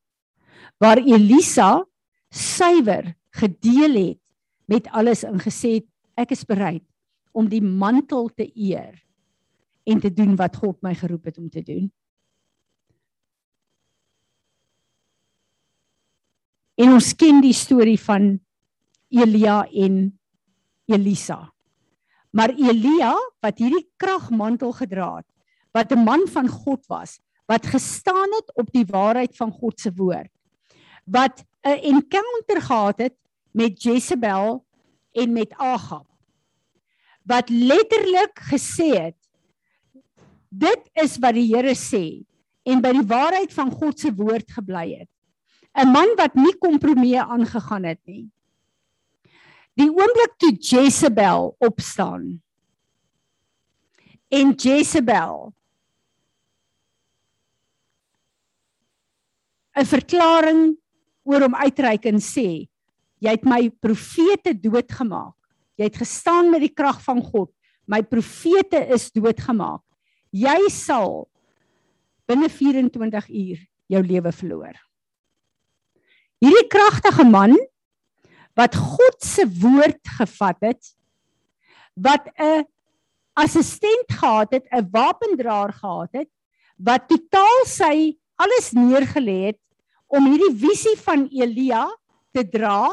Waar 0.78 0.98
Elisa 0.98 1.84
suiwer 2.30 3.14
gedeel 3.32 3.94
het 3.94 4.20
met 4.66 4.88
alles 4.92 5.24
ingesê 5.24 5.80
ek 6.16 6.32
is 6.32 6.44
bereid 6.44 6.84
om 7.32 7.48
die 7.48 7.62
mantel 7.62 8.28
te 8.28 8.50
eer 8.54 8.98
en 9.86 10.00
te 10.00 10.10
doen 10.12 10.36
wat 10.36 10.56
God 10.56 10.76
my 10.82 10.94
geroep 10.94 11.24
het 11.24 11.38
om 11.38 11.48
te 11.48 11.62
doen. 11.62 11.88
En 16.78 16.94
ons 16.94 17.10
ken 17.18 17.40
die 17.42 17.54
storie 17.56 17.98
van 17.98 18.36
Elia 19.10 19.64
en 19.66 19.96
Elisa. 20.86 21.40
Maar 22.30 22.54
Elia 22.54 23.14
wat 23.42 23.58
hierdie 23.58 23.88
kragmantel 23.98 24.72
gedra 24.76 25.16
het, 25.16 25.26
wat 25.74 25.92
'n 25.92 26.04
man 26.04 26.26
van 26.28 26.48
God 26.48 26.86
was, 26.86 27.18
wat 27.46 27.66
gestaan 27.66 28.30
het 28.38 28.54
op 28.54 28.70
die 28.72 28.86
waarheid 28.86 29.36
van 29.36 29.50
God 29.50 29.80
se 29.80 29.92
woord, 29.92 30.30
wat 31.04 31.44
'n 31.64 31.80
encounter 31.82 32.60
gehad 32.62 32.98
het 32.98 33.16
met 33.52 33.82
Jezebel 33.82 34.64
en 35.12 35.32
met 35.32 35.54
Ahab. 35.56 36.06
Wat 37.24 37.48
letterlik 37.48 38.38
gesê 38.52 38.90
het 38.94 39.18
Dit 40.48 40.88
is 40.96 41.18
wat 41.20 41.36
die 41.36 41.48
Here 41.54 41.74
sê 41.76 42.24
en 42.68 42.80
by 42.80 42.92
die 42.96 43.06
waarheid 43.08 43.52
van 43.52 43.70
God 43.70 44.00
se 44.00 44.12
woord 44.16 44.48
gebly 44.50 44.96
het. 44.96 45.10
'n 45.76 45.92
Man 45.92 46.16
wat 46.16 46.34
nie 46.34 46.54
kompromieë 46.58 47.28
aangegaan 47.28 47.84
het 47.84 48.00
nie. 48.04 48.30
Die 49.78 49.90
oomblik 49.90 50.34
toe 50.38 50.56
Jezebel 50.58 51.54
opstaan. 51.58 52.42
En 54.28 54.52
Jezebel 54.52 55.54
'n 59.78 59.86
verklaring 59.86 60.76
oor 61.22 61.46
hom 61.46 61.54
uitreik 61.54 62.08
en 62.10 62.18
sê 62.18 62.66
jy 63.22 63.30
het 63.30 63.44
my 63.44 63.70
profete 63.70 64.54
doodgemaak. 64.54 65.36
Jy 65.78 65.84
het 65.84 65.96
gestaan 65.96 66.50
met 66.50 66.60
die 66.60 66.74
krag 66.74 66.98
van 67.02 67.22
God. 67.22 67.52
My 67.86 68.02
profete 68.02 68.80
is 68.94 69.10
doodgemaak. 69.14 69.82
Jy 70.34 70.68
sal 70.70 71.28
binne 72.26 72.48
24 72.48 73.28
uur 73.30 73.62
jou 73.88 74.02
lewe 74.02 74.32
verloor. 74.32 74.87
Hierdie 76.38 76.68
kragtige 76.70 77.24
man 77.26 77.56
wat 78.58 78.76
God 78.78 79.22
se 79.22 79.46
woord 79.60 80.02
gevat 80.18 80.58
het, 80.62 80.82
wat 81.94 82.26
'n 82.38 82.66
assistent 83.34 84.06
gehad 84.10 84.52
het, 84.52 84.66
'n 84.70 84.88
wapendraer 84.90 85.72
gehad 85.72 86.12
het, 86.12 86.30
wat 86.78 87.08
totaal 87.08 87.64
sy 87.66 88.18
alles 88.36 88.70
neergelê 88.72 89.50
het 89.50 89.60
om 90.06 90.26
hierdie 90.30 90.54
visie 90.54 90.96
van 91.02 91.26
Elia 91.30 91.86
te 92.32 92.44
dra 92.46 92.86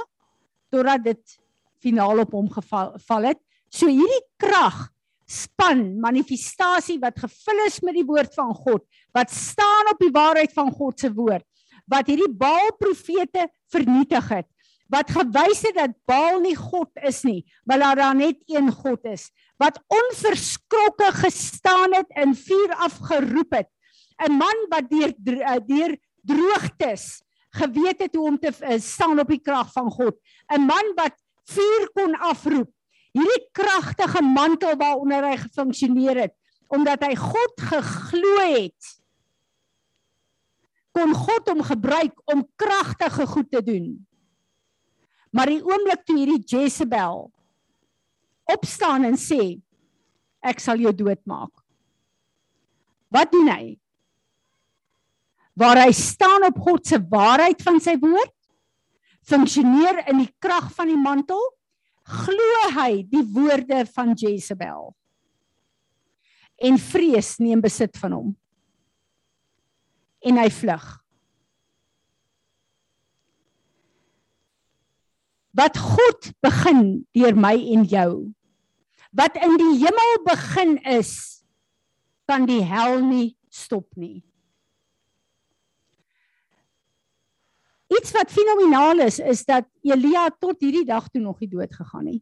totdat 0.74 1.04
dit 1.04 1.38
finaal 1.80 2.20
op 2.26 2.32
hom 2.32 2.50
geval 2.50 3.24
het. 3.30 3.40
So 3.70 3.88
hierdie 3.88 4.26
krag 4.42 4.90
span 5.26 6.00
manifestasie 6.02 7.00
wat 7.02 7.20
gevul 7.20 7.66
is 7.66 7.80
met 7.82 7.98
die 7.98 8.06
woord 8.06 8.34
van 8.34 8.54
God, 8.54 8.84
wat 9.14 9.32
staan 9.34 9.94
op 9.94 10.02
die 10.02 10.14
waarheid 10.14 10.54
van 10.54 10.72
God 10.72 11.00
se 11.00 11.10
woord, 11.14 11.46
wat 11.92 12.10
hierdie 12.10 12.32
Baal 12.32 12.74
profete 12.80 13.48
vernietig 13.74 14.30
het, 14.30 14.48
wat 14.92 15.10
gewys 15.14 15.64
het 15.66 15.78
dat 15.78 15.96
Baal 16.10 16.42
nie 16.44 16.56
God 16.58 16.92
is 17.08 17.24
nie, 17.26 17.44
maar 17.66 17.82
dat 17.82 18.02
daar 18.02 18.16
net 18.18 18.42
een 18.50 18.72
God 18.72 19.06
is, 19.10 19.30
wat 19.62 19.80
onverskrokke 19.88 21.12
gestaan 21.22 21.96
het 21.98 22.12
en 22.16 22.36
vuur 22.36 22.76
afgeroep 22.90 23.54
het. 23.62 23.70
'n 24.16 24.32
Man 24.32 24.60
wat 24.72 24.90
deur 24.90 25.12
deur 25.68 25.98
droogtes 26.24 27.22
geweet 27.56 28.00
het 28.00 28.16
hoe 28.16 28.28
om 28.28 28.40
te 28.40 28.52
uh, 28.52 28.80
staan 28.80 29.20
op 29.20 29.28
die 29.28 29.42
krag 29.42 29.72
van 29.72 29.92
God. 29.92 30.16
'n 30.48 30.66
Man 30.66 30.94
wat 30.96 31.16
vuur 31.52 31.90
kon 31.94 32.16
afroep. 32.16 32.72
Hierdie 33.16 33.48
kragtige 33.52 34.22
mantel 34.22 34.76
waaronder 34.76 35.24
hy 35.24 35.38
gefunksioneer 35.38 36.18
het 36.28 36.34
omdat 36.68 37.04
hy 37.06 37.14
God 37.16 37.62
geglo 37.70 38.38
het. 38.42 38.88
Kon 40.96 41.12
God 41.14 41.52
hom 41.52 41.64
gebruik 41.68 42.16
om 42.32 42.46
kragtige 42.56 43.28
goed 43.28 43.50
te 43.52 43.62
doen. 43.64 43.90
Maar 45.36 45.52
die 45.52 45.64
oomblik 45.64 46.06
toe 46.08 46.16
hierdie 46.16 46.44
Jezebel 46.48 47.26
opstaan 48.48 49.08
en 49.10 49.18
sê 49.20 49.58
ek 50.46 50.62
sal 50.64 50.80
jou 50.80 50.94
doodmaak. 50.96 51.52
Wat 53.12 53.32
doen 53.34 53.50
hy? 53.52 53.76
waar 55.56 55.80
hy 55.86 55.92
staan 55.96 56.46
op 56.50 56.60
God 56.60 56.88
se 56.88 57.00
waarheid 57.00 57.64
van 57.64 57.80
sy 57.84 57.96
woord, 58.02 58.34
funksioneer 59.26 60.04
in 60.12 60.22
die 60.26 60.32
krag 60.44 60.68
van 60.76 60.92
die 60.92 61.00
mantel, 61.00 61.42
glo 62.06 62.58
hy 62.76 63.02
die 63.10 63.24
woorde 63.34 63.86
van 63.96 64.14
Jezebel. 64.20 64.92
En 66.62 66.78
vrees 66.80 67.36
neem 67.42 67.64
besit 67.64 67.96
van 68.00 68.20
hom. 68.20 68.34
En 70.26 70.40
hy 70.42 70.50
vlug. 70.50 70.86
Wat 75.56 75.78
God 75.80 76.32
begin 76.44 77.06
deur 77.16 77.38
my 77.40 77.56
en 77.76 77.86
jou. 77.88 78.12
Wat 79.16 79.38
in 79.40 79.56
die 79.62 79.76
hemel 79.86 80.16
begin 80.26 80.76
is, 80.98 81.14
kan 82.28 82.48
die 82.50 82.64
hel 82.66 83.00
nie 83.06 83.36
stop 83.54 83.88
nie. 83.96 84.26
Iets 87.96 88.12
wat 88.16 88.34
fenomenaal 88.34 89.06
is 89.06 89.22
is 89.22 89.46
dat 89.48 89.70
Elia 89.86 90.28
tot 90.42 90.60
hierdie 90.60 90.86
dag 90.88 91.08
toe 91.14 91.22
nog 91.22 91.40
nie 91.40 91.50
dood 91.52 91.72
gegaan 91.72 92.10
nie. 92.10 92.22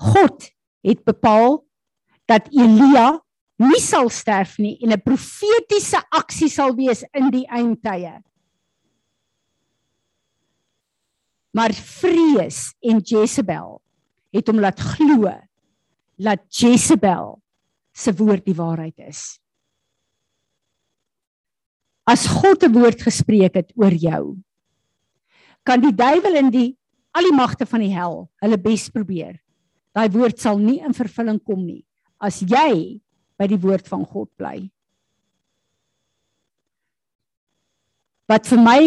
God 0.00 0.50
het 0.84 1.04
bepaal 1.04 1.60
dat 2.28 2.48
Elia 2.52 3.20
nie 3.60 3.80
sal 3.82 4.08
sterf 4.08 4.56
nie 4.58 4.78
en 4.80 4.92
'n 4.92 5.04
profetiese 5.04 6.00
aksie 6.10 6.48
sal 6.48 6.74
wees 6.74 7.04
in 7.12 7.30
die 7.30 7.46
eindtye. 7.46 8.22
Maar 11.52 11.72
vrees 11.72 12.74
en 12.80 13.00
Jezebel 13.00 13.80
het 14.32 14.46
hom 14.46 14.60
laat 14.60 14.80
glo 14.80 15.28
dat 16.16 16.46
Jezebel 16.48 17.42
se 17.92 18.12
woord 18.12 18.44
die 18.44 18.54
waarheid 18.54 18.98
is. 18.98 19.40
As 22.06 22.26
God 22.26 22.64
'n 22.64 22.72
woord 22.72 23.02
gespreek 23.02 23.54
het 23.54 23.72
oor 23.76 23.92
jou 23.92 24.36
kan 25.64 25.80
die 25.80 25.92
duiwel 25.92 26.36
in 26.36 26.50
die 26.50 26.76
al 27.12 27.26
die 27.26 27.36
magte 27.36 27.66
van 27.66 27.80
die 27.80 27.92
hel 27.92 28.30
hulle 28.42 28.58
bes 28.58 28.88
probeer. 28.88 29.36
Daai 29.94 30.08
woord 30.08 30.38
sal 30.38 30.58
nie 30.58 30.80
in 30.80 30.94
vervulling 30.94 31.42
kom 31.42 31.66
nie. 31.66 31.84
As 32.18 32.40
jy 32.40 33.00
by 33.40 33.48
die 33.50 33.60
woord 33.60 33.88
van 33.88 34.04
God 34.04 34.30
bly 34.40 34.68
wat 38.30 38.46
vir 38.46 38.62
my 38.62 38.82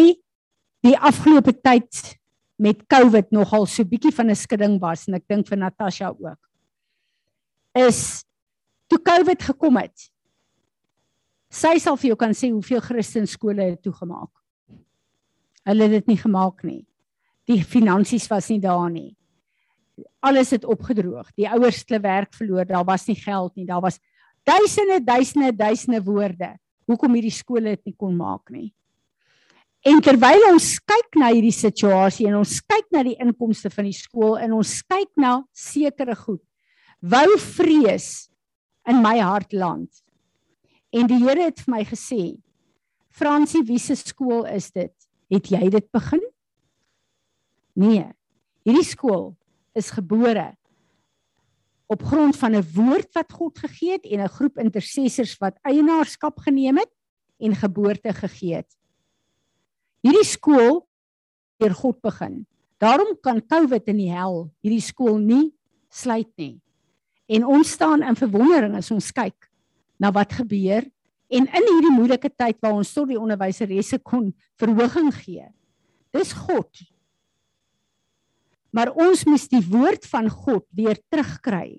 die 0.84 0.96
afgelope 0.96 1.56
tyd 1.58 2.14
met 2.62 2.86
covid 2.88 3.32
nogal 3.34 3.66
so 3.66 3.84
bietjie 3.84 4.14
van 4.14 4.30
'n 4.30 4.38
skudding 4.38 4.78
was 4.80 5.08
en 5.08 5.18
ek 5.20 5.28
dink 5.28 5.48
vir 5.48 5.58
Natasha 5.58 6.14
ook 6.14 6.40
is 7.74 8.24
toe 8.88 9.02
covid 9.02 9.42
gekom 9.42 9.76
het 9.82 10.14
Sy 11.54 11.76
sal 11.78 11.94
vir 12.00 12.10
jou 12.10 12.16
kan 12.18 12.32
sê 12.34 12.50
hoeveel 12.50 12.82
Christen 12.82 13.28
skole 13.30 13.62
het 13.62 13.82
toegemaak. 13.84 14.30
Hulle 15.68 15.86
het 15.86 16.00
dit 16.00 16.08
nie 16.10 16.18
gemaak 16.18 16.64
nie. 16.66 16.80
Die 17.46 17.60
finansies 17.62 18.26
was 18.30 18.48
nie 18.50 18.58
daar 18.60 18.88
nie. 18.90 19.12
Alles 20.24 20.50
het 20.56 20.64
opgedroog. 20.66 21.28
Die 21.38 21.46
ouers 21.46 21.78
het 21.82 21.92
hulle 21.92 22.02
werk 22.02 22.34
verloor. 22.34 22.66
Daar 22.66 22.86
was 22.88 23.06
nie 23.06 23.16
geld 23.20 23.54
nie. 23.54 23.68
Daar 23.68 23.84
was 23.84 24.00
duisende, 24.44 25.00
duisende, 25.04 25.52
duisende 25.56 26.00
woorde 26.04 26.54
hoekom 26.88 27.16
hierdie 27.16 27.32
skole 27.32 27.76
dit 27.76 27.90
nie 27.90 27.96
kon 27.96 28.14
maak 28.16 28.50
nie. 28.52 28.70
En 29.84 30.00
terwyl 30.04 30.50
ons 30.52 30.78
kyk 30.84 31.16
na 31.20 31.30
hierdie 31.32 31.54
situasie 31.54 32.28
en 32.28 32.38
ons 32.40 32.58
kyk 32.64 32.88
na 32.92 33.02
die 33.04 33.16
inkomste 33.20 33.72
van 33.72 33.88
die 33.88 33.96
skool 33.96 34.38
en 34.40 34.56
ons 34.56 34.78
kyk 34.88 35.10
na 35.20 35.38
sekere 35.52 36.16
goed, 36.16 36.42
wou 37.00 37.28
vrees 37.40 38.28
in 38.88 39.00
my 39.04 39.18
hart 39.20 39.52
land 39.56 39.88
En 40.94 41.08
die 41.10 41.18
Here 41.18 41.48
het 41.48 41.64
vir 41.64 41.72
my 41.74 41.82
gesê: 41.84 42.38
"Fransie, 43.10 43.64
wie 43.66 43.78
se 43.78 43.96
skool 43.96 44.46
is 44.46 44.70
dit? 44.70 44.94
Het 45.30 45.50
jy 45.50 45.70
dit 45.70 45.90
begin?" 45.90 46.22
Nee. 47.74 48.06
Hierdie 48.64 48.86
skool 48.86 49.34
is 49.74 49.90
gebore 49.90 50.54
op 51.86 52.02
grond 52.02 52.36
van 52.36 52.56
'n 52.56 52.66
woord 52.74 53.12
wat 53.12 53.32
God 53.32 53.58
gegee 53.58 53.92
het 53.92 54.04
en 54.04 54.20
'n 54.20 54.28
groep 54.28 54.58
intercessors 54.58 55.36
wat 55.38 55.58
eienaarskap 55.62 56.38
geneem 56.38 56.78
het 56.78 56.90
en 57.38 57.54
geboorte 57.54 58.12
gegee 58.12 58.54
het. 58.54 58.76
Hierdie 60.00 60.24
skool 60.24 60.88
deur 61.56 61.74
God 61.74 62.00
begin. 62.00 62.46
Daarom 62.78 63.16
kan 63.20 63.46
COVID 63.46 63.86
in 63.88 63.96
die 63.96 64.12
hel 64.12 64.50
hierdie 64.60 64.82
skool 64.82 65.18
nie 65.18 65.54
sluit 65.88 66.30
nie. 66.36 66.60
En 67.26 67.44
ons 67.44 67.70
staan 67.70 68.02
in 68.02 68.16
verwondering 68.16 68.76
as 68.76 68.90
ons 68.90 69.12
kyk 69.12 69.50
na 69.96 70.10
wat 70.12 70.32
gebeur 70.32 70.84
en 71.28 71.46
in 71.46 71.68
hierdie 71.70 71.94
moeilike 71.94 72.30
tyd 72.36 72.58
waar 72.60 72.76
ons 72.76 72.92
tot 72.92 73.08
die 73.08 73.20
onderwyseresse 73.20 73.98
kon 73.98 74.34
verhoging 74.60 75.12
gee. 75.14 75.46
Dis 76.12 76.32
God. 76.32 76.68
Maar 78.74 78.90
ons 78.98 79.22
moet 79.28 79.50
die 79.52 79.62
woord 79.70 80.06
van 80.10 80.28
God 80.28 80.66
weer 80.74 80.98
terugkry. 81.08 81.78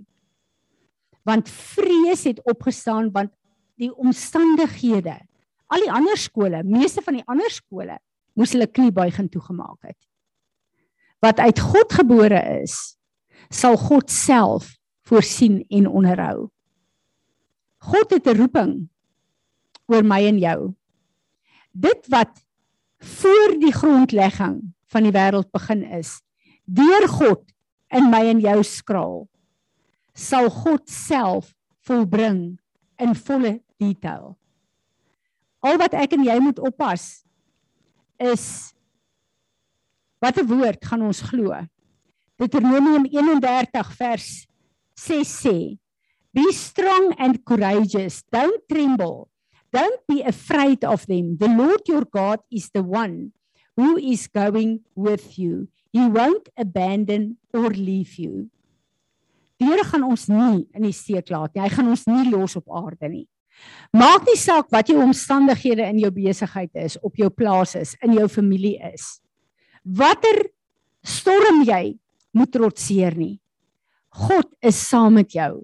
Want 1.27 1.49
vrees 1.51 2.23
het 2.29 2.39
opgestaan 2.47 3.11
want 3.11 3.33
die 3.75 3.91
omstandighede, 3.91 5.17
al 5.67 5.83
die 5.83 5.91
ander 5.91 6.17
skole, 6.17 6.61
meeste 6.63 7.03
van 7.03 7.19
die 7.19 7.25
ander 7.27 7.51
skole 7.51 7.97
moes 8.35 8.53
hulle 8.55 8.67
kniebuiging 8.67 9.27
toegemaak 9.31 9.89
het. 9.89 9.97
Wat 11.23 11.39
uit 11.39 11.59
God 11.59 11.93
gebore 11.99 12.39
is, 12.61 12.95
sal 13.49 13.77
God 13.79 14.11
self 14.11 14.75
voorsien 15.07 15.63
en 15.69 15.87
onderhou. 15.87 16.49
God 17.85 18.11
het 18.11 18.27
'n 18.27 18.37
roeping 18.37 18.89
oor 19.87 20.03
my 20.03 20.25
en 20.25 20.39
jou. 20.39 20.73
Dit 21.71 22.07
wat 22.07 22.45
voor 22.99 23.59
die 23.59 23.73
grondlegging 23.73 24.73
van 24.87 25.03
die 25.03 25.11
wêreld 25.11 25.51
begin 25.51 25.83
is, 25.83 26.21
deur 26.65 27.07
God 27.09 27.43
in 27.93 28.09
my 28.11 28.23
en 28.29 28.41
jou 28.43 28.59
skraal, 28.65 29.25
sal 30.15 30.49
God 30.49 30.85
self 30.89 31.53
volbring 31.85 32.57
in 33.01 33.13
volle 33.27 33.59
detail. 33.81 34.33
Al 35.65 35.79
wat 35.81 35.95
ek 35.97 36.15
en 36.17 36.25
jy 36.25 36.37
moet 36.43 36.61
oppas 36.61 37.25
is 38.21 38.75
Watter 40.23 40.45
woord 40.47 40.81
gaan 40.81 41.03
ons 41.05 41.19
glo? 41.27 41.53
Deuteronomium 42.39 43.03
31 43.05 43.91
vers 43.99 44.29
6 44.97 45.33
sê: 45.43 45.57
Be 46.33 46.45
strong 46.55 47.11
and 47.19 47.43
courageous. 47.45 48.23
Don't 48.33 48.63
tremble. 48.67 49.29
Don't 49.75 50.01
be 50.07 50.23
afraid 50.23 50.83
of 50.83 51.05
them. 51.05 51.35
The 51.37 51.51
Lord 51.51 51.83
your 51.87 52.07
God 52.09 52.39
is 52.49 52.71
the 52.71 52.81
one 52.81 53.33
who 53.75 53.97
is 53.99 54.27
going 54.27 54.81
with 54.95 55.37
you. 55.37 55.67
He 55.95 56.09
won't 56.11 56.49
abandon 56.59 57.37
or 57.53 57.69
leave 57.71 58.19
you. 58.19 58.49
Die 59.55 59.69
Here 59.69 59.85
gaan 59.87 60.03
ons 60.03 60.25
nie 60.27 60.65
in 60.75 60.83
die 60.83 60.91
steek 60.91 61.31
laat 61.31 61.53
nie. 61.55 61.63
Hy 61.63 61.71
gaan 61.71 61.87
ons 61.93 62.03
nie 62.09 62.25
los 62.33 62.57
op 62.59 62.67
aarde 62.75 63.07
nie. 63.07 63.23
Maak 63.95 64.25
nie 64.27 64.35
saak 64.35 64.67
wat 64.75 64.91
jou 64.91 64.97
omstandighede 64.99 65.85
in 65.87 66.01
jou 66.01 66.11
besigheid 66.11 66.73
is, 66.75 66.97
op 66.99 67.15
jou 67.15 67.29
plaas 67.31 67.77
is, 67.79 67.93
in 68.03 68.17
jou 68.17 68.27
familie 68.27 68.75
is. 68.91 69.21
Watter 69.87 70.41
storm 70.99 71.63
jy 71.63 71.95
moet 72.35 72.51
trotseer 72.51 73.15
nie. 73.15 73.37
God 74.27 74.51
is 74.59 74.75
saam 74.75 75.15
met 75.15 75.31
jou. 75.31 75.63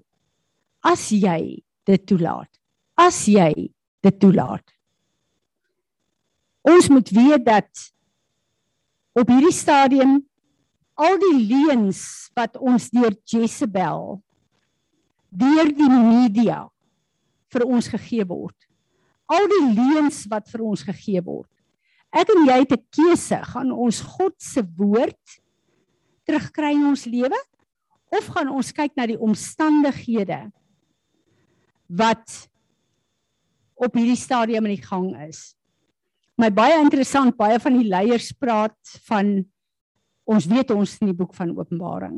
As 0.80 1.10
jy 1.12 1.60
dit 1.84 2.08
toelaat. 2.08 2.48
As 2.96 3.26
jy 3.28 3.52
dit 4.00 4.20
toelaat. 4.24 4.64
Ons 6.64 6.88
moet 6.88 7.12
weet 7.12 7.44
dat 7.44 7.90
op 9.12 9.28
hierdie 9.28 9.54
stadium 9.54 10.20
al 11.00 11.18
die 11.20 11.38
leuns 11.48 12.30
wat 12.36 12.56
ons 12.60 12.90
deur 12.92 13.14
Jezebel 13.28 14.20
deur 15.32 15.72
die 15.72 15.88
media 15.88 16.66
vir 17.52 17.64
ons 17.64 17.88
gegee 17.92 18.24
word. 18.28 18.56
Al 19.32 19.48
die 19.48 19.64
leuns 19.76 20.24
wat 20.28 20.48
vir 20.52 20.64
ons 20.68 20.84
gegee 20.84 21.22
word. 21.24 21.48
Ek 22.12 22.28
en 22.28 22.44
jy 22.44 22.58
het 22.60 22.72
'n 22.72 22.84
keuse, 22.92 23.38
gaan 23.52 23.72
ons 23.72 24.00
God 24.00 24.36
se 24.36 24.60
woord 24.76 25.40
terugkry 26.26 26.72
in 26.76 26.86
ons 26.92 27.06
lewe 27.06 27.38
of 28.12 28.26
gaan 28.26 28.48
ons 28.52 28.72
kyk 28.72 28.92
na 28.96 29.06
die 29.06 29.18
omstandighede 29.18 30.52
wat 31.88 32.48
op 33.74 33.96
hierdie 33.96 34.16
stadium 34.16 34.66
in 34.66 34.76
die 34.76 34.84
gang 34.84 35.08
is. 35.28 35.56
My 36.42 36.48
baie 36.50 36.74
interessant, 36.80 37.36
baie 37.38 37.60
van 37.62 37.76
die 37.78 37.86
leiers 37.86 38.32
praat 38.34 38.96
van 39.06 39.36
ons 40.26 40.46
weet 40.50 40.72
ons 40.74 40.96
in 40.98 41.12
die 41.12 41.14
boek 41.14 41.36
van 41.36 41.52
Openbaring. 41.54 42.16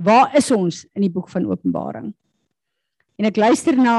Waar 0.00 0.32
is 0.38 0.48
ons 0.54 0.86
in 0.96 1.04
die 1.04 1.12
boek 1.12 1.28
van 1.28 1.44
Openbaring? 1.50 2.06
En 3.20 3.28
ek 3.28 3.36
luister 3.36 3.76
na 3.76 3.96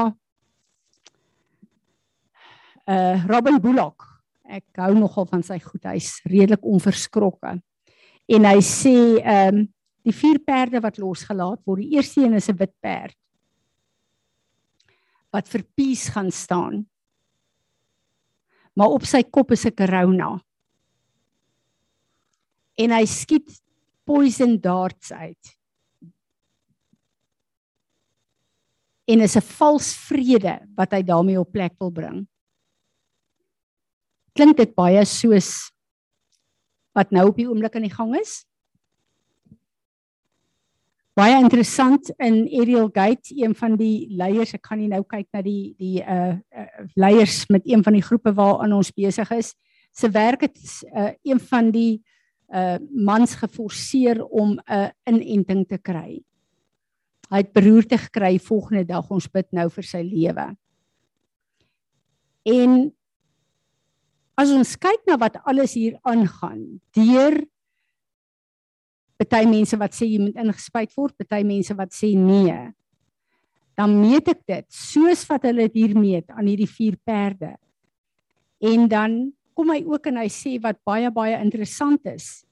uh 2.90 3.26
Robin 3.30 3.60
Bullock. 3.62 4.02
Ek 4.42 4.82
hou 4.82 4.90
nogal 4.98 5.28
van 5.30 5.44
sy 5.46 5.60
goed. 5.62 5.86
Hy's 5.86 6.18
redelik 6.26 6.66
onverskrokke. 6.66 7.54
En 8.26 8.48
hy 8.50 8.58
sê 8.58 8.96
ehm 9.22 9.62
um, 9.62 9.68
die 10.04 10.12
vier 10.12 10.36
perde 10.44 10.82
wat 10.84 10.98
losgelaat 11.00 11.62
word, 11.64 11.80
die 11.80 11.96
eerste 11.96 12.20
een 12.20 12.34
is 12.36 12.50
'n 12.50 12.58
wit 12.58 12.74
perd 12.82 13.16
wat 15.32 15.48
vir 15.48 15.62
peace 15.74 16.12
gaan 16.12 16.30
staan. 16.30 16.84
Maar 18.74 18.94
op 18.94 19.04
sy 19.06 19.22
kop 19.22 19.52
is 19.52 19.64
'n 19.66 19.74
corona. 19.74 20.42
En 22.76 22.90
hy 22.90 23.04
skiet 23.06 23.62
poison 24.04 24.60
darts 24.60 25.12
uit. 25.12 25.58
En 29.06 29.20
is 29.20 29.36
'n 29.36 29.40
vals 29.40 29.94
vrede 29.94 30.66
wat 30.76 30.92
hy 30.92 31.02
daarmee 31.02 31.40
op 31.40 31.52
plek 31.52 31.74
wil 31.78 31.90
bring 31.90 32.26
klink 34.34 34.58
dit 34.58 34.74
baie 34.74 35.02
soos 35.06 35.70
wat 36.94 37.14
nou 37.14 37.28
op 37.30 37.38
die 37.38 37.46
oomblik 37.50 37.74
aan 37.78 37.86
die 37.86 37.94
gang 37.94 38.14
is. 38.18 38.42
Baie 41.14 41.36
interessant 41.38 42.08
in 42.18 42.40
Ariel 42.58 42.88
Gate, 42.90 43.30
een 43.38 43.52
van 43.54 43.76
die 43.78 44.08
leiers, 44.18 44.56
ek 44.56 44.64
kan 44.66 44.80
nie 44.82 44.88
nou 44.90 45.04
kyk 45.06 45.28
na 45.30 45.44
die 45.46 45.74
die 45.78 46.00
uh, 46.02 46.32
uh 46.34 46.64
leiers 46.98 47.44
met 47.54 47.62
een 47.70 47.84
van 47.86 47.94
die 47.94 48.02
groepe 48.02 48.32
waaraan 48.34 48.74
ons 48.74 48.90
besig 48.90 49.30
is. 49.36 49.52
Se 49.94 50.10
werk 50.10 50.42
het 50.48 50.58
uh 50.90 51.12
een 51.22 51.38
van 51.38 51.70
die 51.70 52.02
uh 52.50 52.80
mans 52.90 53.36
geforseer 53.38 54.24
om 54.26 54.58
'n 54.58 54.62
uh, 54.66 54.90
inenting 55.06 55.62
te 55.68 55.78
kry. 55.78 56.18
Hy 57.30 57.36
het 57.36 57.52
beroerte 57.52 57.98
gekry 57.98 58.38
volgende 58.38 58.84
dag. 58.84 59.06
Ons 59.10 59.30
bid 59.30 59.46
nou 59.52 59.70
vir 59.70 59.84
sy 59.84 60.02
lewe. 60.02 60.50
En 62.42 62.92
as 64.34 64.50
ons 64.50 64.76
kyk 64.76 65.06
na 65.06 65.16
wat 65.16 65.38
alles 65.46 65.74
hier 65.78 65.94
aangaan, 66.02 66.80
deur 66.90 67.38
party 69.20 69.44
mense 69.46 69.76
wat 69.78 69.94
sê 69.94 70.08
jy 70.08 70.18
moet 70.22 70.38
ingespuit 70.40 70.92
word, 70.96 71.14
party 71.20 71.42
mense 71.46 71.74
wat 71.78 71.94
sê 71.94 72.14
nee. 72.18 72.72
Dan 73.78 73.96
meet 73.98 74.28
ek 74.30 74.42
dit 74.46 74.66
soos 74.74 75.24
wat 75.30 75.42
hulle 75.48 75.66
dit 75.68 75.76
hier 75.82 75.94
meet 75.98 76.30
aan 76.30 76.46
hierdie 76.46 76.70
vier 76.70 76.96
perde. 77.02 77.54
En 78.62 78.88
dan 78.90 79.32
kom 79.54 79.70
hy 79.70 79.80
ook 79.86 80.06
en 80.10 80.16
hy 80.22 80.28
sê 80.32 80.58
wat 80.62 80.78
baie 80.86 81.10
baie 81.14 81.38
interessant 81.42 82.06
is. 82.10 82.44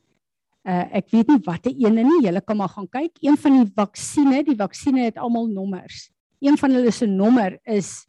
Uh 0.63 0.87
ek 0.99 1.11
weet 1.15 1.29
nie 1.31 1.43
watter 1.47 1.75
ene 1.75 2.03
nie, 2.07 2.23
julle 2.27 2.43
kan 2.47 2.57
maar 2.59 2.73
gaan 2.75 2.91
kyk. 2.91 3.15
Een 3.23 3.39
van 3.39 3.53
die 3.59 3.71
vaksines, 3.75 4.47
die 4.47 4.59
vaksines 4.59 5.05
het 5.11 5.19
almal 5.19 5.47
nommers. 5.51 6.11
Een 6.43 6.59
van 6.59 6.71
hulle 6.75 6.91
se 6.95 7.07
nommer 7.07 7.59
is 7.67 8.07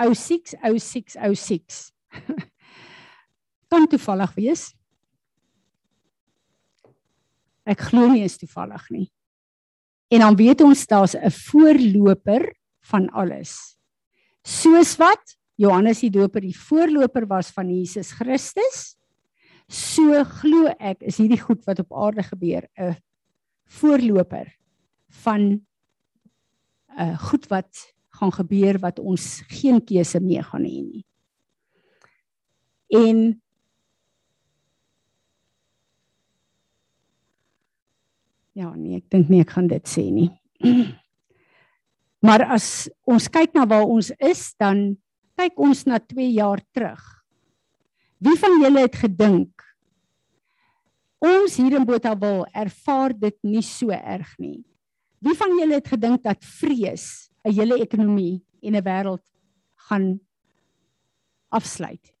060606. 0.00 1.92
kan 3.70 3.86
toevallig 3.86 4.34
wees. 4.34 4.74
Ek 7.70 7.86
glo 7.90 8.08
nie 8.10 8.24
is 8.26 8.38
toevallig 8.40 8.86
nie. 8.90 9.08
En 10.10 10.24
dan 10.24 10.36
weet 10.38 10.64
ons 10.66 10.86
daar's 10.90 11.14
'n 11.14 11.30
voorloper 11.30 12.50
van 12.90 13.08
alles. 13.10 13.78
Soos 14.42 14.96
wat 14.98 15.36
Johannes 15.54 16.00
die 16.00 16.10
Doper 16.10 16.40
die 16.40 16.56
voorloper 16.56 17.26
was 17.26 17.50
van 17.50 17.68
Jesus 17.68 18.10
Christus, 18.12 18.96
so 19.68 20.24
glo 20.24 20.72
ek 20.80 21.02
is 21.02 21.20
hierdie 21.20 21.40
goed 21.40 21.62
wat 21.66 21.78
op 21.78 21.92
aarde 21.92 22.22
gebeur 22.22 22.66
'n 22.78 22.96
voorloper 23.68 24.50
van 25.22 25.40
'n 25.40 25.62
uh, 26.98 27.18
goed 27.18 27.46
wat 27.48 27.94
gaan 28.18 28.32
gebeur 28.32 28.78
wat 28.78 28.98
ons 28.98 29.42
geen 29.48 29.80
keuse 29.84 30.20
mee 30.20 30.42
gaan 30.42 30.64
hê 30.64 30.82
nie. 30.82 31.04
En 32.90 33.40
Ja, 38.58 38.72
nee, 38.74 38.98
ek 38.98 39.06
dink 39.12 39.28
nie 39.30 39.42
ek 39.44 39.52
gaan 39.54 39.68
dit 39.70 39.86
sê 39.86 40.08
nie. 40.10 40.30
Maar 42.20 42.42
as 42.52 42.90
ons 43.08 43.30
kyk 43.32 43.54
na 43.56 43.64
waar 43.64 43.88
ons 43.88 44.10
is, 44.20 44.50
dan 44.60 44.92
kyk 45.40 45.56
ons 45.56 45.86
na 45.88 45.96
2 46.04 46.26
jaar 46.36 46.60
terug. 46.76 47.00
Wie 48.20 48.36
van 48.36 48.58
julle 48.60 48.84
het 48.84 48.98
gedink 49.00 49.64
ons 51.20 51.56
hier 51.60 51.78
in 51.78 51.86
Botawil 51.88 52.44
ervaar 52.56 53.14
dit 53.16 53.36
nie 53.44 53.64
so 53.64 53.92
erg 53.92 54.34
nie? 54.40 54.60
Wie 55.20 55.36
van 55.36 55.56
julle 55.56 55.78
het 55.78 55.88
gedink 55.88 56.22
dat 56.24 56.44
vrees 56.44 57.28
'n 57.44 57.52
hele 57.52 57.80
ekonomie 57.80 58.44
en 58.62 58.76
'n 58.76 58.84
wêreld 58.84 59.24
gaan 59.88 60.20
afsluit 61.48 62.12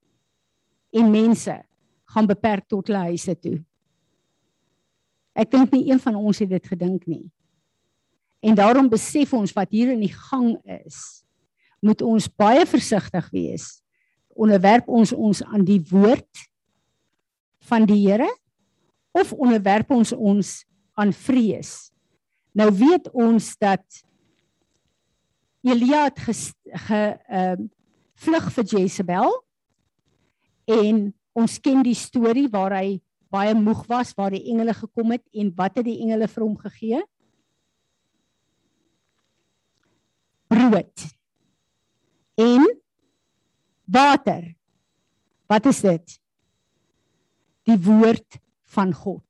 en 0.92 1.10
mense 1.10 1.62
gaan 2.04 2.26
beperk 2.26 2.68
tot 2.68 2.86
hulle 2.88 3.12
huise 3.12 3.34
toe? 3.36 3.64
Ek 5.34 5.50
dink 5.50 5.72
nie 5.72 5.90
een 5.90 6.00
van 6.02 6.16
ons 6.18 6.40
het 6.42 6.50
dit 6.50 6.66
gedink 6.72 7.06
nie. 7.06 7.26
En 8.40 8.56
daarom 8.56 8.88
besef 8.88 9.32
ons 9.36 9.52
wat 9.52 9.70
hier 9.70 9.92
in 9.92 10.00
die 10.00 10.14
gang 10.14 10.56
is, 10.64 11.22
moet 11.80 12.02
ons 12.02 12.28
baie 12.28 12.64
versigtig 12.68 13.28
wees. 13.32 13.80
Onderwerp 14.36 14.88
ons 14.88 15.12
ons 15.12 15.42
aan 15.44 15.64
die 15.64 15.80
woord 15.90 16.46
van 17.68 17.86
die 17.88 18.00
Here 18.06 18.28
of 19.16 19.32
onderwerp 19.32 19.90
ons 19.92 20.12
ons 20.12 20.54
aan 20.96 21.12
vrees? 21.12 21.90
Nou 22.56 22.70
weet 22.72 23.10
ons 23.12 23.52
dat 23.60 23.84
Elia 25.66 26.06
het 26.08 26.18
ge 26.24 27.02
ehm 27.28 27.66
uh, 27.66 27.68
vlug 28.20 28.50
vir 28.52 28.64
Jezebel 28.68 29.30
en 30.68 30.96
ons 31.32 31.54
ken 31.64 31.80
die 31.80 31.96
storie 31.96 32.50
waar 32.52 32.74
hy 32.76 32.98
baie 33.30 33.54
moeg 33.54 33.84
was 33.90 34.12
waar 34.18 34.34
die 34.34 34.42
engele 34.50 34.74
gekom 34.74 35.14
het 35.14 35.24
en 35.32 35.52
wat 35.56 35.78
het 35.78 35.86
die 35.86 36.00
engele 36.02 36.28
vir 36.28 36.44
hom 36.44 36.56
gegee? 36.58 37.02
Brood. 40.50 41.06
En 42.40 42.66
water. 43.86 44.54
Wat 45.50 45.66
is 45.70 45.82
dit? 45.86 46.16
Die 47.70 47.78
woord 47.86 48.40
van 48.74 48.94
God. 48.94 49.26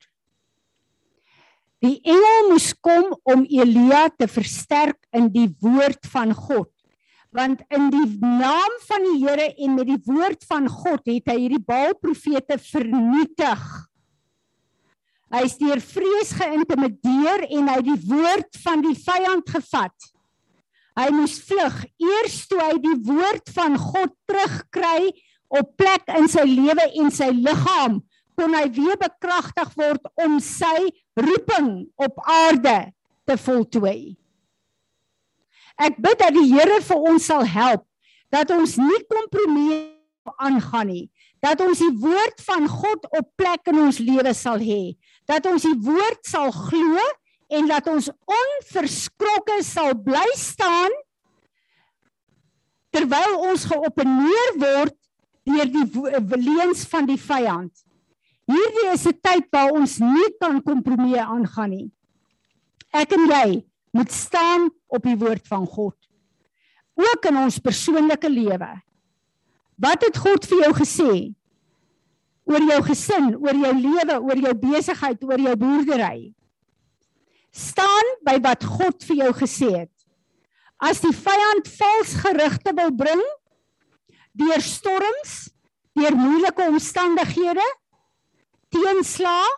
Die 1.81 1.97
engel 2.05 2.51
moes 2.51 2.73
kom 2.85 3.15
om 3.25 3.47
Elia 3.49 4.09
te 4.13 4.29
versterk 4.29 4.99
in 5.17 5.31
die 5.33 5.49
woord 5.65 6.05
van 6.13 6.35
God. 6.37 6.73
Want 7.33 7.63
in 7.73 7.89
die 7.93 8.19
naam 8.21 8.75
van 8.89 9.07
die 9.07 9.21
Here 9.23 9.47
en 9.55 9.77
met 9.79 9.89
die 9.89 10.01
woord 10.05 10.45
van 10.49 10.67
God 10.69 11.07
het 11.09 11.31
hy 11.31 11.37
hierdie 11.45 11.63
Baal 11.65 11.95
profete 12.01 12.59
vernietig 12.61 13.63
Hy 15.31 15.45
is 15.47 15.59
deur 15.61 15.79
vrees 15.85 16.33
geïntimideer 16.35 17.45
en 17.47 17.69
hy 17.71 17.77
het 17.79 17.87
die 17.87 18.01
woord 18.11 18.61
van 18.65 18.83
die 18.83 18.97
vyand 18.99 19.51
gevat. 19.55 20.09
Hy 20.99 21.09
moes 21.15 21.37
vlug 21.47 21.77
eers 22.03 22.41
toe 22.51 22.59
hy 22.61 22.79
die 22.83 22.97
woord 23.07 23.53
van 23.55 23.79
God 23.79 24.15
terugkry 24.29 25.13
op 25.51 25.75
plek 25.79 26.11
in 26.19 26.27
sy 26.31 26.43
lewe 26.49 26.87
en 26.99 27.13
sy 27.15 27.31
liggaam 27.35 28.01
kon 28.39 28.57
hy 28.57 28.67
weer 28.75 28.99
bekragtig 28.99 29.71
word 29.79 30.11
om 30.25 30.39
sy 30.43 30.91
roeping 31.19 31.71
op 32.01 32.19
aarde 32.25 32.91
te 33.29 33.37
voltooi. 33.39 34.17
Ek 35.81 35.97
bid 36.01 36.19
dat 36.21 36.35
die 36.37 36.49
Here 36.51 36.81
vir 36.85 37.07
ons 37.13 37.31
sal 37.31 37.47
help 37.47 37.87
dat 38.31 38.51
ons 38.55 38.77
nie 38.79 39.01
kompromie 39.11 39.81
aangaan 40.39 40.91
nie, 40.91 41.07
dat 41.43 41.61
ons 41.65 41.81
die 41.83 41.93
woord 41.99 42.43
van 42.47 42.69
God 42.71 43.07
op 43.17 43.31
plek 43.41 43.71
in 43.73 43.81
ons 43.83 43.99
lewe 43.99 44.33
sal 44.37 44.61
hê, 44.63 44.95
dat 45.29 45.47
ons 45.47 45.63
die 45.63 45.77
woord 45.85 46.25
sal 46.27 46.51
glo 46.53 47.01
en 47.51 47.69
dat 47.71 47.87
ons 47.91 48.11
onverskrokke 48.11 49.61
sal 49.67 49.95
bly 49.99 50.27
staan 50.39 50.95
terwyl 52.95 53.37
ons 53.51 53.67
geopeneer 53.71 54.57
word 54.59 54.97
deur 55.47 55.71
die 55.71 56.43
leuns 56.43 56.85
van 56.91 57.07
die 57.09 57.19
vyand. 57.19 57.73
Hierdie 58.51 58.91
is 58.93 59.07
'n 59.07 59.19
tyd 59.23 59.47
waar 59.51 59.73
ons 59.73 59.99
nie 59.99 60.31
kan 60.41 60.63
kompromie 60.63 61.21
aangaan 61.21 61.71
nie. 61.71 61.91
Ek 62.93 63.13
en 63.13 63.27
jy 63.31 63.65
moet 63.93 64.11
staan 64.11 64.71
op 64.89 65.03
die 65.03 65.17
woord 65.17 65.47
van 65.47 65.67
God. 65.67 65.97
Ook 66.95 67.25
in 67.31 67.37
ons 67.37 67.59
persoonlike 67.59 68.29
lewe. 68.29 68.83
Wat 69.79 70.03
het 70.03 70.17
God 70.17 70.47
vir 70.47 70.59
jou 70.59 70.73
gesê? 70.75 71.35
Oor 72.49 72.65
jou 72.67 72.81
gesin, 72.89 73.35
oor 73.37 73.57
jou 73.57 73.73
lewe, 73.77 74.17
oor 74.27 74.45
jou 74.47 74.55
besigheid, 74.63 75.25
oor 75.29 75.43
jou 75.43 75.57
boerdery. 75.61 76.31
Staan 77.51 78.15
by 78.27 78.39
wat 78.43 78.65
God 78.65 79.05
vir 79.09 79.25
jou 79.25 79.33
gesê 79.43 79.71
het. 79.83 79.95
As 80.81 81.03
die 81.03 81.13
vyand 81.13 81.69
vals 81.77 82.15
gerugte 82.23 82.73
wil 82.77 82.93
bring 82.97 83.21
deur 84.41 84.63
storms, 84.65 85.51
deur 85.99 86.17
moeilike 86.17 86.65
omstandighede, 86.71 87.67
teenslae, 88.73 89.51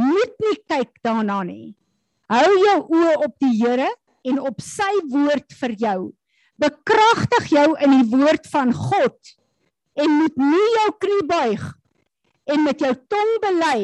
moet 0.00 0.34
nie 0.42 0.56
kyk 0.66 0.96
daarna 1.04 1.42
nie. 1.46 1.74
Hou 2.32 2.50
jou 2.58 2.78
oë 2.98 3.14
op 3.28 3.34
die 3.44 3.52
Here 3.60 3.90
en 4.26 4.40
op 4.42 4.62
sy 4.64 4.90
woord 5.12 5.54
vir 5.60 5.74
jou. 5.78 5.98
Bekragtig 6.58 7.50
jou 7.52 7.68
in 7.84 7.98
die 7.98 8.08
woord 8.10 8.48
van 8.50 8.72
God 8.74 9.34
en 9.94 10.10
moet 10.10 10.36
nie 10.36 10.68
jou 10.78 10.90
knie 11.04 11.24
buig 11.30 11.64
en 12.50 12.64
met 12.66 12.80
jou 12.80 12.92
tong 13.08 13.32
bely 13.44 13.80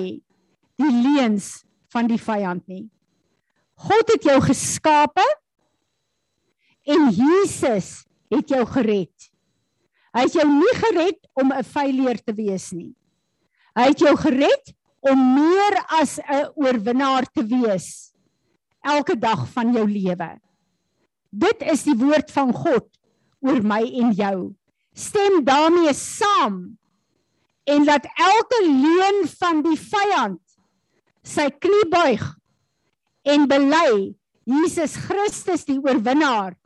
die 0.80 0.92
leuns 1.04 1.60
van 1.92 2.08
die 2.10 2.20
vyand 2.20 2.66
nie. 2.70 2.88
God 3.80 4.12
het 4.12 4.26
jou 4.28 4.38
geskape 4.44 5.24
en 6.90 7.08
Jesus 7.14 8.04
het 8.30 8.52
jou 8.52 8.64
gered. 8.74 9.30
Hy 10.10 10.26
het 10.26 10.36
jou 10.36 10.46
nie 10.48 10.74
gered 10.82 11.20
om 11.38 11.52
'n 11.52 11.64
failure 11.64 12.18
te 12.18 12.34
wees 12.34 12.72
nie. 12.72 12.94
Hy 13.76 13.90
het 13.92 13.98
jou 13.98 14.16
gered 14.16 14.74
om 15.00 15.18
meer 15.34 15.74
as 16.00 16.18
'n 16.18 16.52
oorwinnaar 16.54 17.24
te 17.32 17.42
wees 17.42 18.12
elke 18.82 19.16
dag 19.18 19.48
van 19.48 19.72
jou 19.72 19.86
lewe. 19.88 20.40
Dit 21.30 21.62
is 21.62 21.82
die 21.82 21.94
woord 21.94 22.30
van 22.30 22.52
God 22.52 22.88
oor 23.40 23.62
my 23.62 23.82
en 24.02 24.12
jou. 24.12 24.54
Stem 24.92 25.44
daarmee 25.44 25.92
saam 25.94 26.78
en 27.64 27.84
laat 27.84 28.06
elke 28.16 28.60
leuen 28.66 29.28
van 29.38 29.62
die 29.62 29.78
vyand 29.78 30.40
sy 31.22 31.50
knie 31.62 31.86
buig 31.92 32.22
en 33.28 33.46
bely 33.50 34.14
Jesus 34.48 34.96
Christus 34.96 35.66
die 35.68 35.78
oorwinnaar 35.78 36.56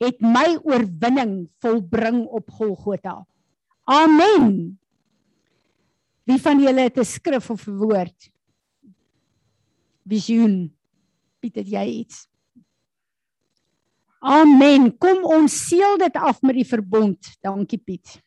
het 0.00 0.22
my 0.24 0.56
oorwinning 0.64 1.50
volbring 1.60 2.22
op 2.24 2.48
Golgotha. 2.56 3.18
Amen. 3.84 4.78
Wie 6.24 6.40
van 6.40 6.60
julle 6.62 6.88
het 6.88 6.96
'n 6.96 7.04
skrif 7.04 7.50
of 7.50 7.66
'n 7.66 7.76
woord? 7.76 8.30
Visioen. 10.08 10.72
Piet, 11.40 11.54
het 11.54 11.68
jy 11.68 11.84
iets? 11.84 12.29
Amen. 14.20 14.90
Kom 15.00 15.24
ons 15.24 15.54
seël 15.68 15.96
dit 16.00 16.16
af 16.20 16.42
met 16.44 16.58
die 16.60 16.66
verbond. 16.68 17.30
Dankie 17.40 17.80
Piet. 17.80 18.18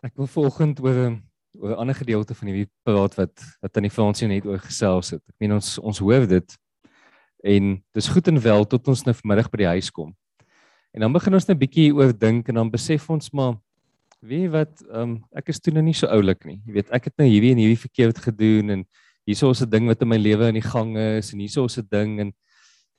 Ek 0.00 0.16
wil 0.16 0.26
volgende 0.32 0.80
oor 0.82 0.98
'n 1.10 1.16
oor 1.60 1.72
'n 1.74 1.80
ander 1.82 1.94
gedeelte 1.94 2.34
van 2.34 2.48
die 2.48 2.68
praat 2.82 3.14
wat 3.14 3.34
wat 3.60 3.76
aan 3.76 3.82
die 3.82 3.96
Fransie 3.96 4.28
net 4.28 4.46
oor 4.46 4.58
gesels 4.58 5.10
het. 5.10 5.22
Ek 5.28 5.34
meen 5.38 5.52
ons 5.52 5.78
ons 5.78 5.98
hoor 5.98 6.26
dit 6.26 6.58
en 7.44 7.82
dis 7.92 8.08
goed 8.08 8.28
en 8.28 8.40
wel 8.40 8.64
tot 8.64 8.88
ons 8.88 9.04
nou 9.04 9.14
vanmiddag 9.14 9.50
by 9.50 9.56
die 9.56 9.72
huis 9.76 9.90
kom. 9.90 10.14
En 10.94 11.00
dan 11.00 11.12
begin 11.12 11.34
ons 11.34 11.46
net 11.46 11.56
'n 11.56 11.60
bietjie 11.60 11.92
oor 11.92 12.12
dink 12.12 12.48
en 12.48 12.54
dan 12.54 12.70
besef 12.70 13.10
ons 13.10 13.30
maar 13.32 13.60
weet 14.20 14.50
wat 14.50 14.82
ehm 14.88 15.02
um, 15.02 15.24
ek 15.36 15.48
is 15.48 15.60
toe 15.60 15.72
nou 15.72 15.82
nie 15.82 15.94
so 15.94 16.06
oulik 16.06 16.44
nie. 16.44 16.62
Jy 16.66 16.72
weet 16.72 16.90
ek 16.90 17.04
het 17.04 17.16
nou 17.18 17.28
hierdie 17.28 17.52
en 17.52 17.58
hierdie 17.58 17.84
verkeerd 17.84 18.18
gedoen 18.18 18.70
en 18.70 18.84
hierso 19.26 19.50
is 19.50 19.62
'n 19.62 19.70
ding 19.70 19.86
wat 19.86 20.02
in 20.02 20.08
my 20.08 20.16
lewe 20.16 20.48
in 20.48 20.54
die 20.54 20.70
gang 20.72 20.96
is 20.96 21.32
en 21.32 21.40
hierso 21.40 21.64
is 21.64 21.78
'n 21.78 21.88
ding 21.90 22.20
en 22.20 22.32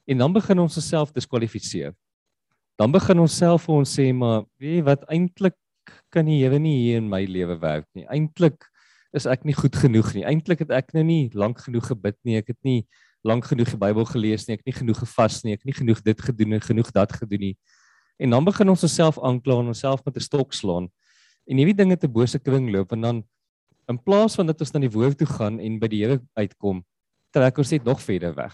en 0.07 0.17
dan 0.17 0.33
begin 0.33 0.59
ons 0.59 0.77
osself 0.77 1.11
diskwalifiseer. 1.11 1.93
Dan 2.77 2.91
begin 2.91 3.19
ons 3.19 3.37
self 3.37 3.65
vir 3.65 3.75
ons 3.75 3.99
sê 3.99 4.13
maar 4.13 4.43
weet 4.59 4.83
wat 4.83 5.05
eintlik 5.09 5.55
kan 6.09 6.25
die 6.25 6.41
Here 6.41 6.59
nie 6.59 6.77
hier 6.83 6.97
in 6.97 7.09
my 7.09 7.23
lewe 7.25 7.57
werk 7.61 7.87
nie. 7.95 8.05
Eintlik 8.07 8.67
is 9.13 9.25
ek 9.25 9.45
nie 9.45 9.55
goed 9.55 9.75
genoeg 9.75 10.13
nie. 10.15 10.23
Eintlik 10.27 10.63
het 10.63 10.71
ek 10.71 10.93
nou 10.93 11.03
nie 11.03 11.29
lank 11.33 11.59
genoeg 11.65 11.91
gebid 11.91 12.17
nie. 12.23 12.37
Ek 12.39 12.53
het 12.53 12.59
nie 12.63 12.85
lank 13.27 13.45
genoeg 13.45 13.73
die 13.73 13.79
Bybel 13.79 14.05
gelees 14.05 14.47
nie. 14.47 14.55
Ek 14.55 14.63
het 14.63 14.71
nie 14.71 14.79
genoeg 14.79 15.01
gevas 15.03 15.41
nie. 15.43 15.53
Ek 15.53 15.63
het 15.63 15.71
nie 15.71 15.79
genoeg 15.81 16.01
dit 16.05 16.21
gedoen 16.21 16.57
en 16.57 16.63
genoeg 16.63 16.91
dat 16.95 17.13
gedoen 17.19 17.51
nie. 17.51 17.55
En 18.21 18.29
dan 18.29 18.45
begin 18.45 18.69
ons 18.69 18.83
onsself 18.85 19.19
aankla 19.19 19.59
en 19.61 19.73
onsself 19.73 20.03
met 20.05 20.15
'n 20.15 20.25
stok 20.29 20.53
slaan. 20.53 20.89
En 21.47 21.57
hierdie 21.57 21.75
dinge 21.75 21.97
te 21.97 22.07
bose 22.07 22.39
kring 22.39 22.69
loop 22.71 22.91
en 22.91 23.01
dan 23.01 23.23
in 23.87 24.03
plaas 24.03 24.35
van 24.35 24.47
dat 24.47 24.61
ons 24.61 24.71
na 24.71 24.79
die 24.79 24.91
woord 24.93 25.17
toe 25.17 25.27
gaan 25.27 25.59
en 25.59 25.79
by 25.79 25.87
die 25.87 26.03
Here 26.03 26.21
uitkom, 26.37 26.83
trek 27.33 27.57
ons 27.57 27.71
net 27.71 27.83
nog 27.83 28.01
verder 28.01 28.35
weg. 28.35 28.53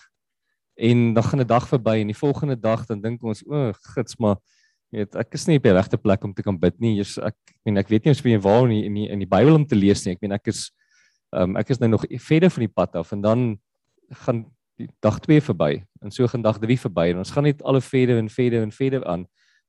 En 0.78 1.14
dan 1.14 1.24
gaan 1.24 1.42
'n 1.42 1.48
dag 1.48 1.68
verby 1.68 2.02
en 2.02 2.08
die 2.08 2.18
volgende 2.18 2.56
dag 2.60 2.86
dan 2.86 3.02
dink 3.02 3.24
ons, 3.24 3.44
o, 3.46 3.54
oh, 3.54 3.74
gits 3.94 4.18
maar 4.18 4.38
weet 4.92 5.16
ek 5.20 5.34
is 5.36 5.48
nie 5.48 5.58
op 5.60 5.64
die 5.68 5.74
regte 5.76 5.98
plek 6.00 6.24
om 6.24 6.34
te 6.34 6.44
kan 6.44 6.58
bid 6.60 6.78
nie. 6.80 6.98
Jy's 6.98 7.18
ek 7.18 7.36
meen 7.66 7.78
ek 7.78 7.90
weet 7.92 8.06
nie 8.06 8.12
of 8.16 8.22
jy 8.24 8.40
waar 8.44 8.68
nie 8.70 8.86
in 8.88 8.94
die 8.96 9.08
in 9.12 9.20
die 9.20 9.30
Bybel 9.30 9.56
om 9.56 9.66
te 9.68 9.76
lees 9.76 10.06
nie. 10.06 10.16
Ek 10.16 10.22
meen 10.22 10.36
ek 10.38 10.48
is 10.54 10.70
ehm 11.36 11.52
um, 11.52 11.58
ek 11.60 11.74
is 11.76 11.82
nou 11.82 11.90
nog 11.92 12.06
verder 12.24 12.50
van 12.50 12.64
die 12.64 12.72
pad 12.72 12.96
af 12.96 13.12
en 13.12 13.22
dan 13.22 13.42
gaan 14.24 14.46
die 14.80 14.88
dag 15.04 15.18
2 15.20 15.42
verby 15.42 15.84
en 16.02 16.14
so 16.14 16.28
gaan 16.30 16.46
dag 16.46 16.60
3 16.62 16.78
verby 16.86 17.10
en 17.12 17.24
ons 17.24 17.34
gaan 17.34 17.44
net 17.44 17.64
al 17.64 17.82
verder 17.82 18.22
en 18.22 18.30
verder 18.30 18.64
en 18.64 18.72
verder 18.72 19.04
aan 19.10 19.26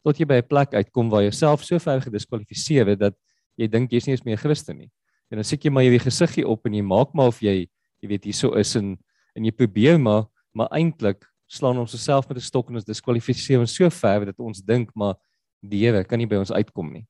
tot 0.07 0.21
jy 0.21 0.27
by 0.29 0.39
'n 0.39 0.47
plek 0.47 0.75
uitkom 0.75 1.11
waar 1.11 1.25
jy 1.25 1.33
self 1.35 1.65
so 1.65 1.79
ver 1.79 2.01
gediskwalifiseer 2.01 2.87
het 2.87 3.01
dat 3.01 3.17
jy 3.57 3.67
dink 3.67 3.91
jy's 3.91 4.07
nie 4.07 4.15
eens 4.15 4.25
meer 4.25 4.39
Christen 4.39 4.79
nie. 4.79 4.91
En 5.31 5.37
dan 5.37 5.45
sit 5.45 5.65
jy 5.65 5.71
maar 5.71 5.83
jy 5.83 5.99
gesiggie 5.99 6.47
op 6.47 6.67
en 6.67 6.75
jy 6.75 6.83
maak 6.83 7.15
maar 7.15 7.29
of 7.29 7.41
jy 7.43 7.67
jy 8.03 8.09
weet 8.09 8.25
hierso 8.25 8.55
is 8.55 8.77
en 8.77 8.97
en 9.35 9.45
jy 9.45 9.51
probeer 9.51 9.99
maar 9.99 10.27
maar 10.55 10.69
eintlik 10.71 11.25
slaan 11.49 11.79
ons 11.81 11.95
osself 11.97 12.29
met 12.29 12.37
'n 12.37 12.45
stok 12.45 12.69
en 12.69 12.77
ons 12.77 12.85
diskwalifiseer 12.85 13.61
ons 13.61 13.75
so 13.75 13.91
ver 13.91 14.27
dat 14.27 14.39
ons 14.39 14.61
dink 14.61 14.91
maar 14.95 15.17
die 15.63 15.85
Here 15.85 16.05
kan 16.05 16.19
nie 16.19 16.27
by 16.27 16.37
ons 16.37 16.53
uitkom 16.53 16.93
nie. 16.93 17.07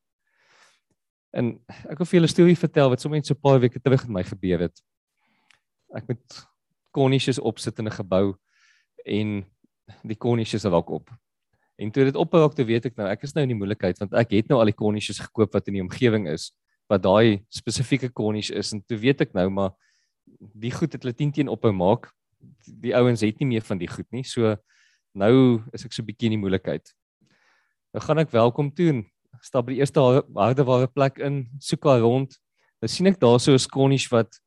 En 1.35 1.59
ek 1.91 1.99
wil 1.99 2.07
vir 2.07 2.19
julle 2.19 2.29
'n 2.29 2.37
storie 2.37 2.57
vertel 2.57 2.89
wat 2.89 3.01
sommer 3.01 3.19
net 3.19 3.27
so 3.27 3.35
'n 3.35 3.41
paar 3.41 3.61
weke 3.61 3.81
terug 3.81 4.07
met 4.07 4.15
my 4.15 4.23
gebeur 4.23 4.61
het. 4.61 4.81
Ek 5.95 6.09
met 6.09 6.47
konnies 6.93 7.39
opsit 7.39 7.79
in 7.79 7.87
'n 7.87 7.99
gebou 7.99 8.37
en 9.05 9.45
die 10.05 10.17
konnies 10.17 10.55
is 10.55 10.63
dalk 10.63 10.91
op. 10.91 11.11
En 11.79 11.91
toe 11.91 12.05
dit 12.05 12.17
ophou, 12.17 12.49
toe 12.55 12.65
weet 12.65 12.87
ek 12.87 12.97
nou 12.97 13.09
ek 13.09 13.23
is 13.23 13.35
nou 13.35 13.43
in 13.43 13.49
die 13.49 13.59
moeilikheid 13.59 13.99
want 13.99 14.15
ek 14.15 14.31
het 14.31 14.49
nou 14.49 14.59
al 14.59 14.67
die 14.67 14.73
konnies 14.73 15.19
gekoop 15.19 15.53
wat 15.53 15.69
in 15.69 15.75
die 15.75 15.83
omgewing 15.83 16.29
is 16.29 16.53
wat 16.89 17.03
daai 17.03 17.45
spesifieke 17.49 18.09
konnies 18.09 18.51
is 18.51 18.73
en 18.73 18.83
toe 18.83 18.99
weet 18.99 19.21
ek 19.21 19.35
nou 19.35 19.49
maar 19.51 19.71
die 20.39 20.73
goed 20.73 20.93
het 20.93 21.03
hulle 21.03 21.15
10 21.15 21.33
teen 21.33 21.49
ophou 21.49 21.73
maak 21.73 22.11
die 22.67 22.95
ouens 22.95 23.21
het 23.21 23.39
nie 23.41 23.49
meer 23.49 23.63
van 23.63 23.79
die 23.79 23.89
goed 23.89 24.07
nie. 24.13 24.25
So 24.25 24.57
nou 25.15 25.63
is 25.73 25.85
ek 25.85 25.93
so 25.93 26.03
'n 26.03 26.07
bietjie 26.07 26.27
in 26.31 26.37
die 26.37 26.43
moeilikheid. 26.43 26.95
Nou 27.95 28.03
gaan 28.05 28.19
ek 28.19 28.31
welkom 28.31 28.71
toe 28.71 28.89
en 28.89 29.07
stap 29.43 29.67
by 29.67 29.73
die 29.73 29.81
eerste 29.81 30.01
harde 30.01 30.65
ware 30.65 30.87
plek 30.87 31.19
in, 31.19 31.49
soek 31.61 31.87
al 31.87 32.01
rond. 32.01 32.39
Nou 32.83 32.89
sien 32.89 33.07
ek 33.07 33.21
daar 33.21 33.41
so 33.41 33.53
'n 33.53 33.59
skonies 33.59 34.09
wat 34.11 34.41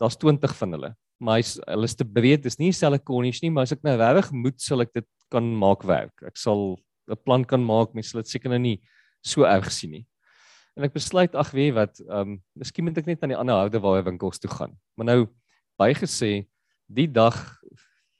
daar's 0.00 0.16
20 0.16 0.54
van 0.56 0.72
hulle. 0.72 0.96
maar 1.18 1.40
hy's 1.40 1.56
hulle 1.66 1.88
is 1.88 1.96
te 1.98 2.06
breed. 2.06 2.44
Dis 2.44 2.58
nie 2.60 2.70
dieselfde 2.70 3.00
konnies 3.02 3.42
nie, 3.42 3.50
maar 3.50 3.66
as 3.66 3.74
ek 3.74 3.82
nou 3.82 3.96
regtig 3.98 4.30
moet 4.32 4.60
sal 4.62 4.84
ek 4.84 4.92
dit 4.94 5.06
kan 5.34 5.44
maak 5.58 5.82
werk. 5.82 6.14
Ek 6.22 6.38
sal 6.38 6.78
'n 7.10 7.16
plan 7.24 7.44
kan 7.44 7.64
maak, 7.64 7.94
mense 7.94 8.10
sal 8.10 8.22
dit 8.22 8.30
seker 8.30 8.50
nou 8.50 8.58
nie 8.58 8.80
so 9.22 9.42
erg 9.42 9.70
sien 9.72 9.90
nie. 9.90 10.06
En 10.76 10.84
ek 10.84 10.94
besluit 10.94 11.34
ag 11.34 11.50
weet 11.50 11.74
wat, 11.74 12.00
ehm 12.00 12.38
um, 12.38 12.42
miskien 12.54 12.84
moet 12.84 12.98
ek 12.98 13.06
net 13.06 13.22
aan 13.22 13.34
die 13.34 13.38
ander 13.38 13.54
houde 13.54 13.80
waar 13.80 14.04
winkels 14.04 14.38
toe 14.38 14.50
gaan. 14.50 14.76
Maar 14.96 15.06
nou 15.06 15.26
bygesê 15.80 16.46
die 16.88 17.08
dag 17.12 17.36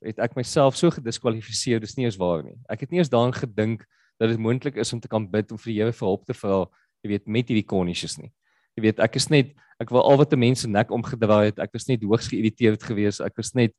het 0.05 0.21
ek 0.23 0.37
myself 0.39 0.77
so 0.79 0.93
gediskwalifiseer, 0.95 1.81
dis 1.83 1.97
nie 1.99 2.07
eens 2.07 2.19
waar 2.21 2.45
nie. 2.47 2.57
Ek 2.71 2.85
het 2.85 2.93
nie 2.93 3.01
eens 3.03 3.11
daaraan 3.11 3.35
gedink 3.35 3.83
dat 4.19 4.31
dit 4.31 4.39
moontlik 4.39 4.79
is 4.79 4.93
om 4.93 5.01
te 5.01 5.11
kan 5.11 5.27
bid 5.31 5.51
om 5.53 5.59
vir 5.59 5.73
die 5.73 5.79
Here 5.81 5.95
vir 5.95 6.07
hulp 6.07 6.27
te 6.27 6.37
vra, 6.37 6.67
jy 7.03 7.15
weet, 7.15 7.27
met 7.27 7.51
hierdie 7.51 7.67
konnies 7.67 8.19
nie. 8.19 8.31
Jy 8.79 8.85
weet, 8.87 9.03
ek 9.03 9.19
is 9.19 9.29
net 9.31 9.57
ek 9.79 9.93
wil 9.95 10.03
al 10.03 10.19
wat 10.19 10.33
'n 10.35 10.39
mens 10.39 10.61
se 10.61 10.69
nek 10.69 10.91
omgedraai 10.91 11.51
het. 11.51 11.59
Ek 11.59 11.73
was 11.73 11.87
net 11.87 12.03
hoogs 12.03 12.29
geïrriteerd 12.29 12.83
geweest. 12.83 13.21
Ek 13.21 13.37
was 13.37 13.55
net 13.55 13.75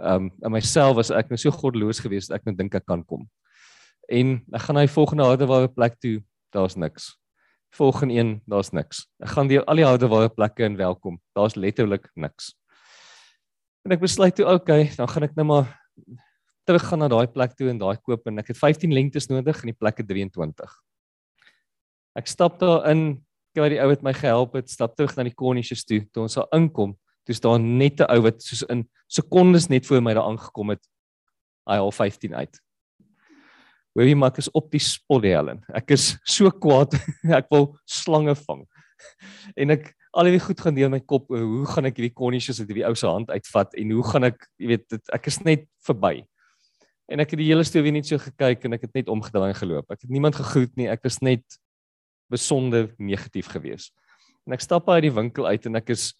ehm 0.00 0.26
um, 0.26 0.30
in 0.42 0.52
myself 0.52 0.96
was 0.96 1.10
ek 1.10 1.28
nou 1.30 1.36
so 1.36 1.50
goddeloos 1.50 2.00
geweest 2.00 2.28
dat 2.28 2.40
ek 2.40 2.46
net 2.46 2.56
dink 2.58 2.74
ek 2.74 2.86
kan 2.86 3.04
kom. 3.04 3.28
En 4.08 4.42
ek 4.52 4.62
gaan 4.66 4.74
na 4.74 4.86
die 4.86 4.92
volgende 4.92 5.24
hardeware 5.24 5.68
plek 5.68 6.00
toe, 6.00 6.22
daar's 6.52 6.76
niks. 6.76 7.16
Volgende 7.74 8.14
een, 8.14 8.42
daar's 8.46 8.72
niks. 8.72 9.06
Ek 9.22 9.28
gaan 9.28 9.48
deur 9.48 9.64
al 9.64 9.76
die 9.76 9.84
hardeware 9.84 10.28
plekke 10.28 10.64
en 10.64 10.76
welkom. 10.76 11.20
Daar's 11.34 11.56
letterlik 11.56 12.10
niks. 12.16 12.54
En 13.84 13.92
ek 13.92 14.00
besluit 14.00 14.32
toe, 14.32 14.46
okay, 14.48 14.88
dan 14.96 15.08
gaan 15.12 15.26
ek 15.26 15.34
nou 15.36 15.44
maar 15.50 15.66
terug 16.64 16.86
gaan 16.88 17.02
na 17.04 17.08
daai 17.12 17.28
plek 17.28 17.52
toe 17.58 17.68
en 17.68 17.80
daai 17.82 17.98
koop 18.00 18.24
en 18.30 18.40
ek 18.40 18.54
het 18.54 18.56
15 18.56 18.94
lengtes 18.96 19.28
nodig 19.28 19.58
en 19.60 19.68
die 19.68 19.76
plekke 19.76 20.06
23. 20.08 20.72
Ek 22.16 22.30
stap 22.30 22.56
daar 22.62 22.86
in, 22.88 23.20
kry 23.52 23.68
die 23.74 23.80
ou 23.84 23.90
wat 23.90 24.04
my 24.06 24.14
gehelp 24.16 24.56
het, 24.56 24.72
stap 24.72 24.94
terug 24.96 25.12
na 25.18 25.26
die 25.28 25.34
konnies 25.36 25.84
toe. 25.84 26.00
Toe 26.14 26.24
ons 26.24 26.38
daar 26.38 26.48
inkom, 26.56 26.94
toe 27.28 27.36
staan 27.36 27.66
net 27.76 28.00
'n 28.00 28.08
ou 28.08 28.22
wat 28.24 28.40
soos 28.40 28.64
in 28.72 28.86
sekondes 29.08 29.68
net 29.68 29.84
voor 29.86 30.00
my 30.00 30.14
daar 30.14 30.30
aangekom 30.32 30.72
het. 30.72 30.82
Hy 31.68 31.76
al 31.76 31.92
15 31.92 32.34
uit. 32.34 32.60
Hoorie 33.94 34.16
maak 34.16 34.38
is 34.38 34.48
op 34.50 34.70
die 34.72 34.80
spot 34.80 35.22
Helen. 35.22 35.62
Ek 35.74 35.90
is 35.90 36.16
so 36.24 36.50
kwaad. 36.50 36.96
ek 37.40 37.50
wil 37.50 37.76
slange 37.84 38.34
vang. 38.34 38.64
En 39.56 39.70
ek 39.70 39.92
al 40.14 40.28
hierdie 40.28 40.44
goed 40.44 40.60
gaan 40.62 40.76
deur 40.76 40.92
my 40.92 41.00
kop 41.00 41.30
oor 41.32 41.42
hoe 41.42 41.66
gaan 41.72 41.88
ek 41.90 41.98
hierdie 41.98 42.14
konnies 42.14 42.46
uit 42.52 42.68
hierdie 42.68 42.86
ou 42.86 42.94
se 42.98 43.08
hand 43.08 43.32
uitvat 43.34 43.74
en 43.80 43.90
hoe 43.96 44.04
gaan 44.12 44.28
ek, 44.30 44.46
jy 44.62 44.70
weet, 44.70 44.86
dit, 44.94 45.04
ek 45.16 45.28
is 45.30 45.40
net 45.46 45.66
verby. 45.86 46.14
En 47.10 47.20
ek 47.20 47.34
het 47.34 47.40
die 47.42 47.50
hele 47.50 47.64
storie 47.66 47.92
net 47.92 48.08
so 48.08 48.20
gekyk 48.22 48.64
en 48.64 48.78
ek 48.78 48.86
het 48.86 48.94
net 48.96 49.10
omgedraai 49.12 49.52
geloop. 49.58 49.90
Ek 49.92 50.06
het 50.06 50.12
niemand 50.12 50.38
gegroet 50.38 50.72
nie. 50.80 50.88
Ek 50.88 51.02
was 51.04 51.18
net 51.20 51.44
besonder 52.32 52.88
negatief 52.96 53.50
gewees. 53.52 53.90
En 54.48 54.56
ek 54.56 54.64
stap 54.64 54.88
uit 54.88 55.02
die 55.08 55.12
winkel 55.12 55.48
uit 55.50 55.68
en 55.68 55.80
ek 55.80 55.92
is 55.92 56.12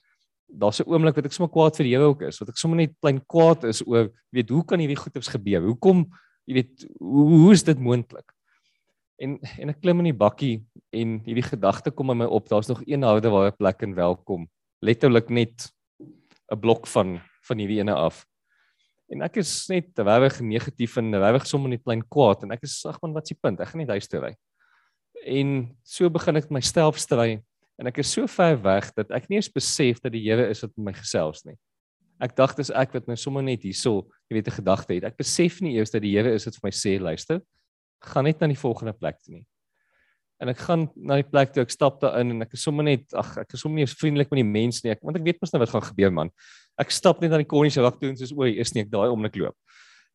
daar's 0.49 0.80
'n 0.80 0.88
oomblik 0.88 1.16
wat 1.16 1.26
ek 1.26 1.32
sommer 1.32 1.51
kwaad 1.51 1.76
vir 1.76 1.84
die 1.84 1.95
Here 1.95 2.05
ook 2.05 2.22
is, 2.22 2.38
wat 2.38 2.49
ek 2.51 2.59
sommer 2.61 2.76
net 2.76 2.92
klein 3.01 3.20
kwaad 3.20 3.64
is 3.64 3.82
oor 3.86 4.11
weet 4.30 4.51
hoe 4.51 4.64
kan 4.64 4.78
hierdie 4.78 4.97
goeters 4.97 5.28
gebeur? 5.28 5.62
Hoekom 5.62 6.05
jy 6.47 6.55
weet 6.55 6.86
hoe, 7.01 7.24
hoe 7.28 7.53
is 7.53 7.62
dit 7.62 7.78
moontlik? 7.78 8.28
En 9.22 9.38
en 9.58 9.70
ek 9.70 9.80
klim 9.80 10.02
in 10.02 10.10
die 10.10 10.16
bakkie 10.16 10.64
en 10.90 11.20
hierdie 11.24 11.46
gedagte 11.46 11.90
kom 11.90 12.10
in 12.10 12.18
my 12.18 12.26
op, 12.26 12.48
daar's 12.48 12.68
nog 12.68 12.82
een 12.86 13.02
houde 13.02 13.30
waar 13.30 13.52
'n 13.52 13.56
plek 13.56 13.82
en 13.82 13.94
welkom. 13.94 14.48
Letterlik 14.82 15.28
net 15.30 15.70
'n 16.52 16.60
blok 16.60 16.86
van 16.86 17.20
van 17.44 17.58
hierdie 17.58 17.78
ene 17.78 17.94
af. 17.94 18.26
En 19.08 19.22
ek 19.22 19.36
is 19.36 19.68
net 19.68 19.98
regtig 19.98 20.40
negatief 20.40 20.96
en 20.96 21.14
regtig 21.14 21.46
sommer 21.46 21.68
net 21.68 21.84
klein 21.84 22.02
kwaad 22.08 22.42
en 22.42 22.50
ek 22.52 22.62
is 22.62 22.84
ag 22.86 23.00
man 23.02 23.12
wat 23.12 23.26
s'ie 23.26 23.36
punt? 23.40 23.60
Ek 23.60 23.68
gaan 23.68 23.80
net 23.80 23.88
huis 23.88 24.08
toe 24.08 24.20
ry 24.20 24.34
en 25.24 25.72
so 25.84 26.08
begin 26.12 26.38
ek 26.38 26.52
myself 26.52 27.00
stry 27.00 27.38
en 27.80 27.88
ek 27.90 28.02
is 28.02 28.12
so 28.12 28.28
ver 28.30 28.58
weg 28.62 28.90
dat 28.94 29.10
ek 29.16 29.28
nie 29.30 29.40
eens 29.40 29.50
besef 29.50 30.00
dat 30.04 30.12
die 30.14 30.22
Here 30.22 30.46
is 30.50 30.62
wat 30.62 30.74
met 30.76 30.90
my 30.90 30.94
gesels 30.94 31.42
nie. 31.48 31.56
Ek 32.22 32.36
dink 32.36 32.54
dis 32.60 32.70
ek 32.70 32.94
wat 32.94 33.08
nou 33.10 33.16
sommer 33.18 33.42
net 33.42 33.64
hierso, 33.66 34.06
jy 34.30 34.38
weet 34.38 34.48
'n 34.48 34.58
gedagte 34.60 34.94
het. 34.94 35.04
Ek 35.04 35.16
besef 35.18 35.60
nie 35.60 35.74
eers 35.74 35.90
dat 35.90 36.02
die 36.02 36.14
Here 36.14 36.32
is 36.34 36.44
wat 36.46 36.54
vir 36.54 36.68
my 36.68 36.70
sê, 36.70 37.00
luister, 37.00 37.40
gaan 38.07 38.24
net 38.24 38.40
na 38.40 38.46
die 38.46 38.59
volgende 38.59 38.92
plek 38.92 39.20
toe 39.22 39.34
nie. 39.34 39.46
En 40.42 40.48
ek 40.48 40.59
gaan 40.59 40.88
na 40.96 41.16
die 41.16 41.28
plek 41.28 41.52
toe, 41.55 41.62
ek 41.62 41.70
stap 41.70 42.00
daar 42.00 42.18
in 42.20 42.30
en 42.30 42.42
ek 42.42 42.52
is 42.52 42.62
sommer 42.62 42.84
net 42.84 43.14
ag, 43.14 43.36
ek 43.38 43.55
is 43.55 43.61
sommer 43.61 43.80
nie 43.80 43.86
vriendelik 43.86 44.30
met 44.30 44.42
die 44.42 44.50
mense 44.50 44.84
nie, 44.84 44.92
ek, 44.92 45.02
want 45.02 45.16
ek 45.16 45.24
weet 45.24 45.40
mos 45.40 45.52
nou 45.52 45.61
wat 45.62 45.70
gaan 45.70 45.86
gebeur 45.88 46.12
man. 46.12 46.30
Ek 46.78 46.90
stap 46.90 47.20
net 47.22 47.30
na 47.30 47.38
die 47.38 47.48
konnie 47.48 47.70
se 47.70 47.80
rak 47.80 48.00
toe 48.00 48.11
en 48.11 48.16
soos 48.16 48.34
oei, 48.34 48.59
is 48.59 48.74
nie 48.74 48.82
ek 48.82 48.90
daai 48.90 49.09
om 49.09 49.22
net 49.22 49.36
loop 49.36 49.57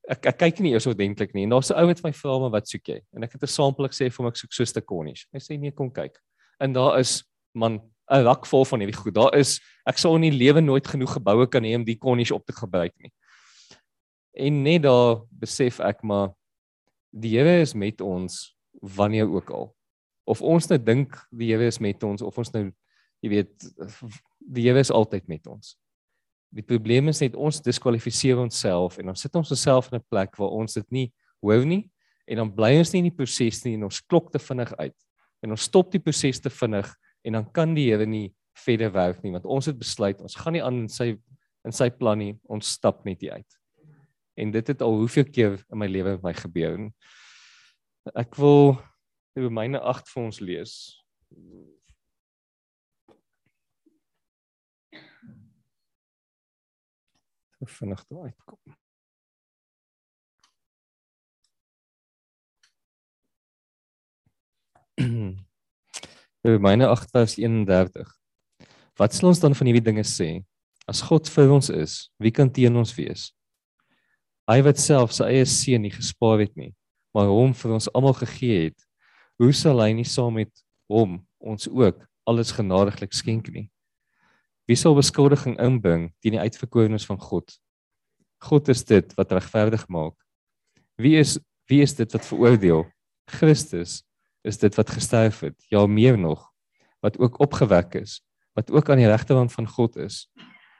ek 0.09 0.29
ek 0.31 0.39
kyk 0.41 0.61
nie 0.65 0.73
eers 0.73 0.87
ordentlik 0.89 1.35
nie. 1.35 1.45
En 1.45 1.53
daar's 1.53 1.69
'n 1.71 1.77
ou 1.77 1.87
wat 1.87 2.03
my 2.03 2.11
vra 2.11 2.39
maar 2.39 2.53
wat 2.57 2.67
soek 2.67 2.87
jy? 2.87 2.99
En 3.15 3.23
ek 3.23 3.33
het 3.33 3.43
'n 3.43 3.47
sampel 3.47 3.85
ek 3.85 3.93
sê 3.93 4.09
vir 4.09 4.17
hom 4.17 4.27
ek 4.27 4.37
soek 4.37 4.53
so 4.53 4.63
'n 4.63 4.65
stuk 4.65 4.85
konnies. 4.85 5.25
Hy 5.33 5.39
sê 5.39 5.59
nee, 5.59 5.71
kom 5.71 5.91
kyk. 5.91 6.17
En 6.59 6.73
daar 6.73 6.99
is 6.99 7.23
man 7.53 7.81
'n 8.09 8.23
rak 8.23 8.45
vol 8.45 8.65
van 8.65 8.79
hierdie 8.79 8.97
goed. 8.97 9.13
Daar 9.13 9.35
is 9.35 9.59
ek 9.85 9.97
sal 9.97 10.15
in 10.15 10.21
die 10.21 10.31
lewe 10.31 10.61
nooit 10.61 10.87
genoeg 10.87 11.13
geboue 11.13 11.47
kan 11.47 11.63
hê 11.63 11.75
om 11.75 11.85
die 11.85 11.97
konnies 11.97 12.31
op 12.31 12.45
te 12.45 12.53
gebruik 12.53 12.93
nie. 12.99 13.11
En 14.35 14.63
net 14.63 14.81
daar 14.83 15.21
besef 15.31 15.79
ek 15.79 16.03
maar 16.03 16.33
die 17.09 17.35
Here 17.37 17.59
is 17.61 17.73
met 17.73 18.01
ons 18.01 18.55
wanneer 18.81 19.29
ook 19.29 19.49
al. 19.49 19.69
Of 20.29 20.41
ons 20.41 20.67
nou 20.69 20.77
dink 20.77 21.15
die 21.31 21.51
Here 21.51 21.67
is 21.67 21.79
met 21.81 22.03
ons 22.03 22.21
of 22.21 22.37
ons 22.37 22.51
nou 22.53 22.67
jy 23.23 23.31
weet 23.33 23.69
die 24.39 24.67
Here 24.67 24.79
is 24.79 24.91
altyd 24.93 25.27
met 25.27 25.47
ons. 25.49 25.75
Die 26.49 26.65
probleem 26.65 27.11
is 27.11 27.21
net 27.21 27.35
ons 27.37 27.61
diskwalifiseer 27.61 28.39
onsself 28.41 28.97
en 29.01 29.11
ons 29.13 29.25
sit 29.25 29.35
ons 29.37 29.51
osself 29.53 29.91
in 29.91 29.99
'n 29.99 30.09
plek 30.09 30.37
waar 30.37 30.53
ons 30.53 30.73
dit 30.73 30.91
nie 30.91 31.11
hoor 31.41 31.65
nie 31.65 31.89
en 32.27 32.37
dan 32.37 32.51
bly 32.53 32.77
ons 32.77 32.93
nie 32.93 32.99
in 32.99 33.09
die 33.09 33.17
proses 33.17 33.63
nie 33.65 33.73
en 33.73 33.83
ons 33.83 34.01
klok 34.01 34.31
te 34.31 34.39
vinnig 34.39 34.73
uit. 34.77 34.95
En 35.41 35.51
ons 35.51 35.61
stop 35.61 35.91
die 35.91 35.99
proses 35.99 36.39
te 36.39 36.49
vinnig 36.49 36.95
en 37.25 37.33
dan 37.33 37.51
kan 37.51 37.73
die 37.73 37.89
Here 37.89 38.05
nie 38.05 38.33
verder 38.53 38.91
werk 38.91 39.23
nie 39.23 39.31
want 39.31 39.45
ons 39.45 39.65
het 39.65 39.77
besluit 39.77 40.21
ons 40.21 40.35
gaan 40.35 40.53
nie 40.53 40.63
aan 40.63 40.85
in 40.85 40.89
sy 40.89 41.17
in 41.65 41.71
sy 41.71 41.89
plan 41.89 42.17
nie. 42.17 42.37
Ons 42.47 42.71
stap 42.71 43.05
net 43.05 43.21
hier 43.21 43.33
uit. 43.33 43.58
En 44.39 44.51
dit 44.55 44.67
het 44.71 44.81
al 44.81 44.95
hoeveel 45.01 45.27
keer 45.27 45.59
in 45.67 45.81
my 45.81 45.87
lewe 45.91 46.15
met 46.15 46.23
my 46.29 46.33
gebeur. 46.37 46.79
Ek 48.15 48.39
wil 48.39 48.77
Romeine 49.35 49.79
8 49.83 50.07
vir 50.13 50.23
ons 50.23 50.39
lees. 50.39 50.77
vinnig 57.69 58.05
daar 58.07 58.23
uitkom. 58.23 58.57
Romeine 66.41 66.87
8 66.87 67.09
vers 67.11 67.35
31. 67.35 68.19
Wat 68.95 69.13
sal 69.13 69.27
ons 69.27 69.39
dan 69.39 69.55
van 69.55 69.67
hierdie 69.67 69.83
dinge 69.91 70.03
sê? 70.07 70.43
As 70.89 71.01
God 71.05 71.29
vir 71.29 71.51
ons 71.53 71.69
is, 71.69 72.11
wie 72.17 72.31
kan 72.31 72.51
teen 72.51 72.75
ons 72.79 72.95
wees? 72.97 73.38
Hy 74.49 74.63
wat 74.65 74.79
self 74.81 75.11
sy 75.13 75.27
eie 75.29 75.45
seun 75.45 75.83
nie 75.85 75.93
gespaar 75.93 76.39
het 76.41 76.55
nie, 76.57 76.71
maar 77.13 77.29
hom 77.29 77.51
vir 77.53 77.75
ons 77.75 77.89
almal 77.93 78.15
gegee 78.17 78.69
het, 78.69 78.85
hoe 79.37 79.51
sal 79.53 79.77
hy 79.83 79.91
nie 79.93 80.07
saam 80.09 80.39
met 80.39 80.49
hom 80.89 81.19
ons 81.37 81.69
ook 81.69 82.01
alles 82.25 82.55
genadiglik 82.57 83.13
skenk 83.13 83.51
nie? 83.53 83.67
Wie 84.65 84.77
sal 84.77 84.97
beskuldiging 84.97 85.53
inbring 85.61 86.09
teen 86.21 86.33
die 86.33 86.41
uitverkorenes 86.41 87.05
van 87.05 87.21
God? 87.21 87.53
God 88.41 88.71
is 88.73 88.81
dit 88.89 89.13
wat 89.19 89.35
regverdig 89.37 89.85
maak. 89.91 90.15
Wie 90.97 91.13
is 91.19 91.37
wie 91.69 91.83
is 91.85 91.93
dit 91.93 92.09
wat 92.13 92.25
veroordeel? 92.25 92.87
Christus 93.29 93.99
is 94.41 94.57
dit 94.57 94.73
wat 94.73 94.89
gesterf 94.89 95.43
het, 95.45 95.57
ja 95.69 95.85
meer 95.85 96.17
nog, 96.17 96.41
wat 97.05 97.19
ook 97.21 97.37
opgewek 97.45 97.99
is, 98.01 98.17
wat 98.57 98.71
ook 98.73 98.89
aan 98.89 99.03
die 99.03 99.09
regterkant 99.09 99.53
van 99.53 99.69
God 99.69 99.99
is, 100.01 100.25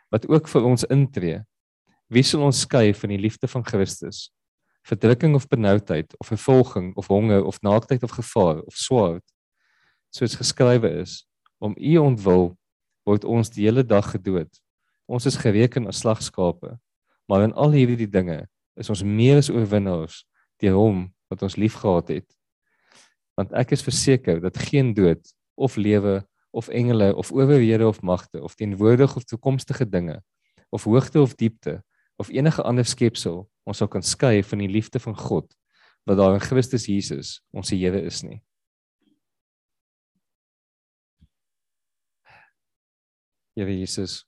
wat 0.10 0.26
ook 0.26 0.50
vir 0.50 0.66
ons 0.66 0.88
intree. 0.90 1.44
Wie 2.10 2.24
sal 2.26 2.42
ons 2.42 2.64
skei 2.66 2.90
van 2.98 3.12
die 3.14 3.20
liefde 3.22 3.46
van 3.46 3.62
Christus? 3.62 4.32
Verdrukking 4.90 5.36
of 5.38 5.46
benoudheid 5.48 6.16
of 6.18 6.32
vervolging 6.32 6.88
of 6.98 7.08
honger 7.08 7.44
of 7.46 7.60
naaktheid 7.62 8.02
of 8.04 8.16
gevaar 8.18 8.64
of 8.66 8.74
swaard? 8.74 9.22
Soos 10.10 10.34
geskrywe 10.40 10.90
is, 11.04 11.28
om 11.62 11.76
u 11.78 11.92
ontwil 12.02 12.56
word 13.06 13.28
ons 13.30 13.52
die 13.54 13.68
hele 13.68 13.84
dag 13.86 14.08
gedood. 14.10 14.50
Ons 15.06 15.28
is 15.30 15.38
gereken 15.38 15.86
as 15.86 16.02
slagskape. 16.02 16.80
Maar 17.30 17.46
in 17.46 17.54
al 17.54 17.78
hierdie 17.78 18.10
dinge 18.10 18.40
is 18.74 18.90
ons 18.90 19.06
meer 19.06 19.44
as 19.44 19.52
oorwinnaars 19.54 20.24
deur 20.64 20.80
hom 20.80 21.04
wat 21.30 21.46
ons 21.46 21.60
liefgehad 21.62 22.10
het. 22.10 22.26
Want 23.38 23.54
ek 23.54 23.76
is 23.78 23.86
verseker 23.86 24.42
dat 24.42 24.58
geen 24.58 24.96
dood 24.98 25.30
of 25.54 25.78
lewe 25.78 26.24
of 26.58 26.72
engele 26.74 27.12
of 27.14 27.30
owerhede 27.30 27.86
of 27.86 28.02
magte 28.02 28.42
of 28.42 28.58
teenwoordige 28.58 29.22
of 29.22 29.30
toekomstige 29.30 29.86
dinge 29.86 30.18
of 30.74 30.90
hoogte 30.90 31.22
of 31.22 31.38
diepte 31.38 31.78
of 32.20 32.30
enige 32.30 32.64
ander 32.68 32.86
skepsel 32.86 33.46
ons 33.64 33.80
sal 33.80 33.88
kan 33.88 34.04
skei 34.04 34.44
van 34.44 34.60
die 34.60 34.70
liefde 34.72 35.00
van 35.00 35.16
God 35.16 35.48
wat 36.10 36.20
daar 36.20 36.36
in 36.36 36.44
Christus 36.44 36.88
Jesus 36.90 37.40
ons 37.56 37.72
Here 37.72 38.02
is 38.02 38.24
nie. 38.24 38.42
Here 43.56 43.72
Jesus. 43.72 44.24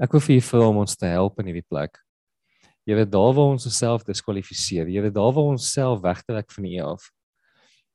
Ek 0.00 0.12
wil 0.12 0.22
vir 0.24 0.38
U 0.38 0.44
vra 0.44 0.68
om 0.70 0.80
ons 0.82 0.96
te 0.96 1.08
help 1.08 1.38
in 1.40 1.50
hierdie 1.50 1.66
plek. 1.68 2.00
Weet 2.88 3.10
daar 3.12 3.32
waar 3.36 3.52
ons 3.54 3.66
osself 3.68 4.04
diskwalifiseer, 4.04 4.88
weet 4.88 5.14
daar 5.14 5.32
waar 5.32 5.52
ons 5.54 5.66
self 5.72 6.02
wegtrek 6.04 6.50
van 6.52 6.66
U 6.68 6.78
af. 6.84 7.10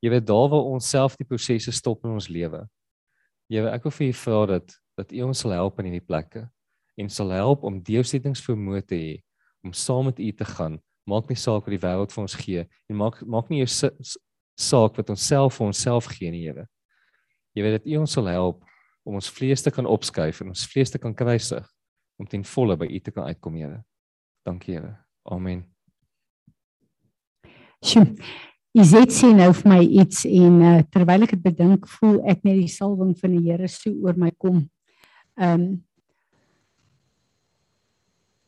Weet 0.01 0.25
daar 0.25 0.47
waar 0.49 0.69
ons 0.69 0.89
self 0.89 1.17
die 1.19 1.27
prosesse 1.27 1.73
stop 1.75 2.05
in 2.05 2.15
ons 2.17 2.29
lewe. 2.31 2.63
Weet 3.49 3.69
ek 3.73 3.85
wil 3.85 3.95
vir 3.99 4.07
U 4.09 4.13
vra 4.23 4.45
dat 4.55 4.77
dat 4.99 5.13
U 5.15 5.27
ons 5.29 5.45
sal 5.45 5.53
help 5.55 5.77
in 5.79 5.91
hierdie 5.91 6.05
plekke 6.05 6.49
en 6.99 7.09
sal 7.09 7.31
help 7.35 7.63
om 7.67 7.79
deursettingsvermoë 7.83 8.83
te 8.87 8.99
hê 8.99 9.13
om 9.65 9.73
saam 9.75 10.07
met 10.09 10.19
U 10.19 10.31
te 10.31 10.47
gaan. 10.47 10.79
Maak 11.09 11.29
nie 11.31 11.37
saak 11.39 11.65
wat 11.65 11.73
die 11.73 11.81
wêreld 11.81 12.13
vir 12.13 12.23
ons 12.23 12.35
gee 12.39 12.65
en 12.65 12.99
maak 12.99 13.21
maak 13.27 13.49
nie 13.51 13.61
eers 13.63 13.81
saak 14.59 14.99
wat 14.99 15.11
ons 15.13 15.25
self 15.31 15.57
vir 15.57 15.69
onsself 15.69 16.09
gee 16.11 16.31
nie, 16.31 16.45
Here. 16.47 16.67
Jy 17.55 17.65
weet 17.65 17.79
dat 17.79 17.87
U 17.87 17.97
ons 18.03 18.15
sal 18.17 18.29
help 18.31 18.63
om 19.07 19.17
ons 19.19 19.31
vlees 19.31 19.63
te 19.63 19.71
kan 19.73 19.87
opskuif 19.89 20.43
en 20.43 20.51
ons 20.53 20.67
vlees 20.71 20.91
te 20.91 21.01
kan 21.01 21.15
kruisig 21.15 21.65
om 22.19 22.27
ten 22.27 22.43
volle 22.43 22.75
by 22.77 22.87
U 22.87 22.99
te 22.99 23.15
kan 23.15 23.31
uitkom, 23.31 23.55
Here. 23.55 23.81
Dankie, 24.47 24.75
Here. 24.77 24.95
Amen. 25.31 25.63
Sjoe. 27.85 28.15
Izet 28.77 29.09
sê 29.15 29.31
nou 29.33 29.49
vir 29.57 29.69
my 29.71 29.79
iets 29.81 30.27
en 30.29 30.57
uh, 30.61 30.73
terwyl 30.93 31.25
ek 31.25 31.31
dit 31.33 31.45
bedink, 31.47 31.87
voel 31.97 32.19
ek 32.29 32.43
net 32.45 32.59
die 32.59 32.69
salwing 32.69 33.15
van 33.17 33.33
die 33.33 33.47
Here 33.47 33.67
so 33.71 33.91
oor 34.05 34.19
my 34.19 34.33
kom. 34.37 34.67
Ehm 35.39 35.63
um, 35.63 35.69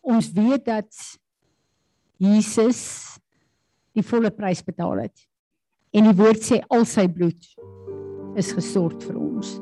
ons 0.02 0.32
weet 0.34 0.66
dat 0.66 0.90
Jesus 2.22 2.82
die 3.96 4.06
volle 4.06 4.32
prys 4.34 4.62
betaal 4.64 5.06
het. 5.06 5.26
En 5.92 6.08
die 6.08 6.16
woord 6.16 6.44
sê 6.46 6.62
al 6.72 6.86
sy 6.88 7.08
bloed 7.12 7.50
is 8.40 8.52
gestort 8.56 9.04
vir 9.04 9.18
ons. 9.20 9.58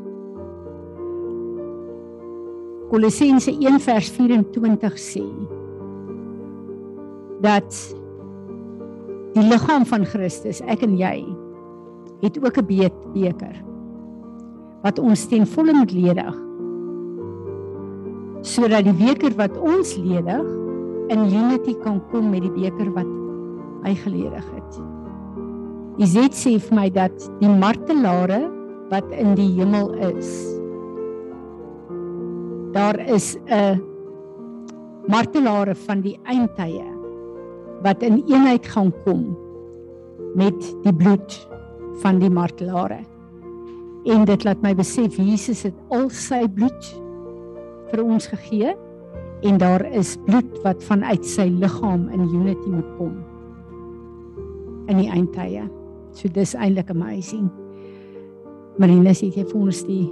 Kolossense 2.89 3.53
1 3.53 3.79
vers 3.85 4.09
24 4.15 4.99
sê 5.01 5.25
dat 7.43 7.69
die 9.35 9.45
liggaam 9.45 9.85
van 9.87 10.05
Christus, 10.09 10.59
ek 10.65 10.83
en 10.87 10.97
jy, 10.97 11.21
het 12.23 12.37
ook 12.41 12.57
'n 12.57 12.65
beker 13.13 13.55
wat 14.83 14.99
ons 14.99 15.27
ten 15.27 15.45
volle 15.45 15.73
moet 15.73 15.91
ledig. 15.91 16.48
Sodat 18.41 18.85
die 18.87 18.95
beker 18.95 19.35
wat 19.35 19.57
ons 19.57 19.95
ledig 19.99 20.45
in 21.09 21.25
unity 21.25 21.73
kan 21.83 21.99
kom 22.11 22.29
met 22.31 22.45
die 22.45 22.53
beker 22.53 22.91
wat 22.95 23.09
hy 23.83 23.95
geledig 24.03 24.45
het. 24.53 24.79
Izet 25.99 26.37
sê 26.37 26.55
vir 26.61 26.77
my 26.77 26.87
dat 26.95 27.25
die 27.41 27.51
martelare 27.51 28.45
wat 28.91 29.09
in 29.11 29.35
die 29.37 29.49
hemel 29.57 29.91
is. 30.11 30.29
Daar 32.73 32.99
is 32.99 33.35
'n 33.49 33.81
martelare 35.07 35.75
van 35.75 36.01
die 36.01 36.19
eindtye 36.23 36.85
wat 37.83 38.03
in 38.03 38.23
eenheid 38.27 38.65
gaan 38.67 38.93
kom 39.03 39.37
met 40.35 40.59
die 40.83 40.93
bloed 40.93 41.47
van 42.01 42.19
die 42.19 42.29
martelare. 42.29 42.99
En 44.05 44.25
dit 44.25 44.43
laat 44.43 44.61
my 44.61 44.75
besef 44.75 45.17
Jesus 45.17 45.63
het 45.63 45.75
al 45.89 46.09
sy 46.09 46.47
bloed 46.47 46.93
vir 47.91 48.03
ons 48.03 48.27
gegee 48.27 48.75
en 49.47 49.57
daar 49.57 49.85
is 49.95 50.17
bloed 50.27 50.59
wat 50.65 50.83
vanuit 50.83 51.25
sy 51.25 51.47
liggaam 51.49 52.07
in 52.13 52.27
unity 52.27 52.69
moet 52.69 52.89
kom 52.97 53.15
in 54.89 54.97
die 54.97 55.09
eindtye. 55.13 55.67
So 56.17 56.31
dis 56.33 56.55
eintlik 56.57 56.89
amazing. 56.89 57.49
Marina 58.81 59.13
sê 59.13 59.29
jy 59.29 59.45
vir 59.45 59.59
ons 59.59 59.83
die 59.87 60.07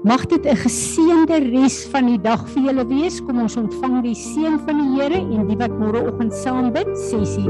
Mag 0.00 0.24
dit 0.32 0.40
'n 0.46 0.56
geseënde 0.56 1.36
res 1.52 1.84
van 1.92 2.06
die 2.06 2.16
dag 2.16 2.48
vir 2.48 2.62
julle 2.62 2.86
wees. 2.88 3.20
Kom 3.20 3.38
ons 3.38 3.56
ontvang 3.56 4.02
die 4.02 4.14
seën 4.14 4.56
van 4.64 4.78
die 4.80 4.96
Here 4.96 5.20
en 5.20 5.46
die 5.46 5.56
wat 5.56 5.76
môreoggend 5.76 6.32
saam 6.32 6.72
bid, 6.72 6.88
sessie. 6.96 7.44